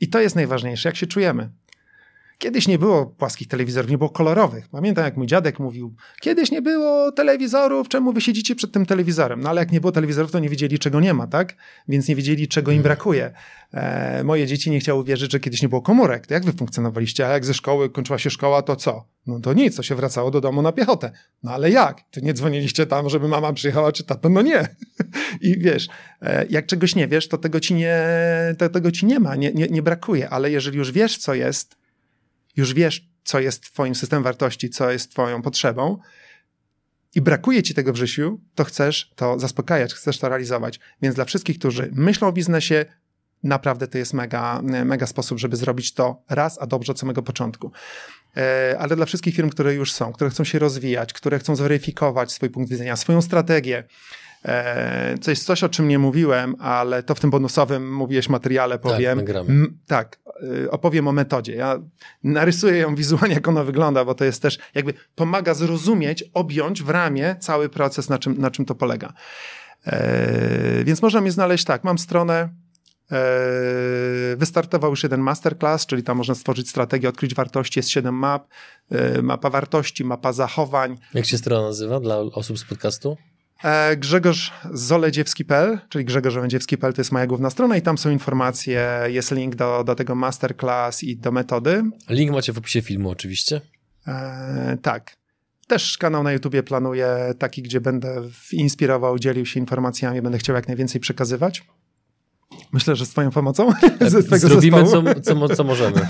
I 0.00 0.08
to 0.08 0.20
jest 0.20 0.36
najważniejsze, 0.36 0.88
jak 0.88 0.96
się 0.96 1.06
czujemy. 1.06 1.50
Kiedyś 2.42 2.68
nie 2.68 2.78
było 2.78 3.06
płaskich 3.06 3.48
telewizorów, 3.48 3.90
nie 3.90 3.98
było 3.98 4.10
kolorowych. 4.10 4.68
Pamiętam, 4.68 5.04
jak 5.04 5.16
mój 5.16 5.26
dziadek 5.26 5.58
mówił, 5.58 5.94
kiedyś 6.20 6.50
nie 6.50 6.62
było 6.62 7.12
telewizorów, 7.12 7.88
czemu 7.88 8.12
wy 8.12 8.20
siedzicie 8.20 8.54
przed 8.54 8.72
tym 8.72 8.86
telewizorem? 8.86 9.40
No 9.40 9.48
ale 9.48 9.60
jak 9.60 9.72
nie 9.72 9.80
było 9.80 9.92
telewizorów, 9.92 10.30
to 10.30 10.38
nie 10.38 10.48
wiedzieli, 10.48 10.78
czego 10.78 11.00
nie 11.00 11.14
ma, 11.14 11.26
tak? 11.26 11.56
Więc 11.88 12.08
nie 12.08 12.16
wiedzieli, 12.16 12.48
czego 12.48 12.70
im 12.70 12.78
mhm. 12.78 12.82
brakuje. 12.82 13.32
E, 13.72 14.24
moje 14.24 14.46
dzieci 14.46 14.70
nie 14.70 14.80
chciały 14.80 15.04
wierzyć, 15.04 15.32
że 15.32 15.40
kiedyś 15.40 15.62
nie 15.62 15.68
było 15.68 15.82
komórek. 15.82 16.26
To 16.26 16.34
jak 16.34 16.44
wy 16.44 16.52
funkcjonowaliście? 16.52 17.26
A 17.26 17.30
jak 17.30 17.44
ze 17.44 17.54
szkoły 17.54 17.90
kończyła 17.90 18.18
się 18.18 18.30
szkoła, 18.30 18.62
to 18.62 18.76
co? 18.76 19.04
No 19.26 19.40
to 19.40 19.52
nic, 19.52 19.76
to 19.76 19.82
się 19.82 19.94
wracało 19.94 20.30
do 20.30 20.40
domu 20.40 20.62
na 20.62 20.72
piechotę. 20.72 21.12
No 21.42 21.50
ale 21.50 21.70
jak? 21.70 22.00
Ty 22.10 22.22
nie 22.22 22.34
dzwoniliście 22.34 22.86
tam, 22.86 23.08
żeby 23.08 23.28
mama 23.28 23.52
przyjechała 23.52 23.92
czy 23.92 24.04
tato? 24.04 24.28
No 24.28 24.42
nie. 24.42 24.68
I 25.40 25.58
wiesz, 25.58 25.88
e, 26.22 26.46
jak 26.50 26.66
czegoś 26.66 26.94
nie 26.94 27.08
wiesz, 27.08 27.28
to 27.28 27.38
tego 27.38 27.60
ci 27.60 27.74
nie, 27.74 28.04
to 28.58 28.68
tego 28.68 28.92
ci 28.92 29.06
nie 29.06 29.20
ma, 29.20 29.36
nie, 29.36 29.52
nie, 29.52 29.66
nie 29.66 29.82
brakuje. 29.82 30.30
Ale 30.30 30.50
jeżeli 30.50 30.78
już 30.78 30.92
wiesz, 30.92 31.18
co 31.18 31.34
jest, 31.34 31.81
już 32.56 32.74
wiesz, 32.74 33.08
co 33.24 33.40
jest 33.40 33.62
Twoim 33.62 33.94
systemem 33.94 34.22
wartości, 34.22 34.70
co 34.70 34.90
jest 34.90 35.10
Twoją 35.10 35.42
potrzebą, 35.42 35.98
i 37.14 37.20
brakuje 37.20 37.62
ci 37.62 37.74
tego 37.74 37.92
w 37.92 37.96
życiu, 37.96 38.40
to 38.54 38.64
chcesz 38.64 39.10
to 39.16 39.38
zaspokajać, 39.38 39.94
chcesz 39.94 40.18
to 40.18 40.28
realizować. 40.28 40.80
Więc 41.02 41.14
dla 41.14 41.24
wszystkich, 41.24 41.58
którzy 41.58 41.90
myślą 41.92 42.28
o 42.28 42.32
biznesie, 42.32 42.84
naprawdę 43.42 43.88
to 43.88 43.98
jest 43.98 44.14
mega, 44.14 44.60
mega 44.62 45.06
sposób, 45.06 45.38
żeby 45.38 45.56
zrobić 45.56 45.94
to 45.94 46.22
raz, 46.28 46.58
a 46.60 46.66
dobrze 46.66 46.92
od 46.92 46.98
samego 46.98 47.22
początku. 47.22 47.72
E, 48.36 48.76
ale 48.78 48.96
dla 48.96 49.06
wszystkich 49.06 49.34
firm, 49.34 49.50
które 49.50 49.74
już 49.74 49.92
są, 49.92 50.12
które 50.12 50.30
chcą 50.30 50.44
się 50.44 50.58
rozwijać, 50.58 51.12
które 51.12 51.38
chcą 51.38 51.56
zweryfikować 51.56 52.32
swój 52.32 52.50
punkt 52.50 52.70
widzenia, 52.70 52.96
swoją 52.96 53.22
strategię, 53.22 53.84
E, 54.44 55.18
co 55.20 55.30
jest 55.30 55.44
coś, 55.44 55.64
o 55.64 55.68
czym 55.68 55.88
nie 55.88 55.98
mówiłem, 55.98 56.56
ale 56.58 57.02
to 57.02 57.14
w 57.14 57.20
tym 57.20 57.30
bonusowym 57.30 57.94
mówiłeś 57.94 58.28
materiale 58.28 58.74
tak, 58.74 58.82
powiem. 58.82 59.26
Tak, 59.26 59.36
M, 59.36 59.78
tak, 59.86 60.18
opowiem 60.70 61.08
o 61.08 61.12
metodzie. 61.12 61.54
Ja 61.54 61.78
narysuję 62.24 62.78
ją 62.78 62.94
wizualnie, 62.94 63.34
jak 63.34 63.48
ona 63.48 63.64
wygląda, 63.64 64.04
bo 64.04 64.14
to 64.14 64.24
jest 64.24 64.42
też 64.42 64.58
jakby 64.74 64.94
pomaga 65.14 65.54
zrozumieć, 65.54 66.24
objąć 66.34 66.82
w 66.82 66.90
ramię 66.90 67.36
cały 67.40 67.68
proces, 67.68 68.08
na 68.08 68.18
czym, 68.18 68.38
na 68.38 68.50
czym 68.50 68.64
to 68.64 68.74
polega. 68.74 69.12
E, 69.86 70.84
więc 70.84 71.02
można 71.02 71.20
mnie 71.20 71.32
znaleźć 71.32 71.64
tak, 71.64 71.84
mam 71.84 71.98
stronę, 71.98 72.48
e, 73.12 73.16
Wystartował 74.36 74.90
już 74.90 75.02
jeden 75.02 75.20
masterclass, 75.20 75.86
czyli 75.86 76.02
tam 76.02 76.16
można 76.16 76.34
stworzyć 76.34 76.70
strategię, 76.70 77.08
odkryć 77.08 77.34
wartości. 77.34 77.78
Jest 77.78 77.90
siedem 77.90 78.14
map. 78.14 78.48
Mapa 79.22 79.50
wartości, 79.50 80.04
mapa 80.04 80.32
zachowań. 80.32 80.98
Jak 81.14 81.26
się 81.26 81.38
strona 81.38 81.66
nazywa 81.66 82.00
dla 82.00 82.18
osób 82.18 82.58
z 82.58 82.64
podcastu? 82.64 83.16
E, 83.64 83.96
Grzegorz 83.96 84.52
Zoledziewski.pl, 84.72 85.78
czyli 85.88 86.04
Grzegorz 86.04 86.34
Zoledziewski.pl 86.34 86.92
to 86.92 87.00
jest 87.00 87.12
moja 87.12 87.26
główna 87.26 87.50
strona 87.50 87.76
i 87.76 87.82
tam 87.82 87.98
są 87.98 88.10
informacje, 88.10 88.88
jest 89.06 89.30
link 89.30 89.54
do, 89.54 89.84
do 89.84 89.94
tego 89.94 90.14
masterclass 90.14 91.02
i 91.02 91.16
do 91.16 91.32
metody. 91.32 91.82
Link 92.08 92.32
macie 92.32 92.52
w 92.52 92.58
opisie 92.58 92.82
filmu 92.82 93.10
oczywiście. 93.10 93.60
E, 94.06 94.78
tak. 94.82 95.16
Też 95.66 95.98
kanał 95.98 96.22
na 96.22 96.32
YouTubie 96.32 96.62
planuję 96.62 97.34
taki, 97.38 97.62
gdzie 97.62 97.80
będę 97.80 98.22
inspirował, 98.52 99.18
dzielił 99.18 99.46
się 99.46 99.60
informacjami, 99.60 100.22
będę 100.22 100.38
chciał 100.38 100.56
jak 100.56 100.68
najwięcej 100.68 101.00
przekazywać. 101.00 101.64
Myślę, 102.72 102.96
że 102.96 103.06
z 103.06 103.10
twoją 103.10 103.30
pomocą. 103.30 103.72
E, 104.00 104.38
zrobimy 104.38 104.84
co, 104.84 105.02
co, 105.22 105.48
co 105.48 105.64
możemy. 105.64 106.06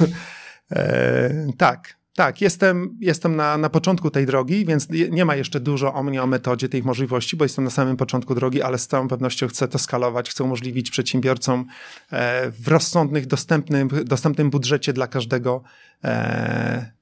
E, 0.72 1.46
tak, 1.58 1.96
tak, 2.14 2.40
jestem, 2.40 2.98
jestem 3.00 3.36
na, 3.36 3.58
na 3.58 3.70
początku 3.70 4.10
tej 4.10 4.26
drogi, 4.26 4.66
więc 4.66 4.88
nie 5.10 5.24
ma 5.24 5.36
jeszcze 5.36 5.60
dużo 5.60 5.94
o 5.94 6.02
mnie, 6.02 6.22
o 6.22 6.26
metodzie 6.26 6.68
tych 6.68 6.84
możliwości, 6.84 7.36
bo 7.36 7.44
jestem 7.44 7.64
na 7.64 7.70
samym 7.70 7.96
początku 7.96 8.34
drogi, 8.34 8.62
ale 8.62 8.78
z 8.78 8.86
całą 8.86 9.08
pewnością 9.08 9.48
chcę 9.48 9.68
to 9.68 9.78
skalować, 9.78 10.30
chcę 10.30 10.44
umożliwić 10.44 10.90
przedsiębiorcom 10.90 11.66
e, 12.10 12.50
w 12.50 12.68
rozsądnych, 12.68 13.26
dostępnym, 13.26 13.88
dostępnym 14.04 14.50
budżecie 14.50 14.92
dla 14.92 15.06
każdego 15.06 15.62
e, 16.04 16.92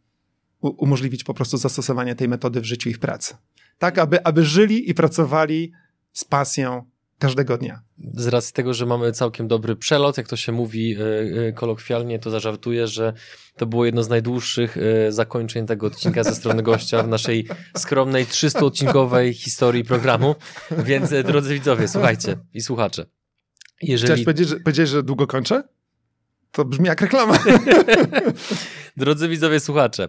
umożliwić 0.60 1.24
po 1.24 1.34
prostu 1.34 1.56
zastosowanie 1.56 2.14
tej 2.14 2.28
metody 2.28 2.60
w 2.60 2.64
życiu 2.64 2.90
i 2.90 2.94
w 2.94 2.98
pracy. 2.98 3.34
Tak, 3.78 3.98
aby, 3.98 4.24
aby 4.24 4.44
żyli 4.44 4.90
i 4.90 4.94
pracowali 4.94 5.72
z 6.12 6.24
pasją 6.24 6.89
każdego 7.20 7.58
dnia. 7.58 7.82
Z 8.14 8.26
racji 8.26 8.52
tego, 8.52 8.74
że 8.74 8.86
mamy 8.86 9.12
całkiem 9.12 9.48
dobry 9.48 9.76
przelot, 9.76 10.16
jak 10.16 10.28
to 10.28 10.36
się 10.36 10.52
mówi 10.52 10.96
e, 10.96 11.46
e, 11.48 11.52
kolokwialnie, 11.52 12.18
to 12.18 12.30
zażartuję, 12.30 12.86
że 12.86 13.12
to 13.56 13.66
było 13.66 13.84
jedno 13.84 14.02
z 14.02 14.08
najdłuższych 14.08 14.76
e, 14.76 15.12
zakończeń 15.12 15.66
tego 15.66 15.86
odcinka 15.86 16.24
ze 16.24 16.34
strony 16.34 16.62
gościa 16.62 17.02
w 17.02 17.08
naszej 17.08 17.48
skromnej 17.76 18.26
300-odcinkowej 18.26 19.34
historii 19.34 19.84
programu. 19.84 20.34
Więc 20.70 21.10
drodzy 21.24 21.54
widzowie, 21.54 21.88
słuchajcie 21.88 22.36
i 22.54 22.60
słuchacze. 22.60 23.06
Jeżeli... 23.82 24.06
Chciałeś 24.06 24.24
powiedzieć, 24.24 24.48
że, 24.48 24.60
powiedzieć, 24.60 24.88
że 24.88 25.02
długo 25.02 25.26
kończę? 25.26 25.62
To 26.52 26.64
brzmi 26.64 26.86
jak 26.86 27.00
reklama. 27.00 27.38
Drodzy 28.96 29.28
widzowie, 29.28 29.60
słuchacze, 29.60 30.08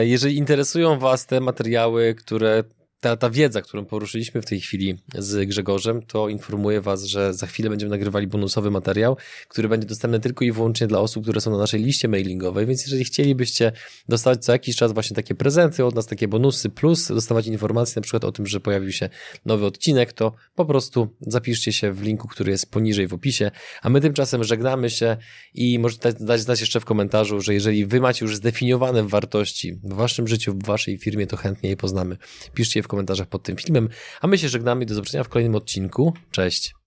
jeżeli 0.00 0.36
interesują 0.36 0.98
Was 0.98 1.26
te 1.26 1.40
materiały, 1.40 2.14
które 2.14 2.64
ta, 3.02 3.16
ta 3.16 3.30
wiedza, 3.30 3.62
którą 3.62 3.84
poruszyliśmy 3.84 4.42
w 4.42 4.46
tej 4.46 4.60
chwili 4.60 4.98
z 5.18 5.48
Grzegorzem, 5.48 6.02
to 6.02 6.28
informuję 6.28 6.80
Was, 6.80 7.04
że 7.04 7.34
za 7.34 7.46
chwilę 7.46 7.70
będziemy 7.70 7.90
nagrywali 7.90 8.26
bonusowy 8.26 8.70
materiał, 8.70 9.16
który 9.48 9.68
będzie 9.68 9.86
dostępny 9.86 10.20
tylko 10.20 10.44
i 10.44 10.52
wyłącznie 10.52 10.86
dla 10.86 11.00
osób, 11.00 11.22
które 11.22 11.40
są 11.40 11.50
na 11.50 11.58
naszej 11.58 11.82
liście 11.82 12.08
mailingowej, 12.08 12.66
więc 12.66 12.82
jeżeli 12.82 13.04
chcielibyście 13.04 13.72
dostawać 14.08 14.44
co 14.44 14.52
jakiś 14.52 14.76
czas 14.76 14.92
właśnie 14.92 15.16
takie 15.16 15.34
prezenty 15.34 15.84
od 15.84 15.94
nas, 15.94 16.06
takie 16.06 16.28
bonusy, 16.28 16.70
plus 16.70 17.08
dostawać 17.08 17.46
informacje 17.46 18.00
na 18.00 18.02
przykład 18.02 18.24
o 18.24 18.32
tym, 18.32 18.46
że 18.46 18.60
pojawił 18.60 18.92
się 18.92 19.08
nowy 19.46 19.66
odcinek, 19.66 20.12
to 20.12 20.32
po 20.54 20.64
prostu 20.64 21.08
zapiszcie 21.20 21.72
się 21.72 21.92
w 21.92 22.02
linku, 22.02 22.28
który 22.28 22.50
jest 22.50 22.70
poniżej 22.70 23.06
w 23.06 23.14
opisie, 23.14 23.50
a 23.82 23.90
my 23.90 24.00
tymczasem 24.00 24.44
żegnamy 24.44 24.90
się 24.90 25.16
i 25.54 25.78
możecie 25.78 26.12
dać 26.12 26.40
znać 26.40 26.60
jeszcze 26.60 26.80
w 26.80 26.84
komentarzu, 26.84 27.40
że 27.40 27.54
jeżeli 27.54 27.86
Wy 27.86 28.00
macie 28.00 28.24
już 28.24 28.36
zdefiniowane 28.36 29.08
wartości 29.08 29.74
w 29.84 29.94
Waszym 29.94 30.28
życiu, 30.28 30.54
w 30.54 30.66
Waszej 30.66 30.98
firmie, 30.98 31.26
to 31.26 31.36
chętnie 31.36 31.70
je 31.70 31.76
poznamy. 31.76 32.16
Piszcie 32.54 32.80
je 32.80 32.82
w 32.92 32.94
komentarzach 32.94 33.28
pod 33.28 33.42
tym 33.42 33.56
filmem, 33.56 33.88
a 34.20 34.26
my 34.26 34.38
się 34.38 34.48
żegnamy 34.48 34.86
do 34.86 34.94
zobaczenia 34.94 35.24
w 35.24 35.28
kolejnym 35.28 35.54
odcinku. 35.54 36.14
Cześć! 36.30 36.81